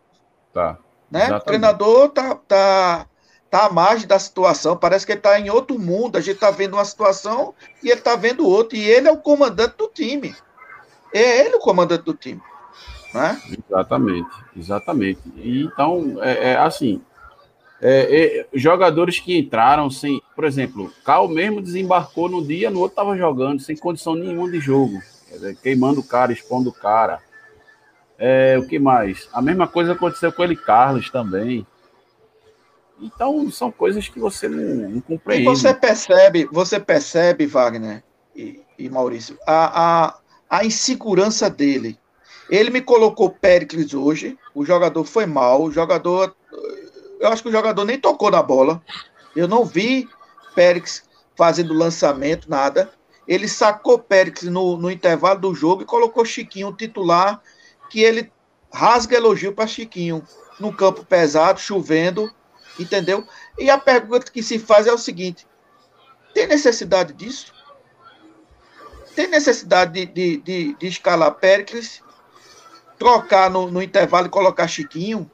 Tá. 0.52 0.78
Né? 1.10 1.34
O 1.34 1.40
treinador 1.40 2.06
está 2.06 2.34
tá 2.34 3.06
tá 3.52 3.66
à 3.66 3.70
margem 3.70 4.06
da 4.06 4.18
situação, 4.18 4.78
parece 4.78 5.04
que 5.04 5.12
ele 5.12 5.18
está 5.18 5.38
em 5.38 5.50
outro 5.50 5.78
mundo. 5.78 6.16
A 6.16 6.22
gente 6.22 6.36
está 6.36 6.50
vendo 6.50 6.72
uma 6.72 6.84
situação 6.86 7.54
e 7.82 7.90
ele 7.90 7.98
está 7.98 8.16
vendo 8.16 8.48
outra. 8.48 8.78
E 8.78 8.82
ele 8.82 9.08
é 9.08 9.12
o 9.12 9.18
comandante 9.18 9.76
do 9.76 9.88
time. 9.88 10.34
É 11.12 11.44
ele 11.44 11.56
o 11.56 11.60
comandante 11.60 12.02
do 12.02 12.14
time. 12.14 12.40
Né? 13.12 13.42
Exatamente, 13.68 14.30
exatamente. 14.56 15.20
E, 15.36 15.64
então, 15.64 16.16
é, 16.22 16.52
é 16.52 16.56
assim, 16.56 17.02
É, 17.84 18.44
é, 18.44 18.46
jogadores 18.54 19.18
que 19.18 19.36
entraram 19.36 19.90
sem, 19.90 20.22
por 20.36 20.44
exemplo, 20.44 20.92
Cal 21.04 21.26
mesmo 21.26 21.60
desembarcou 21.60 22.28
no 22.28 22.46
dia, 22.46 22.70
no 22.70 22.78
outro 22.78 22.92
estava 22.92 23.16
jogando, 23.16 23.60
sem 23.60 23.76
condição 23.76 24.14
nenhuma 24.14 24.48
de 24.48 24.60
jogo, 24.60 25.02
dizer, 25.28 25.56
queimando 25.56 25.98
o 25.98 26.04
cara, 26.04 26.32
expondo 26.32 26.70
o 26.70 26.72
cara. 26.72 27.20
É, 28.16 28.56
o 28.56 28.68
que 28.68 28.78
mais? 28.78 29.28
A 29.32 29.42
mesma 29.42 29.66
coisa 29.66 29.94
aconteceu 29.94 30.32
com 30.32 30.44
ele, 30.44 30.54
Carlos 30.54 31.10
também. 31.10 31.66
Então 33.00 33.50
são 33.50 33.72
coisas 33.72 34.08
que 34.08 34.20
você 34.20 34.48
não, 34.48 34.88
não 34.88 35.00
compreende. 35.00 35.42
E 35.42 35.44
você 35.44 35.74
percebe, 35.74 36.48
você 36.52 36.78
percebe, 36.78 37.46
Wagner 37.46 38.04
e, 38.36 38.62
e 38.78 38.88
Maurício, 38.88 39.36
a, 39.44 40.04
a, 40.04 40.18
a 40.48 40.64
insegurança 40.64 41.50
dele. 41.50 41.98
Ele 42.48 42.70
me 42.70 42.80
colocou 42.80 43.28
Péricles 43.28 43.92
hoje, 43.92 44.38
o 44.54 44.64
jogador 44.64 45.02
foi 45.02 45.26
mal, 45.26 45.64
o 45.64 45.72
jogador 45.72 46.32
eu 47.22 47.28
acho 47.28 47.40
que 47.40 47.48
o 47.48 47.52
jogador 47.52 47.84
nem 47.84 48.00
tocou 48.00 48.32
na 48.32 48.42
bola. 48.42 48.82
Eu 49.34 49.46
não 49.46 49.64
vi 49.64 50.08
Pérez 50.56 51.04
fazendo 51.36 51.72
lançamento, 51.72 52.50
nada. 52.50 52.92
Ele 53.28 53.46
sacou 53.46 53.96
Pérez 53.96 54.42
no, 54.42 54.76
no 54.76 54.90
intervalo 54.90 55.38
do 55.38 55.54
jogo 55.54 55.82
e 55.82 55.86
colocou 55.86 56.24
Chiquinho 56.24 56.72
titular, 56.72 57.40
que 57.88 58.00
ele 58.00 58.32
rasga 58.74 59.16
elogio 59.16 59.52
para 59.52 59.68
Chiquinho. 59.68 60.26
No 60.58 60.72
campo 60.72 61.04
pesado, 61.04 61.60
chovendo, 61.60 62.28
entendeu? 62.78 63.24
E 63.56 63.70
a 63.70 63.78
pergunta 63.78 64.30
que 64.30 64.42
se 64.42 64.58
faz 64.58 64.88
é 64.88 64.92
o 64.92 64.98
seguinte: 64.98 65.46
tem 66.34 66.48
necessidade 66.48 67.12
disso? 67.12 67.54
Tem 69.14 69.28
necessidade 69.28 69.92
de, 69.92 70.06
de, 70.06 70.36
de, 70.38 70.74
de 70.74 70.86
escalar 70.88 71.32
Péricles, 71.34 72.02
trocar 72.98 73.48
no, 73.48 73.70
no 73.70 73.80
intervalo 73.80 74.26
e 74.26 74.30
colocar 74.30 74.66
Chiquinho? 74.66 75.30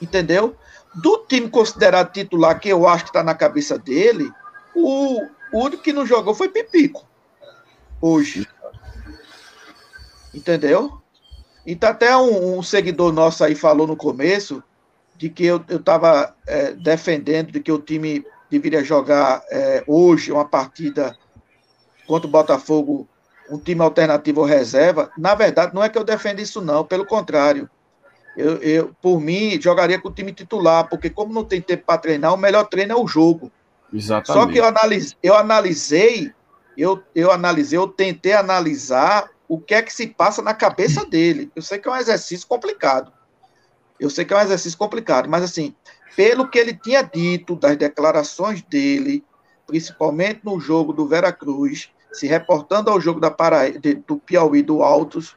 Entendeu? 0.00 0.56
Do 0.96 1.24
time 1.28 1.48
considerado 1.48 2.12
titular, 2.12 2.58
que 2.58 2.68
eu 2.68 2.88
acho 2.88 3.04
que 3.04 3.10
está 3.10 3.22
na 3.22 3.34
cabeça 3.34 3.78
dele, 3.78 4.30
o, 4.74 5.20
único 5.52 5.82
que 5.82 5.92
não 5.92 6.06
jogou 6.06 6.34
foi 6.34 6.48
Pipico. 6.48 7.06
Hoje. 8.00 8.48
Entendeu? 10.34 11.00
Então, 11.66 11.90
até 11.90 12.16
um, 12.16 12.58
um 12.58 12.62
seguidor 12.62 13.12
nosso 13.12 13.44
aí 13.44 13.54
falou 13.54 13.86
no 13.86 13.96
começo 13.96 14.62
de 15.16 15.28
que 15.28 15.44
eu 15.44 15.64
estava 15.68 16.34
é, 16.46 16.72
defendendo 16.72 17.52
de 17.52 17.60
que 17.60 17.72
o 17.72 17.78
time 17.78 18.24
deveria 18.50 18.84
jogar 18.84 19.42
é, 19.50 19.82
hoje 19.86 20.30
uma 20.30 20.44
partida 20.44 21.16
contra 22.06 22.28
o 22.28 22.30
Botafogo, 22.30 23.08
um 23.50 23.58
time 23.58 23.80
alternativo 23.80 24.40
ou 24.40 24.46
reserva. 24.46 25.10
Na 25.18 25.34
verdade, 25.34 25.74
não 25.74 25.82
é 25.82 25.88
que 25.88 25.98
eu 25.98 26.04
defendo 26.04 26.40
isso, 26.40 26.60
não, 26.60 26.84
pelo 26.84 27.04
contrário. 27.04 27.68
Eu, 28.36 28.56
eu, 28.58 28.94
por 29.00 29.20
mim, 29.20 29.60
jogaria 29.60 29.98
com 29.98 30.08
o 30.08 30.12
time 30.12 30.32
titular, 30.32 30.88
porque 30.88 31.08
como 31.08 31.32
não 31.32 31.44
tem 31.44 31.60
tempo 31.60 31.84
para 31.86 31.98
treinar, 31.98 32.34
o 32.34 32.36
melhor 32.36 32.64
treino 32.64 32.92
é 32.92 32.96
o 32.96 33.06
jogo. 33.06 33.50
Exatamente. 33.92 34.32
Só 34.32 34.46
que 34.52 34.58
eu, 34.58 34.64
analise, 34.64 35.16
eu 35.22 35.34
analisei, 35.34 36.32
eu, 36.76 37.02
eu 37.14 37.32
analisei, 37.32 37.78
eu 37.78 37.88
tentei 37.88 38.34
analisar 38.34 39.30
o 39.48 39.58
que 39.58 39.74
é 39.74 39.80
que 39.80 39.92
se 39.92 40.06
passa 40.06 40.42
na 40.42 40.52
cabeça 40.52 41.04
dele. 41.08 41.50
Eu 41.56 41.62
sei 41.62 41.78
que 41.78 41.88
é 41.88 41.90
um 41.92 41.96
exercício 41.96 42.46
complicado. 42.46 43.10
Eu 43.98 44.10
sei 44.10 44.24
que 44.24 44.34
é 44.34 44.36
um 44.36 44.42
exercício 44.42 44.78
complicado, 44.78 45.28
mas 45.28 45.42
assim, 45.42 45.74
pelo 46.14 46.48
que 46.48 46.58
ele 46.58 46.74
tinha 46.74 47.02
dito, 47.02 47.56
das 47.56 47.78
declarações 47.78 48.60
dele, 48.60 49.24
principalmente 49.66 50.40
no 50.44 50.60
jogo 50.60 50.92
do 50.92 51.06
Veracruz, 51.06 51.90
se 52.12 52.26
reportando 52.26 52.90
ao 52.90 53.00
jogo 53.00 53.20
da 53.20 53.30
Paraíba, 53.30 53.80
do 54.06 54.18
Piauí 54.18 54.62
do 54.62 54.82
Altos, 54.82 55.34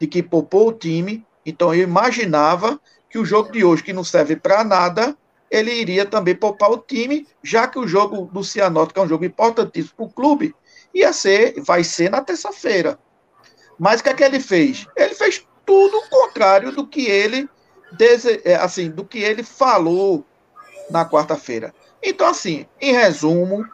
de 0.00 0.06
que 0.06 0.22
poupou 0.22 0.68
o 0.68 0.72
time, 0.72 1.26
então 1.48 1.74
eu 1.74 1.82
imaginava 1.82 2.78
que 3.08 3.18
o 3.18 3.24
jogo 3.24 3.50
de 3.50 3.64
hoje, 3.64 3.82
que 3.82 3.92
não 3.92 4.04
serve 4.04 4.36
para 4.36 4.62
nada, 4.62 5.16
ele 5.50 5.72
iria 5.72 6.04
também 6.04 6.34
poupar 6.34 6.70
o 6.70 6.76
time, 6.76 7.26
já 7.42 7.66
que 7.66 7.78
o 7.78 7.88
jogo 7.88 8.26
do 8.30 8.44
Cianorte, 8.44 8.92
é 8.98 9.00
um 9.00 9.08
jogo 9.08 9.24
importantíssimo 9.24 9.94
para 9.96 10.04
o 10.04 10.10
clube, 10.10 10.54
ia 10.94 11.10
ser, 11.10 11.58
vai 11.62 11.82
ser 11.82 12.10
na 12.10 12.20
terça-feira. 12.20 12.98
Mas 13.78 14.00
o 14.00 14.04
que 14.04 14.10
é 14.10 14.14
que 14.14 14.24
ele 14.24 14.40
fez? 14.40 14.86
Ele 14.94 15.14
fez 15.14 15.46
tudo 15.64 15.96
o 15.96 16.10
contrário 16.10 16.70
do 16.72 16.86
que 16.86 17.06
ele. 17.06 17.48
É, 18.44 18.56
assim, 18.56 18.90
do 18.90 19.02
que 19.02 19.18
ele 19.18 19.42
falou 19.42 20.22
na 20.90 21.08
quarta-feira. 21.08 21.72
Então, 22.02 22.28
assim, 22.28 22.66
em 22.78 22.92
resumo, 22.92 23.64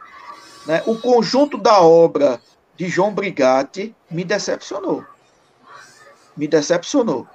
né, 0.65 0.81
o 0.85 0.97
conjunto 0.97 1.57
da 1.57 1.81
obra 1.81 2.39
de 2.77 2.87
João 2.87 3.13
Brigatti 3.13 3.93
me 4.09 4.23
decepcionou. 4.23 5.03
Me 6.37 6.47
decepcionou 6.47 7.27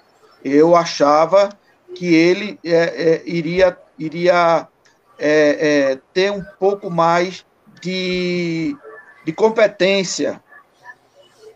eu 0.45 0.75
achava 0.77 1.51
que 1.95 2.15
ele 2.15 2.59
é, 2.65 2.75
é, 2.75 3.23
iria, 3.27 3.77
iria 3.99 4.69
é, 5.19 5.91
é, 5.91 5.97
ter 6.13 6.31
um 6.31 6.45
pouco 6.59 6.91
mais 6.91 7.45
de, 7.81 8.77
de 9.25 9.33
competência. 9.33 10.43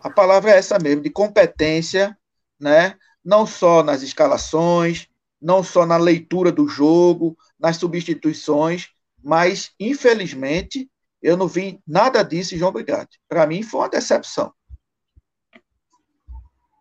A 0.03 0.11
palavra 0.11 0.51
é 0.51 0.59
essa 0.59 0.79
mesmo, 0.79 1.03
de 1.03 1.11
competência, 1.11 2.17
né? 2.61 2.97
não 3.25 3.47
só 3.47 3.83
nas 3.83 4.03
escalações, 4.03 5.09
não 5.41 5.63
só 5.63 5.87
na 5.87 5.97
leitura 5.97 6.53
do 6.53 6.69
jogo, 6.69 7.37
nas 7.59 7.77
substituições, 7.77 8.89
mas, 9.23 9.73
infelizmente, 9.81 10.91
eu 11.23 11.37
não 11.37 11.49
vi 11.49 11.81
nada 11.87 12.23
disso 12.23 12.57
João 12.57 12.73
Brigatti. 12.73 13.19
Para 13.27 13.47
mim, 13.47 13.63
foi 13.63 13.81
uma 13.81 13.89
decepção. 13.89 14.53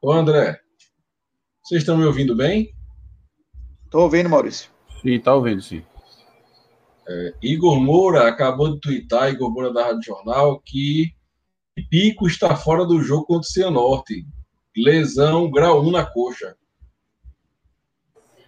Ô, 0.02 0.12
André, 0.12 0.63
vocês 1.64 1.82
estão 1.82 1.98
me 1.98 2.06
ouvindo 2.06 2.36
bem? 2.36 2.76
Estou 3.86 4.02
ouvindo, 4.02 4.30
Maurício. 4.30 4.70
Sim, 5.02 5.14
está 5.14 5.34
ouvindo, 5.34 5.62
sim. 5.62 5.82
É, 7.08 7.34
Igor 7.42 7.80
Moura 7.80 8.28
acabou 8.28 8.74
de 8.74 8.82
twittar, 8.82 9.30
Igor 9.30 9.50
Moura 9.50 9.72
da 9.72 9.86
Rádio 9.86 10.04
Jornal, 10.04 10.60
que 10.60 11.14
Pico 11.90 12.28
está 12.28 12.54
fora 12.56 12.86
do 12.86 13.02
jogo 13.02 13.26
contra 13.26 13.48
o 13.48 13.52
Cianorte. 13.52 14.26
Lesão 14.76 15.50
grau 15.50 15.82
1 15.82 15.92
na 15.92 16.06
coxa. 16.06 16.58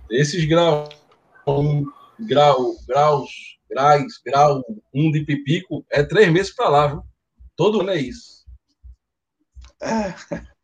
Esses 0.10 0.44
grau 0.46 0.90
1, 1.48 1.86
grau, 2.20 2.76
graus, 2.86 3.32
graus, 3.70 4.22
grau 4.26 4.62
1 4.94 5.12
de 5.12 5.22
Pipico 5.24 5.86
é 5.90 6.04
três 6.04 6.30
meses 6.32 6.54
para 6.54 6.70
lá, 6.70 6.88
viu? 6.88 7.04
Todo 7.56 7.80
ano 7.80 7.92
é 7.92 7.98
isso. 7.98 8.46
É. 9.82 10.14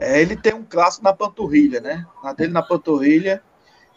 É, 0.00 0.22
ele 0.22 0.34
tem 0.34 0.54
um 0.54 0.64
clássico 0.64 1.04
na 1.04 1.12
panturrilha, 1.12 1.78
né? 1.78 2.06
Na 2.24 2.32
dele 2.32 2.52
na 2.52 2.62
panturrilha. 2.62 3.42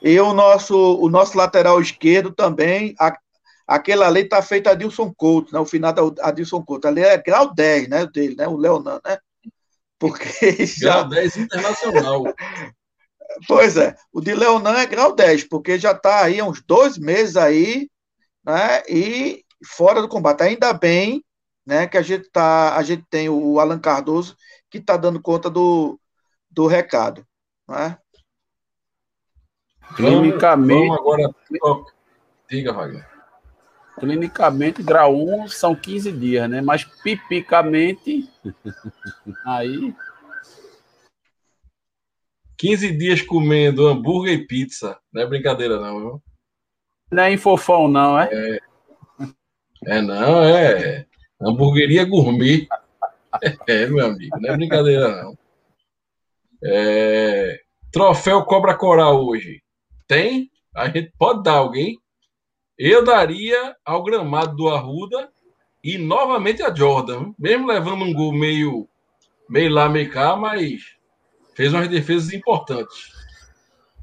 E 0.02 0.20
o 0.20 0.34
nosso, 0.34 0.76
o 1.00 1.10
nosso 1.10 1.38
lateral 1.38 1.80
esquerdo 1.80 2.30
também, 2.30 2.94
a, 3.00 3.18
aquele 3.66 4.04
ali 4.04 4.26
tá 4.26 4.42
feito 4.42 4.68
Adilson 4.68 5.14
Couto, 5.16 5.54
né? 5.54 5.60
O 5.62 5.66
final 5.66 5.94
da 5.94 6.28
Adilson 6.28 6.62
Couto. 6.62 6.90
Ali 6.90 7.02
é 7.02 7.18
grau 7.18 7.54
10, 7.54 7.88
né? 7.88 8.06
Dele, 8.06 8.36
né? 8.36 8.46
O 8.46 8.58
Leonan, 8.58 9.00
né? 9.06 9.18
Porque 9.98 10.28
já... 10.68 11.04
Grau 11.04 11.10
10 11.10 11.38
internacional. 11.38 12.24
pois 13.48 13.78
é, 13.78 13.96
o 14.12 14.20
de 14.20 14.36
Leonan 14.36 14.78
é 14.78 14.86
grau 14.86 15.16
10, 15.16 15.46
porque 15.46 15.80
já 15.80 15.92
está 15.92 16.26
aí 16.26 16.42
há 16.42 16.46
uns 16.46 16.62
dois 16.62 16.98
meses 16.98 17.38
aí, 17.38 17.90
né? 18.46 18.84
E 18.90 19.46
fora 19.66 20.02
do 20.02 20.10
combate. 20.10 20.44
Ainda 20.44 20.74
bem, 20.74 21.24
né? 21.66 21.88
Que 21.88 21.98
a 21.98 22.02
gente 22.02 22.30
tá, 22.30 22.76
a 22.76 22.84
gente 22.84 23.06
tem 23.10 23.30
o 23.30 23.58
Alan 23.58 23.80
Cardoso 23.80 24.36
que 24.74 24.80
está 24.80 24.98
dando 24.98 25.22
conta 25.22 25.52
do, 25.52 26.00
do 26.50 26.66
recado. 26.66 27.24
Não 27.68 27.76
é? 27.78 27.98
Clinicamente. 29.96 30.88
Vamos 30.88 30.98
agora. 30.98 31.86
Diga, 32.50 32.74
Wagner. 32.74 33.08
Clinicamente, 34.00 34.82
grau 34.82 35.16
1 35.16 35.48
são 35.50 35.76
15 35.76 36.12
dias, 36.14 36.50
né? 36.50 36.60
Mas 36.60 36.86
pipicamente. 36.86 38.28
aí. 39.46 39.96
15 42.58 42.98
dias 42.98 43.22
comendo 43.22 43.88
hambúrguer 43.88 44.34
e 44.34 44.48
pizza. 44.48 45.00
Não 45.14 45.22
é 45.22 45.28
brincadeira, 45.28 45.80
não, 45.80 46.00
viu? 46.00 46.24
Não 47.12 47.22
é 47.22 47.32
infofão, 47.32 47.88
não, 47.88 48.20
é? 48.20 48.28
É, 48.32 48.60
é 49.86 50.02
não, 50.02 50.44
é. 50.44 51.06
Hamburgueria 51.40 52.06
gourmet. 52.06 52.68
É, 53.68 53.88
meu 53.88 54.06
amigo, 54.06 54.40
não 54.40 54.50
é 54.50 54.58
brincadeira, 54.58 55.24
não. 55.24 55.38
É... 56.64 57.60
Troféu 57.92 58.44
Cobra 58.46 58.76
Coral 58.76 59.26
hoje. 59.26 59.62
Tem? 60.08 60.50
A 60.76 60.88
gente 60.90 61.12
pode 61.18 61.44
dar 61.44 61.54
alguém? 61.54 62.00
Eu 62.78 63.04
daria 63.04 63.76
ao 63.86 64.04
gramado 64.04 64.56
do 64.56 64.70
Arruda 64.70 65.30
e 65.84 65.98
novamente 65.98 66.64
a 66.64 66.74
Jordan, 66.74 67.34
mesmo 67.38 67.68
levando 67.68 68.04
um 68.04 68.14
gol 68.14 68.34
meio, 68.34 68.88
meio 69.50 69.72
lá, 69.72 69.88
meio 69.88 70.10
cá, 70.12 70.36
mas 70.36 70.96
fez 71.54 71.74
umas 71.74 71.88
defesas 71.88 72.34
importantes. 72.34 73.12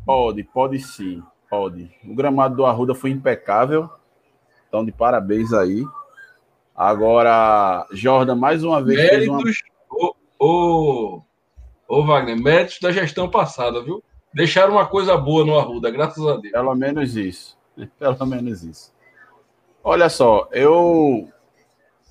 Pode, 0.05 0.45
pode 0.45 0.78
sim, 0.78 1.22
pode. 1.49 1.91
O 2.05 2.14
gramado 2.14 2.57
do 2.57 2.66
Arruda 2.66 2.95
foi 2.95 3.11
impecável, 3.11 3.91
então 4.68 4.85
de 4.85 4.93
parabéns 4.93 5.53
aí. 5.53 5.85
Agora, 6.74 7.86
Jordan, 7.92 8.36
mais 8.36 8.64
uma 8.64 8.82
vez. 8.82 8.98
Méritos, 8.98 9.58
uma... 9.90 10.12
o, 10.38 11.22
o, 11.88 12.06
Wagner, 12.06 12.40
méritos 12.40 12.78
da 12.80 12.90
gestão 12.90 13.28
passada, 13.28 13.82
viu? 13.82 14.02
Deixaram 14.32 14.72
uma 14.74 14.86
coisa 14.86 15.16
boa 15.16 15.44
no 15.44 15.58
Arruda, 15.58 15.90
graças 15.90 16.24
a 16.26 16.36
Deus. 16.36 16.52
Pelo 16.52 16.74
menos 16.74 17.16
isso. 17.16 17.58
Pelo 17.98 18.26
menos 18.26 18.62
isso. 18.62 18.92
Olha 19.82 20.08
só, 20.08 20.48
eu. 20.52 21.28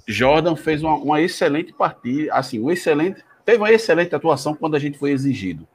Jordan 0.07 0.55
fez 0.55 0.81
uma, 0.81 0.95
uma 0.95 1.21
excelente 1.21 1.71
partida, 1.71 2.33
assim, 2.33 2.59
um 2.59 2.71
excelente. 2.71 3.23
Teve 3.45 3.59
uma 3.59 3.71
excelente 3.71 4.13
atuação 4.13 4.55
quando 4.55 4.75
a 4.75 4.79
gente 4.79 4.97
foi 4.97 5.11
exigido. 5.11 5.67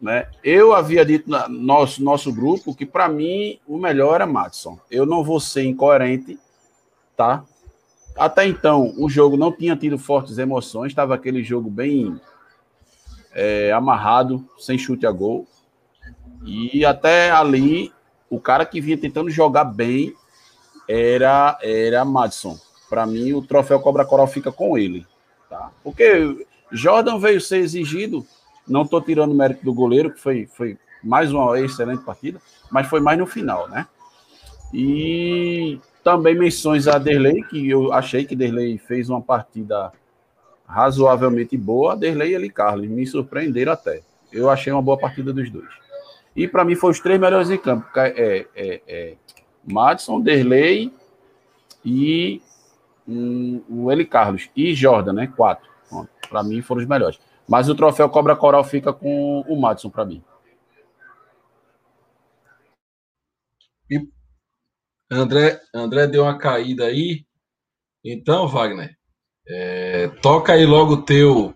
Né? 0.00 0.28
Eu 0.42 0.74
havia 0.74 1.04
dito 1.04 1.30
no 1.30 1.48
nosso, 1.48 2.02
nosso 2.02 2.32
grupo 2.32 2.74
que, 2.74 2.84
para 2.84 3.08
mim, 3.08 3.60
o 3.68 3.78
melhor 3.78 4.16
era 4.16 4.26
Madison. 4.26 4.76
Eu 4.90 5.06
não 5.06 5.22
vou 5.22 5.38
ser 5.38 5.64
incoerente, 5.64 6.38
tá? 7.16 7.44
Até 8.16 8.46
então, 8.46 8.94
o 8.98 9.08
jogo 9.08 9.36
não 9.36 9.50
tinha 9.50 9.76
tido 9.76 9.98
fortes 9.98 10.38
emoções, 10.38 10.92
estava 10.92 11.14
aquele 11.14 11.42
jogo 11.42 11.70
bem 11.70 12.20
é, 13.32 13.72
amarrado, 13.72 14.46
sem 14.58 14.76
chute 14.76 15.06
a 15.06 15.10
gol. 15.10 15.46
E 16.44 16.84
até 16.84 17.30
ali, 17.30 17.92
o 18.28 18.40
cara 18.40 18.66
que 18.66 18.80
vinha 18.80 18.98
tentando 18.98 19.30
jogar 19.30 19.64
bem 19.64 20.14
era 20.88 21.58
era 21.62 22.04
Madison. 22.04 22.58
Para 22.88 23.06
mim, 23.06 23.32
o 23.32 23.42
troféu 23.42 23.80
Cobra 23.80 24.04
Coral 24.04 24.26
fica 24.26 24.52
com 24.52 24.76
ele. 24.76 25.06
Tá? 25.48 25.70
Porque 25.82 26.46
Jordan 26.70 27.18
veio 27.18 27.40
ser 27.40 27.58
exigido, 27.58 28.26
não 28.66 28.82
estou 28.82 29.00
tirando 29.00 29.32
o 29.32 29.34
mérito 29.34 29.64
do 29.64 29.72
goleiro, 29.72 30.12
que 30.12 30.20
foi, 30.20 30.46
foi 30.46 30.78
mais 31.02 31.32
uma 31.32 31.58
excelente 31.58 32.02
partida, 32.02 32.40
mas 32.70 32.86
foi 32.86 33.00
mais 33.00 33.18
no 33.18 33.26
final, 33.26 33.68
né? 33.68 33.86
E 34.72 35.78
também 36.02 36.34
menções 36.34 36.88
a 36.88 36.98
Derlei, 36.98 37.42
que 37.44 37.68
eu 37.68 37.92
achei 37.92 38.24
que 38.24 38.34
Derlei 38.34 38.78
fez 38.78 39.08
uma 39.08 39.20
partida 39.20 39.92
razoavelmente 40.66 41.56
boa. 41.56 41.96
Derlei 41.96 42.32
e 42.32 42.34
Eli 42.34 42.50
Carlos 42.50 42.88
me 42.88 43.06
surpreenderam 43.06 43.72
até. 43.72 44.02
Eu 44.32 44.50
achei 44.50 44.72
uma 44.72 44.82
boa 44.82 44.98
partida 44.98 45.32
dos 45.32 45.50
dois. 45.50 45.68
E 46.34 46.48
para 46.48 46.64
mim 46.64 46.74
foram 46.74 46.92
os 46.92 47.00
três 47.00 47.20
melhores 47.20 47.50
em 47.50 47.58
campo. 47.58 47.86
É, 47.96 48.46
é, 48.54 48.80
é 48.86 49.14
Madison, 49.64 50.20
Derlei 50.20 50.92
e 51.84 52.40
um, 53.06 53.62
o 53.68 53.92
Eli 53.92 54.04
Carlos. 54.04 54.48
E 54.56 54.74
Jordan, 54.74 55.12
né? 55.12 55.26
Quatro. 55.26 55.70
Para 56.28 56.42
mim 56.42 56.62
foram 56.62 56.80
os 56.80 56.88
melhores. 56.88 57.20
Mas 57.46 57.68
o 57.68 57.74
troféu 57.74 58.08
Cobra 58.08 58.34
Coral 58.34 58.64
fica 58.64 58.92
com 58.92 59.40
o 59.42 59.60
Madison 59.60 59.90
para 59.90 60.04
mim. 60.04 60.22
E 63.90 64.08
André, 65.12 65.60
André 65.74 66.06
deu 66.06 66.22
uma 66.22 66.38
caída 66.38 66.86
aí. 66.86 67.26
Então, 68.02 68.48
Wagner, 68.48 68.96
é, 69.46 70.08
toca 70.22 70.54
aí 70.54 70.64
logo 70.64 70.94
o 70.94 71.02
teu 71.02 71.54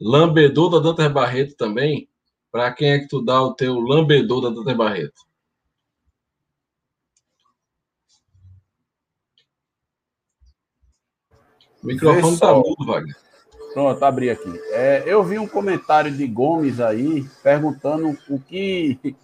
lambedor 0.00 0.70
da 0.70 0.80
Dantas 0.80 1.12
Barreto 1.12 1.56
também. 1.56 2.08
Para 2.50 2.72
quem 2.72 2.90
é 2.90 2.98
que 2.98 3.06
tu 3.06 3.24
dá 3.24 3.40
o 3.40 3.54
teu 3.54 3.78
lambedor 3.78 4.40
da 4.40 4.50
Dantas 4.50 4.76
Barreto? 4.76 5.28
O 11.82 11.86
microfone 11.86 12.34
está 12.34 12.52
mudo, 12.52 12.84
Wagner. 12.84 13.16
Pronto, 13.72 14.02
abri 14.02 14.28
aqui. 14.28 14.50
É, 14.72 15.04
eu 15.06 15.22
vi 15.22 15.38
um 15.38 15.46
comentário 15.46 16.10
de 16.10 16.26
Gomes 16.26 16.80
aí 16.80 17.24
perguntando 17.44 18.18
o 18.28 18.40
que 18.40 19.14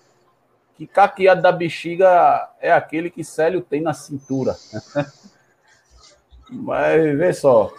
que 0.77 0.87
caqueado 0.87 1.43
da 1.43 1.53
bexiga 1.53 2.49
é 2.61 2.73
aquele 2.73 3.11
que 3.11 3.23
Célio 3.23 3.61
tem 3.61 3.81
na 3.81 3.95
cintura. 3.95 4.57
Mas 6.51 7.17
vê 7.17 7.33
só, 7.33 7.73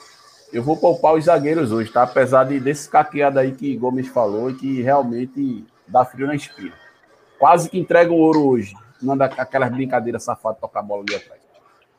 eu 0.52 0.64
vou 0.64 0.78
poupar 0.78 1.14
os 1.14 1.26
zagueiros 1.26 1.72
hoje, 1.72 1.92
tá? 1.92 2.04
Apesar 2.04 2.46
de, 2.46 2.60
desse 2.60 2.90
caqueado 2.90 3.40
aí 3.40 3.52
que 3.52 3.76
Gomes 3.76 4.08
falou 4.08 4.50
e 4.50 4.56
que 4.56 4.82
realmente 4.82 5.66
dá 5.88 6.06
frio 6.06 6.28
na 6.28 6.36
espinha. 6.36 6.74
Quase 7.38 7.70
que 7.70 7.78
entrega 7.78 8.12
o 8.12 8.18
ouro 8.18 8.48
hoje. 8.48 8.74
Não 9.02 9.16
aquelas 9.22 9.72
brincadeiras 9.72 10.24
safadas 10.24 10.60
tocar 10.60 10.80
a 10.80 10.84
bola 10.84 11.04
ali 11.06 11.16
atrás. 11.16 11.42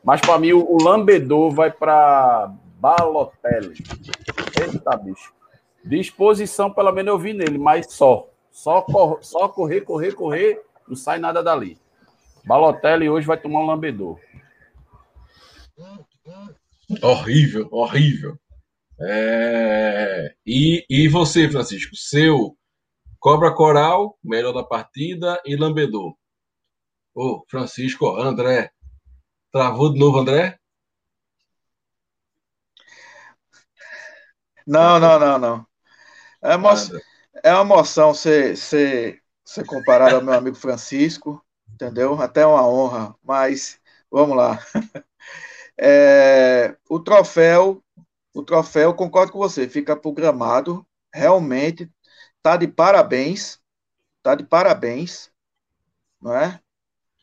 Mas 0.02 0.20
para 0.20 0.38
mim, 0.38 0.52
o, 0.52 0.64
o 0.64 0.82
lambedor 0.82 1.50
vai 1.50 1.70
para 1.70 2.50
Balotelli. 2.78 3.74
Eita, 4.60 4.96
bicho. 4.96 5.32
Disposição, 5.84 6.72
pelo 6.72 6.92
menos 6.92 7.12
eu 7.12 7.18
vi 7.18 7.32
nele, 7.32 7.58
mas 7.58 7.92
só. 7.92 8.28
Só, 8.50 8.80
cor, 8.80 9.18
só 9.20 9.48
correr, 9.48 9.82
correr, 9.82 10.14
correr 10.14 10.62
não 10.88 10.96
sai 10.96 11.18
nada 11.18 11.42
dali. 11.42 11.78
Balotelli 12.44 13.08
hoje 13.08 13.26
vai 13.26 13.40
tomar 13.40 13.60
um 13.60 13.66
lambedor. 13.66 14.20
Horrível, 17.02 17.68
horrível. 17.72 18.38
É... 19.00 20.34
E, 20.46 20.86
e 20.88 21.08
você, 21.08 21.48
Francisco? 21.50 21.96
Seu 21.96 22.56
Cobra 23.18 23.52
Coral, 23.52 24.16
melhor 24.22 24.52
da 24.52 24.62
partida, 24.62 25.40
e 25.44 25.56
lambedor. 25.56 26.16
Ô, 27.14 27.44
Francisco, 27.48 28.16
André. 28.16 28.70
Travou 29.50 29.92
de 29.92 29.98
novo, 29.98 30.18
André? 30.18 30.58
Não, 34.66 34.98
não, 34.98 35.18
não, 35.18 35.38
não. 35.38 35.66
É, 36.42 36.54
emo... 36.54 36.68
é 37.42 37.52
uma 37.54 37.62
emoção 37.62 38.14
ser, 38.14 38.56
ser 38.56 39.22
ser 39.46 39.64
comparado 39.64 40.16
ao 40.16 40.22
meu 40.22 40.34
amigo 40.34 40.56
Francisco, 40.56 41.42
entendeu? 41.72 42.20
Até 42.20 42.44
uma 42.44 42.66
honra, 42.68 43.14
mas 43.22 43.80
vamos 44.10 44.36
lá. 44.36 44.58
É, 45.78 46.74
o 46.88 46.98
troféu, 46.98 47.84
o 48.32 48.42
troféu, 48.42 48.94
concordo 48.94 49.30
com 49.30 49.38
você, 49.38 49.68
fica 49.68 49.94
programado, 49.94 50.86
realmente 51.12 51.92
tá 52.42 52.56
de 52.56 52.66
parabéns, 52.66 53.60
tá 54.22 54.34
de 54.34 54.42
parabéns, 54.42 55.30
não 56.18 56.34
é? 56.34 56.58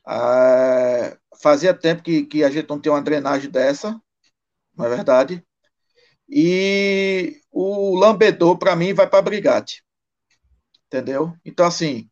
é 0.08 1.18
fazia 1.42 1.74
tempo 1.74 2.04
que, 2.04 2.28
que 2.28 2.44
a 2.44 2.52
gente 2.52 2.70
não 2.70 2.80
tinha 2.80 2.94
uma 2.94 3.02
drenagem 3.02 3.50
dessa, 3.50 4.00
não 4.76 4.86
é 4.86 4.90
verdade? 4.90 5.44
E 6.30 7.42
o 7.52 7.96
lambedor, 7.96 8.58
para 8.60 8.76
mim, 8.76 8.94
vai 8.94 9.10
para 9.10 9.22
Brigate. 9.24 9.84
Entendeu? 10.88 11.36
Então, 11.44 11.66
assim, 11.66 12.08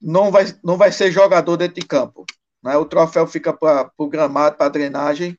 não 0.00 0.30
vai, 0.30 0.44
não 0.64 0.76
vai 0.76 0.90
ser 0.90 1.12
jogador 1.12 1.56
dentro 1.56 1.80
de 1.80 1.86
campo. 1.86 2.24
Né? 2.62 2.76
O 2.76 2.84
troféu 2.84 3.26
fica 3.26 3.52
para 3.52 3.90
o 3.98 4.08
gramado, 4.08 4.56
para 4.56 4.70
drenagem, 4.70 5.38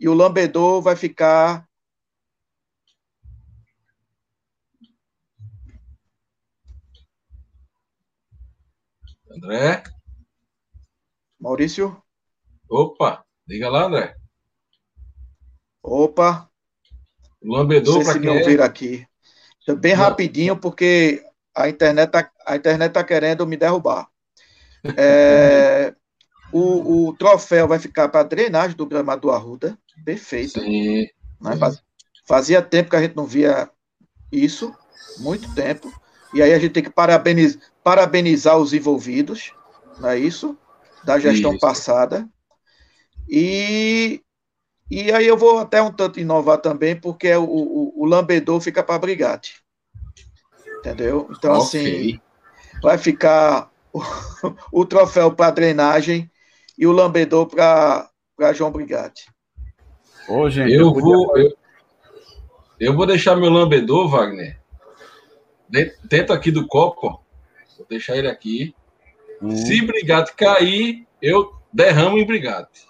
e 0.00 0.08
o 0.08 0.14
lambedor 0.14 0.82
vai 0.82 0.96
ficar. 0.96 1.68
André? 9.30 9.82
Maurício? 11.40 12.02
Opa, 12.68 13.24
diga 13.46 13.68
lá, 13.68 13.84
André. 13.84 14.16
Opa. 15.82 16.48
O 17.40 17.52
lambedor 17.52 18.04
para 18.04 18.12
quem 18.12 18.22
me 18.22 18.28
ouvir 18.28 18.60
é? 18.60 18.62
aqui. 18.62 19.06
Bem 19.78 19.96
Não. 19.96 20.02
rapidinho, 20.02 20.56
porque 20.56 21.24
a 21.54 21.68
internet 21.68 22.10
tá, 22.10 22.30
a 22.46 22.56
internet 22.56 22.92
tá 22.92 23.04
querendo 23.04 23.46
me 23.46 23.56
derrubar. 23.56 24.08
É, 24.96 25.94
o, 26.52 27.08
o, 27.08 27.12
troféu 27.14 27.68
vai 27.68 27.78
ficar 27.78 28.08
para 28.08 28.24
drenagem 28.24 28.76
do 28.76 28.86
gramado 28.86 29.22
do 29.22 29.30
Arruda, 29.30 29.78
perfeito. 30.04 30.60
Sim, 30.60 31.06
né? 31.40 31.58
Fazia 32.26 32.62
tempo 32.62 32.90
que 32.90 32.96
a 32.96 33.02
gente 33.02 33.16
não 33.16 33.26
via 33.26 33.70
isso, 34.30 34.74
muito 35.18 35.52
tempo. 35.54 35.92
E 36.34 36.42
aí 36.42 36.52
a 36.52 36.58
gente 36.58 36.72
tem 36.72 36.82
que 36.82 36.90
parabenizar, 36.90 37.60
parabenizar 37.84 38.58
os 38.58 38.72
envolvidos, 38.72 39.52
não 39.98 40.08
é 40.08 40.18
isso? 40.18 40.56
Da 41.04 41.18
gestão 41.18 41.52
isso. 41.52 41.60
passada. 41.60 42.28
E, 43.28 44.22
e 44.90 45.12
aí 45.12 45.26
eu 45.26 45.36
vou 45.36 45.58
até 45.58 45.82
um 45.82 45.92
tanto 45.92 46.20
inovar 46.20 46.58
também, 46.58 46.98
porque 46.98 47.32
o, 47.34 47.44
o, 47.44 48.02
o 48.02 48.06
lambedor 48.06 48.60
fica 48.60 48.82
para 48.82 48.98
brigate. 48.98 49.61
Entendeu? 50.82 51.28
Então, 51.30 51.52
okay. 51.58 51.62
assim, 51.62 52.20
vai 52.82 52.98
ficar 52.98 53.70
o, 53.92 54.02
o 54.80 54.84
troféu 54.84 55.30
para 55.30 55.52
drenagem 55.52 56.28
e 56.76 56.86
o 56.88 56.92
lambedor 56.92 57.46
para 57.46 58.10
João 58.52 58.72
Brigatti. 58.72 59.26
Ô, 60.28 60.50
gente, 60.50 60.72
eu, 60.72 60.86
eu 60.86 60.92
vou. 60.92 61.38
Eu, 61.38 61.56
eu, 62.80 62.96
vou 62.96 63.06
deixar 63.06 63.36
meu 63.36 63.48
lambedor, 63.48 64.08
Wagner, 64.08 64.58
dentro 66.02 66.34
aqui 66.34 66.50
do 66.50 66.66
copo. 66.66 67.22
Vou 67.78 67.86
deixar 67.88 68.16
ele 68.16 68.28
aqui. 68.28 68.74
Hum. 69.40 69.54
Se 69.54 69.80
Brigatti 69.86 70.34
cair, 70.34 71.06
eu 71.20 71.52
derramo 71.72 72.18
em 72.18 72.26
Brigatti. 72.26 72.86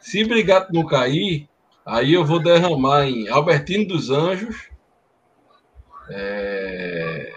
Se 0.00 0.22
Brigatti 0.22 0.72
não 0.72 0.84
cair, 0.84 1.48
aí 1.84 2.12
eu 2.12 2.26
vou 2.26 2.38
derramar 2.38 3.06
em 3.06 3.26
Albertino 3.28 3.86
dos 3.86 4.10
Anjos 4.10 4.68
é... 6.10 7.32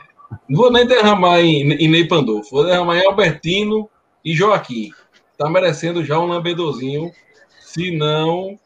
Não 0.47 0.61
vou 0.61 0.71
nem 0.71 0.85
derramar 0.85 1.39
em, 1.41 1.71
em 1.73 1.87
Ney 1.87 2.07
Pandolfo, 2.07 2.51
vou 2.51 2.65
derramar 2.65 2.97
em 2.97 3.05
Albertino 3.05 3.89
e 4.23 4.35
Joaquim. 4.35 4.91
Tá 5.37 5.49
merecendo 5.49 6.03
já 6.03 6.19
um 6.19 6.27
lambedorzinho, 6.27 7.11
se 7.59 7.95
não 7.95 8.59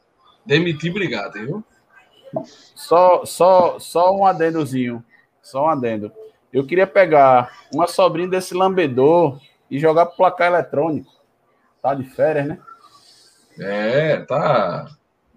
demitir 0.45 0.93
brigado, 0.93 1.33
viu? 1.33 1.63
Só, 2.75 3.25
só, 3.25 3.77
só 3.79 4.11
um 4.15 4.25
adendozinho, 4.25 5.03
só 5.41 5.65
um 5.65 5.69
adendo. 5.69 6.11
Eu 6.51 6.65
queria 6.65 6.87
pegar 6.87 7.51
uma 7.73 7.87
sobrinha 7.87 8.27
desse 8.27 8.53
lambedor 8.53 9.39
e 9.69 9.79
jogar 9.79 10.07
pro 10.07 10.17
placar 10.17 10.47
eletrônico. 10.47 11.11
Tá 11.81 11.93
de 11.93 12.03
férias, 12.03 12.47
né? 12.47 12.59
É, 13.59 14.17
tá. 14.21 14.87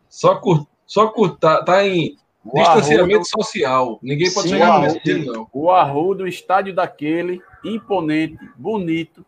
Só, 0.09 0.37
cur... 0.37 0.67
Só 0.87 1.09
curtar, 1.09 1.64
tá 1.64 1.85
em 1.87 2.17
o 2.53 2.59
distanciamento 2.59 3.26
social. 3.26 3.99
Ninguém 4.03 4.32
pode 4.32 4.49
Sim, 4.49 4.55
chegar 4.55 4.80
perto 4.80 5.05
dele, 5.05 5.26
não. 5.26 5.49
O 5.53 5.70
Arrudo, 5.70 6.26
estádio 6.26 6.74
daquele, 6.74 7.40
imponente, 7.64 8.38
bonito, 8.57 9.24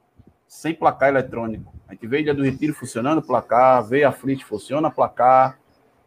sem 0.47 0.75
placar 0.75 1.11
eletrônico. 1.11 1.73
A 1.89 1.93
gente 1.93 2.07
vê 2.07 2.21
Ilha 2.21 2.35
do 2.35 2.43
Retiro 2.43 2.75
funcionando, 2.75 3.23
placar, 3.23 3.85
vê 3.85 4.05
a 4.05 4.13
Fleet 4.13 4.45
funciona, 4.45 4.91
placar, 4.91 5.59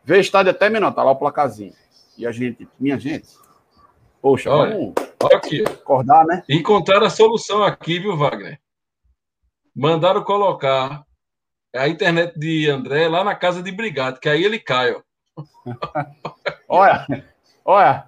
vê 0.03 0.20
estádio 0.20 0.51
até 0.51 0.70
menor, 0.70 0.91
tá 0.91 1.03
lá 1.03 1.12
o 1.12 1.16
placarzinho. 1.16 1.74
E 2.18 2.26
a 2.26 2.32
gente, 2.32 2.68
minha 2.80 2.99
gente, 2.99 3.28
poxa, 4.22 4.49
olha, 4.49 4.76
vamos 4.76 4.93
olha 5.24 5.38
aqui. 5.38 5.64
acordar, 5.64 6.26
né? 6.26 6.43
Encontraram 6.47 7.05
a 7.05 7.09
solução 7.09 7.64
aqui, 7.64 7.99
viu, 7.99 8.16
Wagner? 8.16 8.59
Mandaram 9.76 10.24
colocar 10.24 11.03
a 11.76 11.88
internet 11.88 12.38
de 12.38 12.70
André 12.70 13.07
lá 13.07 13.24
na 13.24 13.36
casa 13.36 13.64
de 13.64 13.72
Brigado, 13.72 14.20
que 14.20 14.30
aí 14.30 14.43
ele 14.43 14.59
cai, 14.59 14.93
ó. 14.93 15.01
olha, 16.68 17.06
olha, 17.64 18.08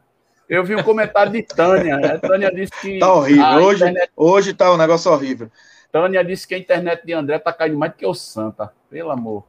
eu 0.50 0.64
vi 0.64 0.76
um 0.76 0.84
comentário 0.84 1.32
de 1.32 1.44
Tânia. 1.44 1.98
A 1.98 2.20
Tânia 2.20 2.52
disse 2.54 2.72
que. 2.82 3.00
Tá 3.00 3.14
horrível. 3.14 3.46
Hoje, 3.46 3.84
internet... 3.84 4.12
hoje 4.16 4.54
tá 4.54 4.74
um 4.74 4.78
negócio 4.78 5.12
horrível. 5.12 5.52
Tânia 5.92 6.24
disse 6.24 6.48
que 6.48 6.56
a 6.56 6.58
internet 6.58 7.06
de 7.06 7.14
André 7.14 7.40
tá 7.40 7.54
caindo 7.54 7.78
mais 7.78 7.92
do 7.92 7.98
que 7.98 8.06
o 8.06 8.14
Santa. 8.14 8.74
Pelo 8.90 9.12
amor. 9.12 9.48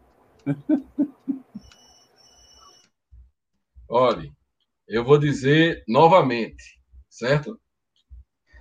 Olha, 3.88 4.30
eu 4.88 5.04
vou 5.04 5.18
dizer 5.18 5.84
novamente, 5.88 6.78
certo? 7.08 7.58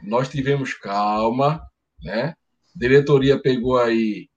Nós 0.01 0.29
tivemos 0.29 0.73
calma, 0.73 1.65
né? 2.01 2.33
diretoria 2.75 3.39
pegou 3.39 3.77
aí, 3.77 4.27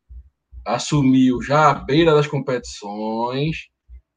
assumiu 0.64 1.40
já 1.42 1.70
à 1.70 1.74
beira 1.74 2.14
das 2.14 2.26
competições, 2.26 3.68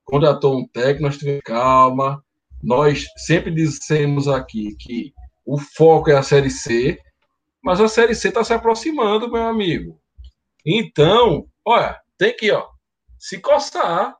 contratou 0.10 0.58
um 0.58 0.68
técnico, 0.68 1.04
nós 1.04 1.18
tivemos 1.18 1.42
calma. 1.44 2.24
Nós 2.62 3.06
sempre 3.16 3.52
dissemos 3.52 4.28
aqui 4.28 4.76
que 4.76 5.14
o 5.46 5.58
foco 5.58 6.10
é 6.10 6.18
a 6.18 6.24
Série 6.24 6.50
C, 6.50 7.00
mas 7.64 7.80
a 7.80 7.88
Série 7.88 8.14
C 8.14 8.28
está 8.28 8.44
se 8.44 8.54
aproximando, 8.54 9.32
meu 9.32 9.44
amigo. 9.44 10.00
Então, 10.66 11.48
olha, 11.66 12.00
tem 12.18 12.36
que 12.36 12.52
ó, 12.52 12.68
se 13.18 13.40
coçar. 13.40 14.16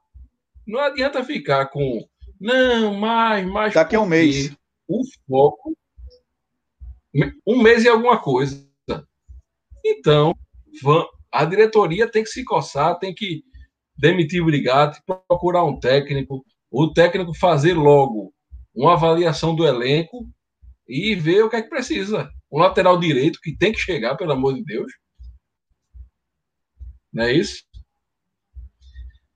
Não 0.66 0.80
adianta 0.80 1.24
ficar 1.24 1.68
com. 1.68 2.08
Não, 2.40 2.94
mais, 2.94 3.46
mais. 3.46 3.74
Daqui 3.74 3.96
a 3.96 4.02
um 4.02 4.06
mês. 4.06 4.56
O 4.88 5.02
foco. 5.28 5.76
Um 7.46 7.62
mês 7.62 7.84
e 7.84 7.90
alguma 7.90 8.20
coisa. 8.20 8.68
Então, 9.84 10.36
a 11.32 11.46
diretoria 11.46 12.10
tem 12.10 12.24
que 12.24 12.30
se 12.30 12.44
coçar, 12.44 12.98
tem 13.00 13.14
que 13.14 13.44
demitir 14.00 14.42
o 14.42 14.46
Brigatti, 14.46 15.02
procurar 15.28 15.66
um 15.66 15.78
técnico, 15.78 16.44
o 16.72 16.92
técnico 16.94 17.34
fazer 17.38 17.74
logo 17.74 18.34
uma 18.74 18.94
avaliação 18.94 19.54
do 19.54 19.68
elenco 19.68 20.28
e 20.88 21.14
ver 21.16 21.44
o 21.44 21.50
que 21.50 21.58
é 21.58 21.62
que 21.62 21.70
precisa. 21.70 22.32
Um 22.52 22.60
lateral 22.60 22.98
direito 22.98 23.40
que 23.42 23.56
tem 23.56 23.74
que 23.74 23.80
chegar, 23.80 24.16
pelo 24.16 24.32
amor 24.32 24.54
de 24.54 24.64
Deus. 24.64 24.92
Não 27.12 27.26
é 27.26 27.34
isso? 27.34 27.64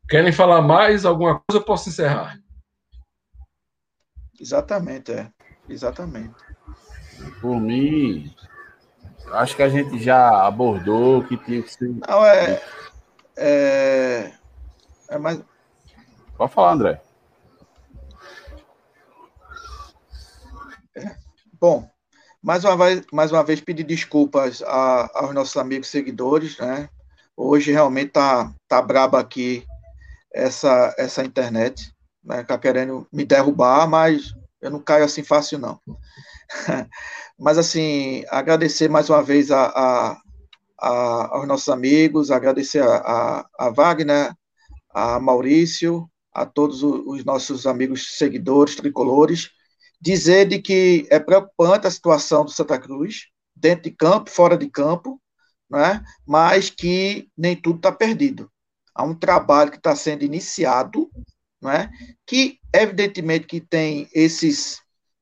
Querem 0.10 0.32
falar 0.32 0.62
mais 0.62 1.06
alguma 1.06 1.40
coisa? 1.40 1.62
Eu 1.62 1.66
posso 1.66 1.90
encerrar. 1.90 2.40
Exatamente, 4.40 5.12
é. 5.12 5.32
Exatamente. 5.68 6.36
Por 7.42 7.60
mim, 7.60 8.34
acho 9.32 9.56
que 9.56 9.64
a 9.64 9.70
gente 9.70 10.00
já 10.00 10.46
abordou 10.46 11.20
o 11.20 11.28
que 11.28 11.38
tinha 11.38 11.62
que 11.62 11.70
ser. 11.70 11.90
Não, 11.90 12.26
é. 12.26 12.62
É, 13.36 14.34
é 15.14 15.18
mais... 15.20 15.40
Pode 16.36 16.54
falar, 16.54 16.74
André. 16.74 17.02
É. 20.96 21.16
Bom, 21.60 21.88
mais 22.42 22.64
uma 22.66 22.76
vez, 22.76 23.06
mais 23.12 23.32
uma 23.32 23.44
vez 23.44 23.62
pedir 23.62 23.84
desculpas 23.84 24.62
a, 24.64 25.10
aos 25.14 25.34
nossos 25.34 25.56
amigos 25.56 25.88
seguidores, 25.88 26.58
né? 26.58 26.90
Hoje 27.38 27.72
realmente 27.72 28.12
tá, 28.12 28.52
tá 28.68 28.82
braba 28.82 29.20
aqui 29.20 29.66
essa, 30.34 30.94
essa 30.98 31.24
internet, 31.24 31.94
né? 32.24 32.44
Tá 32.44 32.58
querendo 32.58 33.08
me 33.14 33.24
derrubar, 33.24 33.88
mas 33.88 34.34
eu 34.62 34.72
não 34.72 34.80
caio 34.80 35.06
assim 35.06 35.24
fácil, 35.24 35.60
não. 35.60 35.80
mas, 37.38 37.58
assim, 37.58 38.26
agradecer 38.30 38.90
mais 38.90 39.10
uma 39.10 39.22
vez 39.22 39.52
a, 39.52 39.66
a, 39.66 40.22
a 40.80 41.38
aos 41.38 41.48
nossos 41.48 41.70
amigos, 41.70 42.32
agradecer 42.32 42.82
a, 42.82 42.96
a, 42.98 43.46
a 43.60 43.70
Wagner, 43.70 44.36
a 44.94 45.20
Maurício, 45.20 46.10
a 46.32 46.46
todos 46.46 46.84
os 46.84 47.24
nossos 47.24 47.66
amigos 47.66 48.18
seguidores, 48.18 48.76
tricolores, 48.76 49.50
dizer 50.00 50.48
de 50.48 50.62
que 50.62 51.08
é 51.10 51.20
preocupante 51.20 51.88
a 51.88 51.92
situação 51.92 52.44
do 52.44 52.52
Santa 52.52 52.80
Cruz, 52.80 53.28
dentro 53.56 53.84
de 53.84 53.92
campo, 53.92 54.30
fora 54.30 54.58
de 54.58 54.70
campo, 54.70 55.22
né? 55.70 56.04
mas 56.26 56.70
que 56.70 57.30
nem 57.38 57.56
tudo 57.56 57.78
está 57.78 57.92
perdido. 57.92 58.52
Há 58.94 59.04
um 59.04 59.16
trabalho 59.16 59.72
que 59.72 59.78
está 59.78 59.96
sendo 59.96 60.24
iniciado, 60.24 61.10
né? 61.62 61.90
que 62.26 62.60
evidentemente 62.74 63.48
que 63.48 63.62
tem 63.62 64.10
esses, 64.14 64.82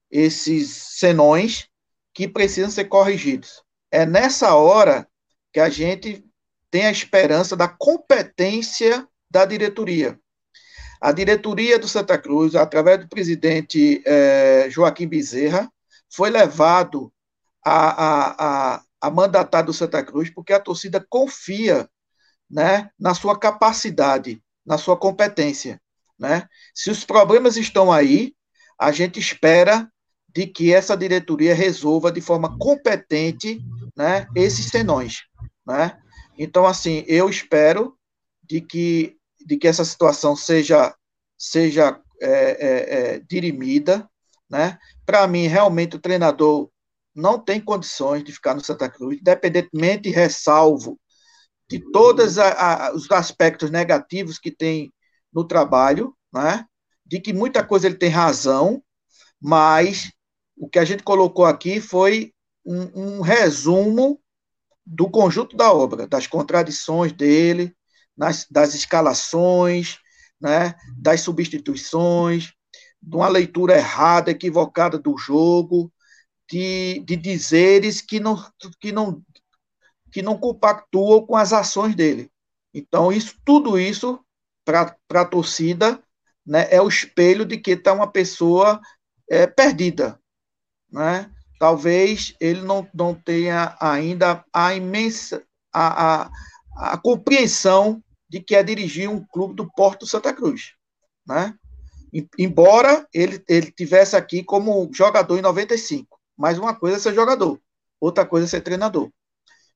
esses 0.10 0.70
senões 0.70 1.68
que 2.14 2.28
precisam 2.28 2.72
ser 2.72 2.86
corrigidos. 2.86 3.62
É 3.92 4.06
nessa 4.06 4.56
hora 4.56 5.08
que 5.54 5.60
a 5.60 5.70
gente 5.70 6.26
tem 6.70 6.86
a 6.86 6.92
esperança 6.92 7.56
da 7.56 7.68
competência 7.68 9.08
da 9.32 9.46
diretoria. 9.46 10.20
A 11.00 11.12
diretoria 11.12 11.80
do 11.80 11.88
Santa 11.88 12.18
Cruz, 12.18 12.54
através 12.54 13.00
do 13.00 13.08
presidente 13.08 14.04
eh, 14.06 14.68
Joaquim 14.70 15.08
Bezerra, 15.08 15.72
foi 16.14 16.30
levado 16.30 17.12
a, 17.66 17.90
a, 17.90 18.76
a, 18.76 18.84
a 19.00 19.10
mandatar 19.10 19.62
do 19.62 19.74
Santa 19.74 20.04
Cruz 20.04 20.30
porque 20.30 20.54
a 20.54 20.60
torcida 20.60 21.04
confia 21.10 21.90
né, 22.50 22.90
na 23.00 23.14
sua 23.16 23.40
capacidade, 23.40 24.44
na 24.66 24.78
sua 24.78 24.98
competência. 24.98 25.82
Né? 26.20 26.46
Se 26.76 26.92
os 26.92 27.06
problemas 27.06 27.56
estão 27.56 27.92
aí, 27.92 28.36
a 28.78 28.92
gente 28.92 29.20
espera 29.20 29.90
de 30.28 30.46
que 30.46 30.74
essa 30.74 30.96
diretoria 30.96 31.56
resolva 31.56 32.12
de 32.12 32.22
forma 32.22 32.58
competente 32.60 33.60
né, 33.96 34.28
esses 34.36 34.68
senões. 34.68 35.24
Né? 35.66 35.98
Então, 36.38 36.68
assim, 36.68 37.04
eu 37.08 37.30
espero 37.30 37.98
de 38.44 38.60
que 38.60 39.18
de 39.46 39.58
que 39.58 39.68
essa 39.68 39.86
situação 39.86 40.36
seja, 40.36 40.96
seja 41.38 42.00
é, 42.22 42.30
é, 42.30 43.16
é, 43.16 43.20
dirimida. 43.20 44.10
Né? 44.50 44.78
Para 45.06 45.28
mim, 45.28 45.48
realmente, 45.48 45.96
o 45.96 46.00
treinador 46.00 46.70
não 47.14 47.40
tem 47.40 47.60
condições 47.60 48.24
de 48.24 48.32
ficar 48.32 48.54
no 48.54 48.64
Santa 48.64 48.90
Cruz, 48.90 49.18
independentemente, 49.20 50.10
ressalvo, 50.10 51.00
de 51.70 51.80
todos 51.92 52.36
os 52.94 53.10
aspectos 53.12 53.72
negativos 53.72 54.38
que 54.38 54.52
tem 54.52 54.92
no 55.34 55.46
trabalho, 55.46 56.16
né? 56.34 56.66
de 57.06 57.20
que 57.20 57.34
muita 57.34 57.64
coisa 57.64 57.88
ele 57.88 57.96
tem 57.96 58.10
razão, 58.10 58.84
mas 59.40 60.12
o 60.56 60.70
que 60.70 60.80
a 60.80 60.86
gente 60.86 61.04
colocou 61.04 61.46
aqui 61.46 61.82
foi 61.82 62.34
um, 62.66 63.18
um 63.18 63.22
resumo 63.22 64.22
do 64.86 65.10
conjunto 65.10 65.56
da 65.56 65.74
obra, 65.74 66.08
das 66.08 66.28
contradições 66.28 67.12
dele, 67.12 67.76
nas, 68.18 68.46
das 68.50 68.74
escalações, 68.74 70.00
né, 70.40 70.76
das 70.98 71.22
substituições, 71.22 72.54
de 73.02 73.16
uma 73.16 73.28
leitura 73.28 73.78
errada, 73.78 74.32
equivocada 74.32 74.98
do 74.98 75.18
jogo, 75.18 75.92
de, 76.50 77.00
de 77.06 77.16
dizeres 77.16 78.02
que 78.02 78.20
não, 78.20 78.38
que, 78.80 78.92
não, 78.92 79.22
que 80.12 80.22
não 80.22 80.38
compactuam 80.38 81.26
com 81.26 81.36
as 81.36 81.54
ações 81.54 81.96
dele. 81.96 82.32
Então, 82.74 83.12
isso, 83.12 83.36
tudo 83.46 83.80
isso, 83.80 84.20
para 84.64 84.96
a 85.14 85.26
torcida, 85.26 86.02
né, 86.46 86.68
é 86.70 86.82
o 86.82 86.88
espelho 86.88 87.46
de 87.46 87.58
que 87.58 87.72
está 87.72 87.94
uma 87.94 88.12
pessoa 88.12 88.80
é, 89.30 89.48
perdida. 89.48 90.20
Né? 90.92 91.30
Talvez 91.60 92.36
ele 92.40 92.62
não, 92.62 92.88
não 92.94 93.14
tenha 93.14 93.76
ainda 93.80 94.44
a 94.52 94.74
imensa 94.74 95.44
a, 95.74 96.24
a, 96.24 96.32
a 96.76 96.98
compreensão 96.98 98.04
de 98.30 98.40
que 98.40 98.56
é 98.56 98.64
dirigir 98.64 99.10
um 99.10 99.24
clube 99.24 99.56
do 99.56 99.70
Porto 99.72 100.08
Santa 100.08 100.34
Cruz, 100.34 100.74
né? 101.26 101.54
Embora 102.38 103.08
ele, 103.14 103.44
ele 103.48 103.72
tivesse 103.72 104.16
aqui 104.16 104.44
como 104.44 104.90
jogador 104.94 105.38
em 105.38 105.42
95, 105.42 106.20
mas 106.38 106.58
uma 106.58 106.76
coisa 106.76 106.98
é 106.98 107.00
ser 107.00 107.14
jogador, 107.14 107.60
outra 108.00 108.26
coisa 108.26 108.46
é 108.46 108.50
ser 108.50 108.62
treinador. 108.62 109.10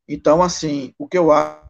Então, 0.08 0.44
assim, 0.44 0.94
o 0.98 1.08
que 1.08 1.18
eu 1.18 1.32
acho 1.32 1.66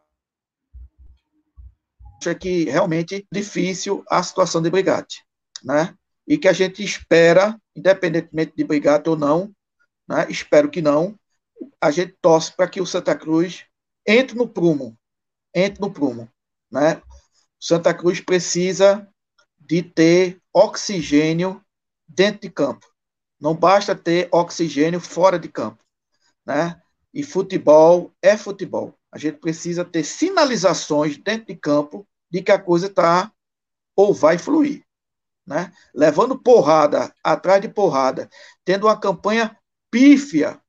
é 2.27 2.35
que 2.35 2.65
realmente 2.65 3.27
difícil 3.31 4.03
a 4.09 4.21
situação 4.23 4.61
de 4.61 4.69
Brigatti, 4.69 5.23
né? 5.63 5.95
E 6.27 6.37
que 6.37 6.47
a 6.47 6.53
gente 6.53 6.83
espera, 6.83 7.59
independentemente 7.75 8.53
de 8.55 8.63
Brigatti 8.63 9.09
ou 9.09 9.15
não, 9.15 9.53
né? 10.07 10.25
Espero 10.29 10.69
que 10.69 10.81
não. 10.81 11.17
A 11.79 11.91
gente 11.91 12.15
torce 12.21 12.51
para 12.55 12.67
que 12.67 12.81
o 12.81 12.85
Santa 12.85 13.15
Cruz 13.15 13.65
entre 14.07 14.35
no 14.35 14.47
prumo, 14.47 14.97
entre 15.55 15.79
no 15.81 15.89
prumo. 15.89 16.29
Né? 16.69 17.01
Santa 17.57 17.93
Cruz 17.93 18.19
precisa 18.19 19.07
de 19.57 19.81
ter 19.81 20.41
oxigênio 20.53 21.63
dentro 22.05 22.41
de 22.41 22.49
campo. 22.49 22.85
Não 23.39 23.55
basta 23.55 23.95
ter 23.95 24.27
oxigênio 24.31 24.99
fora 24.99 25.39
de 25.39 25.47
campo. 25.47 25.83
Né? 26.45 26.79
E 27.13 27.23
futebol 27.23 28.13
é 28.21 28.35
futebol. 28.35 28.93
A 29.11 29.17
gente 29.17 29.37
precisa 29.37 29.85
ter 29.85 30.03
sinalizações 30.03 31.17
dentro 31.17 31.47
de 31.47 31.55
campo 31.55 32.05
de 32.29 32.43
que 32.43 32.51
a 32.51 32.59
coisa 32.59 32.87
está 32.87 33.31
ou 33.95 34.13
vai 34.13 34.37
fluir. 34.37 34.85
Né? 35.47 35.71
Levando 35.93 36.37
porrada 36.37 37.13
atrás 37.23 37.61
de 37.61 37.69
porrada, 37.69 38.29
tendo 38.65 38.87
uma 38.87 38.99
campanha 38.99 39.57
pífia, 39.89 40.59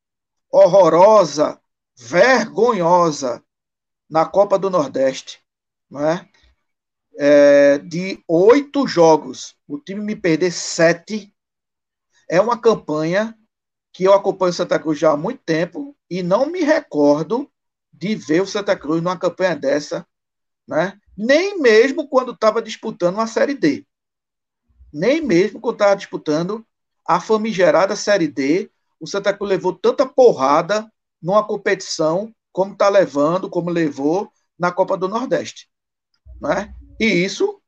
horrorosa, 0.50 1.60
vergonhosa 1.96 3.42
na 4.08 4.24
Copa 4.24 4.58
do 4.58 4.70
Nordeste. 4.70 5.40
Né? 5.90 6.28
É, 7.18 7.78
de 7.78 8.22
oito 8.28 8.86
jogos, 8.86 9.56
o 9.66 9.78
time 9.78 10.00
me 10.00 10.16
perder 10.16 10.52
sete, 10.52 11.34
é 12.28 12.40
uma 12.40 12.58
campanha 12.58 13.36
que 13.92 14.04
eu 14.04 14.12
acompanho 14.12 14.52
Santa 14.52 14.78
Cruz 14.78 14.98
já 14.98 15.12
há 15.12 15.16
muito 15.16 15.42
tempo 15.44 15.96
e 16.10 16.22
não 16.22 16.46
me 16.46 16.60
recordo 16.60 17.50
de 17.92 18.14
ver 18.14 18.42
o 18.42 18.46
Santa 18.46 18.76
Cruz 18.76 19.02
numa 19.02 19.18
campanha 19.18 19.56
dessa, 19.56 20.06
né? 20.68 20.98
nem 21.16 21.58
mesmo 21.58 22.06
quando 22.06 22.32
estava 22.32 22.60
disputando 22.60 23.14
uma 23.14 23.26
Série 23.26 23.54
D. 23.54 23.86
Nem 24.92 25.22
mesmo 25.22 25.60
quando 25.60 25.76
estava 25.76 25.96
disputando 25.96 26.66
a 27.06 27.20
famigerada 27.20 27.96
Série 27.96 28.28
D, 28.28 28.70
o 29.00 29.06
Santa 29.06 29.32
Cruz 29.32 29.48
levou 29.48 29.72
tanta 29.72 30.04
porrada 30.04 30.90
numa 31.22 31.46
competição 31.46 32.34
como 32.56 32.72
está 32.72 32.88
levando, 32.88 33.50
como 33.50 33.68
levou 33.68 34.32
na 34.58 34.72
Copa 34.72 34.96
do 34.96 35.08
Nordeste. 35.08 35.68
Né? 36.40 36.72
E 36.98 37.04
isso 37.04 37.60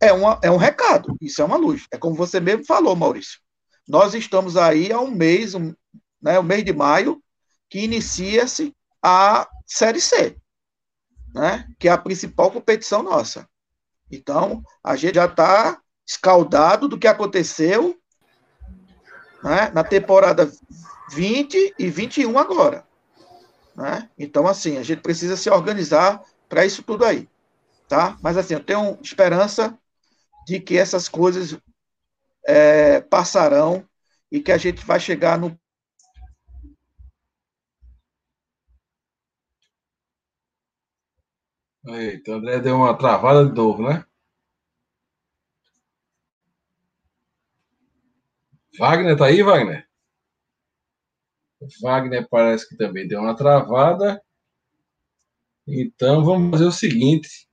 é, 0.00 0.10
uma, 0.10 0.40
é 0.42 0.50
um 0.50 0.56
recado, 0.56 1.14
isso 1.20 1.42
é 1.42 1.44
uma 1.44 1.58
luz. 1.58 1.86
É 1.92 1.98
como 1.98 2.16
você 2.16 2.40
mesmo 2.40 2.64
falou, 2.64 2.96
Maurício. 2.96 3.38
Nós 3.86 4.14
estamos 4.14 4.56
aí 4.56 4.90
há 4.90 4.98
um 4.98 5.10
mês, 5.10 5.54
um, 5.54 5.74
né, 6.22 6.38
o 6.38 6.42
mês 6.42 6.64
de 6.64 6.72
maio, 6.72 7.22
que 7.68 7.80
inicia-se 7.80 8.74
a 9.02 9.46
Série 9.66 10.00
C, 10.00 10.34
né, 11.34 11.68
que 11.78 11.86
é 11.86 11.92
a 11.92 11.98
principal 11.98 12.50
competição 12.50 13.02
nossa. 13.02 13.46
Então, 14.10 14.62
a 14.82 14.96
gente 14.96 15.16
já 15.16 15.26
está 15.26 15.78
escaldado 16.06 16.88
do 16.88 16.98
que 16.98 17.06
aconteceu 17.06 18.00
né, 19.44 19.70
na 19.74 19.84
temporada 19.84 20.50
20 21.10 21.74
e 21.78 21.90
21 21.90 22.38
agora. 22.38 22.90
Né? 23.76 24.08
Então, 24.18 24.46
assim, 24.46 24.76
a 24.76 24.82
gente 24.82 25.00
precisa 25.00 25.36
se 25.36 25.50
organizar 25.50 26.22
para 26.48 26.64
isso 26.64 26.82
tudo 26.82 27.04
aí. 27.04 27.28
Tá? 27.88 28.16
Mas, 28.22 28.36
assim, 28.36 28.54
eu 28.54 28.64
tenho 28.64 28.98
esperança 29.02 29.76
de 30.46 30.60
que 30.60 30.76
essas 30.76 31.08
coisas 31.08 31.58
é, 32.46 33.00
passarão 33.00 33.84
e 34.30 34.40
que 34.40 34.52
a 34.52 34.58
gente 34.58 34.84
vai 34.84 34.98
chegar 34.98 35.38
no 35.38 35.56
Eita, 41.84 42.34
André 42.34 42.60
deu 42.60 42.76
uma 42.76 42.96
travada 42.96 43.44
de 43.44 43.54
novo, 43.54 43.82
né? 43.82 44.04
Wagner 48.78 49.16
tá 49.16 49.26
aí, 49.26 49.42
Wagner? 49.42 49.91
Wagner 51.80 52.28
parece 52.28 52.68
que 52.68 52.76
também 52.76 53.06
deu 53.06 53.20
uma 53.20 53.36
travada. 53.36 54.22
Então 55.66 56.24
vamos 56.24 56.50
fazer 56.50 56.64
o 56.64 56.72
seguinte: 56.72 57.48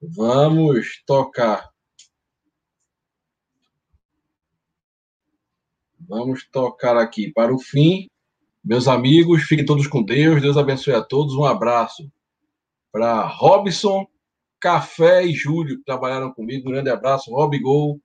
vamos 0.00 1.02
tocar. 1.06 1.70
Vamos 6.06 6.46
tocar 6.50 6.96
aqui 6.98 7.32
para 7.32 7.54
o 7.54 7.58
fim. 7.58 8.08
Meus 8.62 8.88
amigos, 8.88 9.42
fiquem 9.42 9.64
todos 9.64 9.86
com 9.86 10.02
Deus. 10.02 10.40
Deus 10.42 10.56
abençoe 10.56 10.94
a 10.94 11.02
todos. 11.02 11.34
Um 11.34 11.44
abraço 11.44 12.10
para 12.92 13.26
Robson, 13.26 14.06
Café 14.60 15.24
e 15.24 15.32
Júlio, 15.32 15.78
que 15.78 15.84
trabalharam 15.84 16.32
comigo. 16.32 16.68
Um 16.68 16.72
grande 16.72 16.90
abraço, 16.90 17.30
Rob 17.30 17.58
Gol. 17.58 18.00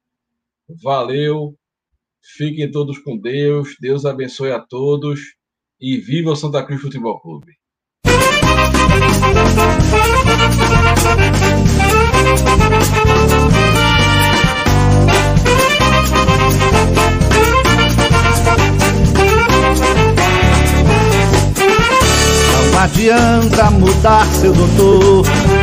Valeu. 0.68 1.58
Fiquem 2.22 2.70
todos 2.72 2.98
com 3.00 3.18
Deus. 3.18 3.76
Deus 3.80 4.06
abençoe 4.06 4.52
a 4.52 4.60
todos. 4.60 5.20
E 5.80 5.98
viva 5.98 6.32
o 6.32 6.36
Santa 6.36 6.64
Cruz 6.64 6.82
Futebol 6.82 7.20
Clube. 7.22 7.54
Não 22.54 22.80
adianta 22.80 23.72
mudar 23.72 24.26
seu 24.26 24.54
doutor 24.54 25.26